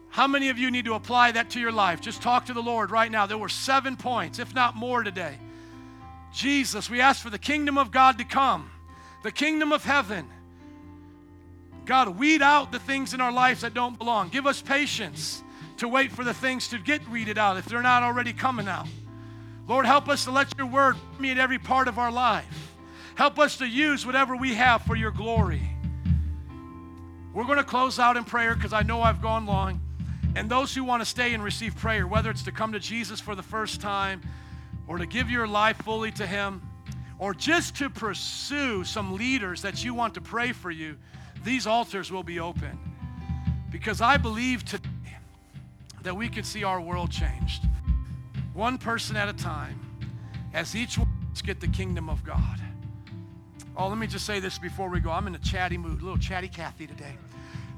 How 0.10 0.28
many 0.28 0.50
of 0.50 0.58
you 0.58 0.72
need 0.72 0.86
to 0.86 0.94
apply 0.94 1.32
that 1.32 1.52
to 1.52 1.60
your 1.60 1.72
life? 1.72 2.02
Just 2.02 2.22
talk 2.22 2.46
to 2.46 2.54
the 2.54 2.62
Lord 2.62 2.92
right 2.92 3.12
now. 3.12 3.26
There 3.26 3.38
were 3.38 3.50
seven 3.50 3.98
points, 3.98 4.40
if 4.40 4.54
not 4.54 4.76
more 4.76 5.04
today. 5.04 5.38
Jesus, 6.32 6.90
we 6.90 7.02
ask 7.02 7.22
for 7.22 7.30
the 7.30 7.40
kingdom 7.40 7.78
of 7.78 7.92
God 7.92 8.18
to 8.18 8.24
come, 8.24 8.70
the 9.24 9.32
kingdom 9.32 9.72
of 9.72 9.84
heaven. 9.84 10.28
God, 11.86 12.10
weed 12.18 12.42
out 12.42 12.72
the 12.72 12.80
things 12.80 13.14
in 13.14 13.22
our 13.22 13.32
lives 13.32 13.62
that 13.62 13.74
don't 13.74 13.98
belong. 13.98 14.30
Give 14.30 14.48
us 14.48 14.62
patience 14.62 15.44
to 15.78 15.88
wait 15.88 16.12
for 16.12 16.24
the 16.24 16.34
things 16.34 16.68
to 16.70 16.80
get 16.80 17.08
weeded 17.10 17.38
out 17.38 17.58
if 17.58 17.66
they're 17.66 17.82
not 17.82 18.04
already 18.04 18.34
coming 18.34 18.68
out. 18.68 18.88
Lord, 19.68 19.86
help 19.86 20.10
us 20.10 20.26
to 20.26 20.32
let 20.32 20.56
your 20.58 20.68
word 20.68 20.96
meet 21.20 21.38
every 21.38 21.60
part 21.60 21.88
of 21.88 22.00
our 22.00 22.12
life. 22.12 22.73
Help 23.16 23.40
us 23.40 23.58
to 23.58 23.68
use 23.68 24.06
whatever 24.06 24.36
we 24.36 24.54
have 24.56 24.82
for 24.84 24.96
your 24.96 25.12
glory. 25.12 25.62
We're 27.34 27.46
going 27.46 27.58
to 27.58 27.64
close 27.64 28.00
out 28.00 28.18
in 28.18 28.24
prayer 28.24 28.56
because 28.56 28.74
I 28.74 28.84
know 28.84 29.02
I've 29.02 29.22
gone 29.22 29.46
long. 29.46 29.82
And 30.36 30.50
those 30.50 30.74
who 30.74 30.84
want 30.84 31.02
to 31.02 31.06
stay 31.06 31.34
and 31.34 31.44
receive 31.44 31.76
prayer, 31.76 32.08
whether 32.08 32.30
it's 32.30 32.44
to 32.44 32.52
come 32.52 32.74
to 32.74 32.80
Jesus 32.80 33.20
for 33.20 33.36
the 33.36 33.44
first 33.44 33.82
time, 33.82 34.22
or 34.88 34.98
to 34.98 35.06
give 35.06 35.30
your 35.30 35.48
life 35.48 35.78
fully 35.78 36.12
to 36.12 36.26
Him, 36.26 36.62
or 37.20 37.34
just 37.34 37.76
to 37.78 37.90
pursue 37.90 38.84
some 38.84 39.16
leaders 39.16 39.62
that 39.62 39.84
you 39.84 39.94
want 39.94 40.16
to 40.16 40.22
pray 40.22 40.52
for 40.52 40.72
you, 40.72 40.98
these 41.44 41.68
altars 41.68 42.12
will 42.12 42.24
be 42.24 42.40
open. 42.40 42.80
Because 43.72 44.02
I 44.02 44.18
believe 44.18 44.66
today 44.66 44.90
that 46.02 46.16
we 46.16 46.30
could 46.30 46.46
see 46.46 46.64
our 46.64 46.82
world 46.82 47.12
changed, 47.12 47.64
one 48.54 48.78
person 48.78 49.16
at 49.16 49.30
a 49.30 49.34
time, 49.34 49.80
as 50.54 50.76
each 50.76 50.98
one 50.98 51.08
get 51.44 51.60
the 51.60 51.68
kingdom 51.68 52.10
of 52.10 52.24
God. 52.24 52.63
Oh, 53.76 53.88
let 53.88 53.98
me 53.98 54.06
just 54.06 54.26
say 54.26 54.40
this 54.40 54.60
before 54.60 54.88
we 54.88 55.00
go. 55.00 55.10
I'm 55.10 55.26
in 55.26 55.34
a 55.34 55.40
chatty 55.40 55.78
mood, 55.78 56.00
a 56.00 56.04
little 56.04 56.20
chatty 56.20 56.48
Kathy 56.48 56.86
today. 56.86 57.18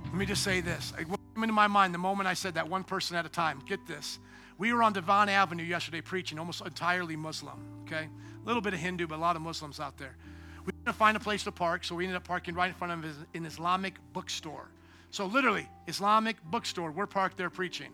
Let 0.04 0.14
me 0.14 0.26
just 0.26 0.43
say 0.43 0.60
this 0.60 0.91
It 1.00 1.08
came 1.08 1.43
into 1.43 1.54
my 1.54 1.68
mind 1.68 1.93
the 1.93 2.00
moment 2.00 2.28
I 2.28 2.34
said 2.34 2.56
that 2.56 2.70
one 2.70 2.84
person 2.84 3.16
at 3.16 3.26
a 3.26 3.30
time. 3.30 3.62
Get 3.66 3.88
this. 3.88 4.20
We 4.58 4.74
were 4.74 4.84
on 4.84 4.91
Devon 4.91 5.30
Avenue 5.30 5.64
yesterday 5.64 6.02
preaching, 6.02 6.38
almost 6.38 6.62
entirely 6.66 7.16
Muslim, 7.16 7.60
okay? 7.84 8.08
A 8.08 8.48
little 8.48 8.62
bit 8.62 8.74
of 8.74 8.80
Hindu, 8.80 9.08
but 9.08 9.16
a 9.16 9.22
lot 9.22 9.36
of 9.36 9.41
Muslims 9.41 9.80
out 9.80 9.98
there. 9.98 10.16
We 10.66 10.72
had 10.86 10.91
to 10.91 10.98
find 10.98 11.16
a 11.16 11.20
place 11.20 11.43
to 11.43 11.52
park, 11.52 11.84
so 11.84 11.96
we 11.96 12.04
ended 12.04 12.18
up 12.18 12.26
parking 12.26 12.56
right 12.56 12.68
in 12.68 12.74
front 12.74 12.93
of 12.93 13.28
an 13.34 13.46
Islamic 13.46 13.96
bookstore. 14.14 14.70
So, 15.12 15.26
literally, 15.26 15.68
Islamic 15.88 16.41
bookstore. 16.43 16.91
We're 16.91 17.06
parked 17.06 17.38
there 17.38 17.50
preaching. 17.50 17.91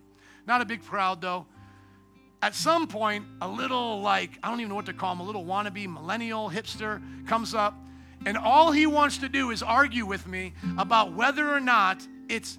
Not 0.48 0.62
a 0.62 0.66
big 0.66 0.84
crowd, 0.84 1.22
though. 1.22 1.46
At 2.44 2.56
some 2.56 2.88
point, 2.88 3.26
a 3.42 3.48
little, 3.48 4.02
like, 4.02 4.40
I 4.42 4.50
don't 4.50 4.60
even 4.60 4.70
know 4.70 4.76
what 4.76 4.88
to 4.88 4.94
call 4.94 5.14
him, 5.14 5.20
a 5.20 5.24
little 5.24 5.46
wannabe 5.46 5.88
millennial 5.88 6.50
hipster 6.50 7.02
comes 7.28 7.54
up, 7.54 7.76
and 8.26 8.38
all 8.38 8.72
he 8.72 8.86
wants 8.86 9.18
to 9.20 9.30
do 9.30 9.52
is 9.52 9.64
argue 9.64 10.06
with 10.06 10.28
me 10.28 10.54
about 10.78 11.14
whether 11.14 11.52
or 11.52 11.60
not 11.60 12.06
it's 12.30 12.58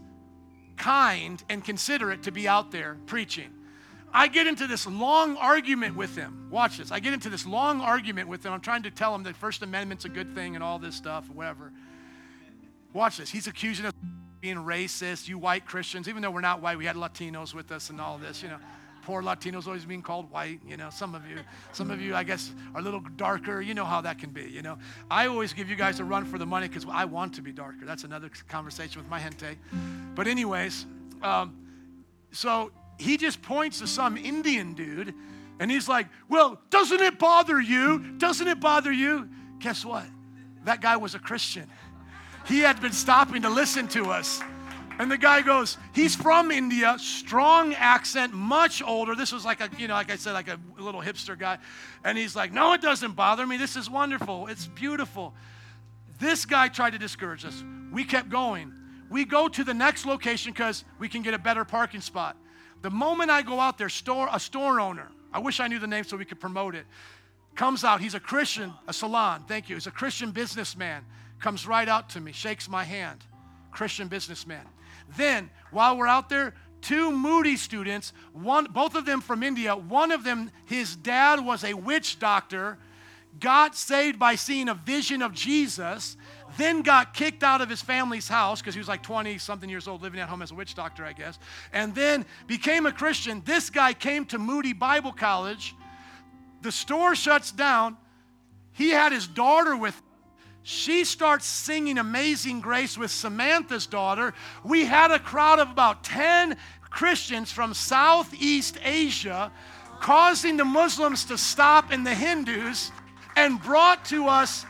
kind 0.76 1.42
and 1.48 1.64
considerate 1.64 2.24
to 2.24 2.32
be 2.32 2.48
out 2.48 2.70
there 2.70 2.96
preaching. 3.06 3.50
I 4.12 4.28
get 4.28 4.46
into 4.46 4.66
this 4.66 4.86
long 4.86 5.36
argument 5.36 5.96
with 5.96 6.16
him. 6.16 6.48
Watch 6.50 6.78
this. 6.78 6.90
I 6.90 7.00
get 7.00 7.14
into 7.14 7.30
this 7.30 7.46
long 7.46 7.80
argument 7.80 8.28
with 8.28 8.44
him. 8.44 8.52
I'm 8.52 8.60
trying 8.60 8.82
to 8.82 8.90
tell 8.90 9.14
him 9.14 9.22
that 9.22 9.36
First 9.36 9.62
Amendment's 9.62 10.04
a 10.04 10.10
good 10.10 10.34
thing 10.34 10.54
and 10.54 10.62
all 10.62 10.78
this 10.78 10.94
stuff, 10.94 11.30
whatever. 11.30 11.72
Watch 12.92 13.16
this. 13.16 13.30
He's 13.30 13.46
accusing 13.46 13.86
us 13.86 13.92
of 13.92 14.40
being 14.42 14.56
racist, 14.56 15.28
you 15.28 15.38
white 15.38 15.64
Christians, 15.64 16.08
even 16.08 16.20
though 16.20 16.30
we're 16.30 16.42
not 16.42 16.60
white, 16.60 16.76
we 16.76 16.84
had 16.84 16.96
Latinos 16.96 17.54
with 17.54 17.72
us 17.72 17.88
and 17.88 18.00
all 18.00 18.18
this, 18.18 18.42
you 18.42 18.48
know 18.48 18.58
poor 19.02 19.22
Latinos 19.22 19.66
always 19.66 19.84
being 19.84 20.02
called 20.02 20.30
white. 20.30 20.60
You 20.66 20.76
know, 20.76 20.90
some 20.90 21.14
of 21.14 21.26
you, 21.28 21.38
some 21.72 21.90
of 21.90 22.00
you, 22.00 22.14
I 22.14 22.22
guess, 22.22 22.52
are 22.74 22.80
a 22.80 22.84
little 22.84 23.00
darker. 23.16 23.60
You 23.60 23.74
know 23.74 23.84
how 23.84 24.00
that 24.00 24.18
can 24.18 24.30
be. 24.30 24.44
You 24.44 24.62
know, 24.62 24.78
I 25.10 25.26
always 25.26 25.52
give 25.52 25.68
you 25.68 25.76
guys 25.76 26.00
a 26.00 26.04
run 26.04 26.24
for 26.24 26.38
the 26.38 26.46
money 26.46 26.68
because 26.68 26.86
I 26.88 27.04
want 27.04 27.34
to 27.34 27.42
be 27.42 27.52
darker. 27.52 27.84
That's 27.84 28.04
another 28.04 28.30
conversation 28.48 29.00
with 29.00 29.10
my 29.10 29.20
gente. 29.20 29.58
But 30.14 30.26
anyways, 30.26 30.86
um, 31.22 31.56
so 32.30 32.70
he 32.98 33.16
just 33.16 33.42
points 33.42 33.80
to 33.80 33.86
some 33.86 34.16
Indian 34.16 34.74
dude, 34.74 35.14
and 35.60 35.70
he's 35.70 35.88
like, 35.88 36.06
"Well, 36.28 36.60
doesn't 36.70 37.00
it 37.00 37.18
bother 37.18 37.60
you? 37.60 37.98
Doesn't 38.18 38.48
it 38.48 38.60
bother 38.60 38.92
you?" 38.92 39.28
Guess 39.58 39.84
what? 39.84 40.06
That 40.64 40.80
guy 40.80 40.96
was 40.96 41.14
a 41.14 41.18
Christian. 41.18 41.68
He 42.46 42.60
had 42.60 42.80
been 42.80 42.92
stopping 42.92 43.42
to 43.42 43.48
listen 43.50 43.88
to 43.88 44.10
us. 44.10 44.40
And 44.98 45.10
the 45.10 45.18
guy 45.18 45.42
goes, 45.42 45.78
he's 45.94 46.14
from 46.14 46.50
India, 46.50 46.96
strong 46.98 47.74
accent, 47.74 48.32
much 48.32 48.82
older. 48.82 49.14
This 49.14 49.32
was 49.32 49.44
like 49.44 49.60
a, 49.60 49.68
you 49.78 49.88
know, 49.88 49.94
like 49.94 50.10
I 50.10 50.16
said, 50.16 50.32
like 50.32 50.48
a 50.48 50.58
little 50.78 51.00
hipster 51.00 51.38
guy. 51.38 51.58
And 52.04 52.16
he's 52.16 52.36
like, 52.36 52.52
no, 52.52 52.72
it 52.72 52.80
doesn't 52.80 53.12
bother 53.12 53.46
me. 53.46 53.56
This 53.56 53.76
is 53.76 53.90
wonderful. 53.90 54.46
It's 54.48 54.66
beautiful. 54.66 55.34
This 56.18 56.44
guy 56.44 56.68
tried 56.68 56.90
to 56.90 56.98
discourage 56.98 57.44
us. 57.44 57.64
We 57.92 58.04
kept 58.04 58.28
going. 58.28 58.72
We 59.10 59.24
go 59.24 59.48
to 59.48 59.64
the 59.64 59.74
next 59.74 60.06
location 60.06 60.52
because 60.52 60.84
we 60.98 61.08
can 61.08 61.22
get 61.22 61.34
a 61.34 61.38
better 61.38 61.64
parking 61.64 62.00
spot. 62.00 62.36
The 62.82 62.90
moment 62.90 63.30
I 63.30 63.42
go 63.42 63.60
out 63.60 63.78
there, 63.78 63.88
store 63.88 64.28
a 64.32 64.40
store 64.40 64.80
owner, 64.80 65.08
I 65.32 65.38
wish 65.38 65.60
I 65.60 65.68
knew 65.68 65.78
the 65.78 65.86
name 65.86 66.04
so 66.04 66.16
we 66.16 66.24
could 66.24 66.40
promote 66.40 66.74
it, 66.74 66.84
comes 67.54 67.84
out. 67.84 68.00
He's 68.00 68.14
a 68.14 68.20
Christian, 68.20 68.72
a 68.88 68.92
salon, 68.92 69.44
thank 69.46 69.68
you. 69.68 69.76
He's 69.76 69.86
a 69.86 69.90
Christian 69.90 70.30
businessman. 70.30 71.04
Comes 71.40 71.66
right 71.66 71.88
out 71.88 72.10
to 72.10 72.20
me, 72.20 72.32
shakes 72.32 72.68
my 72.68 72.84
hand. 72.84 73.24
Christian 73.70 74.08
businessman. 74.08 74.64
Then, 75.16 75.50
while 75.70 75.96
we're 75.96 76.06
out 76.06 76.28
there, 76.28 76.54
two 76.80 77.12
Moody 77.12 77.56
students, 77.56 78.12
one, 78.32 78.66
both 78.66 78.94
of 78.94 79.06
them 79.06 79.20
from 79.20 79.42
India. 79.42 79.74
One 79.74 80.12
of 80.12 80.24
them, 80.24 80.50
his 80.66 80.96
dad 80.96 81.44
was 81.44 81.64
a 81.64 81.74
witch 81.74 82.18
doctor, 82.18 82.78
got 83.40 83.74
saved 83.74 84.18
by 84.18 84.34
seeing 84.34 84.68
a 84.68 84.74
vision 84.74 85.22
of 85.22 85.32
Jesus, 85.32 86.16
then 86.58 86.82
got 86.82 87.14
kicked 87.14 87.42
out 87.42 87.60
of 87.62 87.70
his 87.70 87.80
family's 87.80 88.28
house 88.28 88.60
because 88.60 88.74
he 88.74 88.78
was 88.78 88.88
like 88.88 89.02
20 89.02 89.38
something 89.38 89.70
years 89.70 89.88
old, 89.88 90.02
living 90.02 90.20
at 90.20 90.28
home 90.28 90.42
as 90.42 90.50
a 90.50 90.54
witch 90.54 90.74
doctor, 90.74 91.04
I 91.04 91.12
guess, 91.12 91.38
and 91.72 91.94
then 91.94 92.26
became 92.46 92.84
a 92.84 92.92
Christian. 92.92 93.42
This 93.44 93.70
guy 93.70 93.94
came 93.94 94.26
to 94.26 94.38
Moody 94.38 94.74
Bible 94.74 95.12
College. 95.12 95.74
The 96.60 96.72
store 96.72 97.14
shuts 97.14 97.50
down. 97.52 97.96
He 98.72 98.90
had 98.90 99.12
his 99.12 99.26
daughter 99.26 99.76
with 99.76 100.00
she 100.62 101.04
starts 101.04 101.46
singing 101.46 101.98
Amazing 101.98 102.60
Grace 102.60 102.96
with 102.96 103.10
Samantha's 103.10 103.86
daughter. 103.86 104.32
We 104.64 104.84
had 104.84 105.10
a 105.10 105.18
crowd 105.18 105.58
of 105.58 105.70
about 105.70 106.04
10 106.04 106.56
Christians 106.90 107.50
from 107.50 107.74
Southeast 107.74 108.78
Asia 108.84 109.50
causing 110.00 110.56
the 110.56 110.64
Muslims 110.64 111.24
to 111.26 111.38
stop 111.38 111.90
and 111.90 112.06
the 112.06 112.14
Hindus 112.14 112.90
and 113.36 113.60
brought 113.62 114.04
to 114.06 114.26
us 114.26 114.66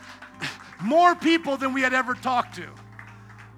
more 0.81 1.15
people 1.15 1.57
than 1.57 1.73
we 1.73 1.81
had 1.81 1.93
ever 1.93 2.13
talked 2.13 2.55
to. 2.55 2.67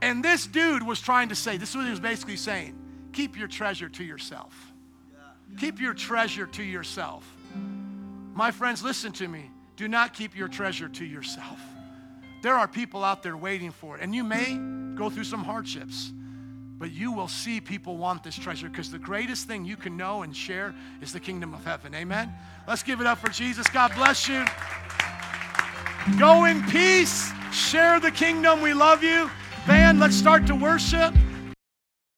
And 0.02 0.24
this 0.24 0.46
dude 0.46 0.84
was 0.84 1.02
trying 1.02 1.30
to 1.30 1.36
say, 1.36 1.58
this 1.58 1.70
is 1.70 1.76
what 1.76 1.86
he 1.86 1.92
was 1.92 2.00
basically 2.00 2.38
saying 2.38 2.76
keep 3.12 3.38
your 3.38 3.48
treasure 3.48 3.88
to 3.88 4.04
yourself. 4.04 4.74
Keep 5.58 5.80
your 5.80 5.94
treasure 5.94 6.48
to 6.48 6.64
yourself. 6.64 7.26
My 8.34 8.52
friends, 8.52 8.84
listen 8.84 9.14
to 9.14 9.28
me. 9.28 9.52
Do 9.78 9.88
not 9.88 10.14
keep 10.14 10.36
your 10.36 10.50
treasure 10.50 10.90
to 10.90 11.06
yourself. 11.06 11.60
There 12.46 12.54
are 12.54 12.68
people 12.68 13.04
out 13.04 13.24
there 13.24 13.36
waiting 13.36 13.72
for 13.72 13.98
it. 13.98 14.04
And 14.04 14.14
you 14.14 14.24
may 14.24 14.60
go 14.94 15.10
through 15.10 15.24
some 15.24 15.44
hardships, 15.44 16.14
but 16.78 16.92
you 16.92 17.12
will 17.12 17.28
see 17.28 17.60
people 17.60 17.98
want 17.98 18.24
this 18.24 18.36
treasure 18.36 18.70
because 18.70 18.92
the 18.92 19.00
greatest 19.00 19.48
thing 19.48 19.66
you 19.66 19.76
can 19.76 19.98
know 19.98 20.22
and 20.22 20.36
share 20.36 20.76
is 21.02 21.12
the 21.12 21.20
kingdom 21.20 21.56
of 21.56 21.66
heaven. 21.66 21.96
Amen? 21.96 22.32
Let's 22.68 22.84
give 22.84 23.02
it 23.02 23.08
up 23.08 23.18
for 23.18 23.30
Jesus. 23.30 23.66
God 23.70 23.96
bless 23.96 24.30
you. 24.30 24.46
Go 26.20 26.46
in 26.46 26.62
peace. 26.66 27.32
Share 27.52 28.00
the 28.00 28.12
kingdom. 28.12 28.62
We 28.62 28.76
love 28.76 29.02
you. 29.02 29.32
Band, 29.66 30.00
let's 30.00 30.16
start 30.16 30.46
to 30.46 30.54
worship. 30.54 31.16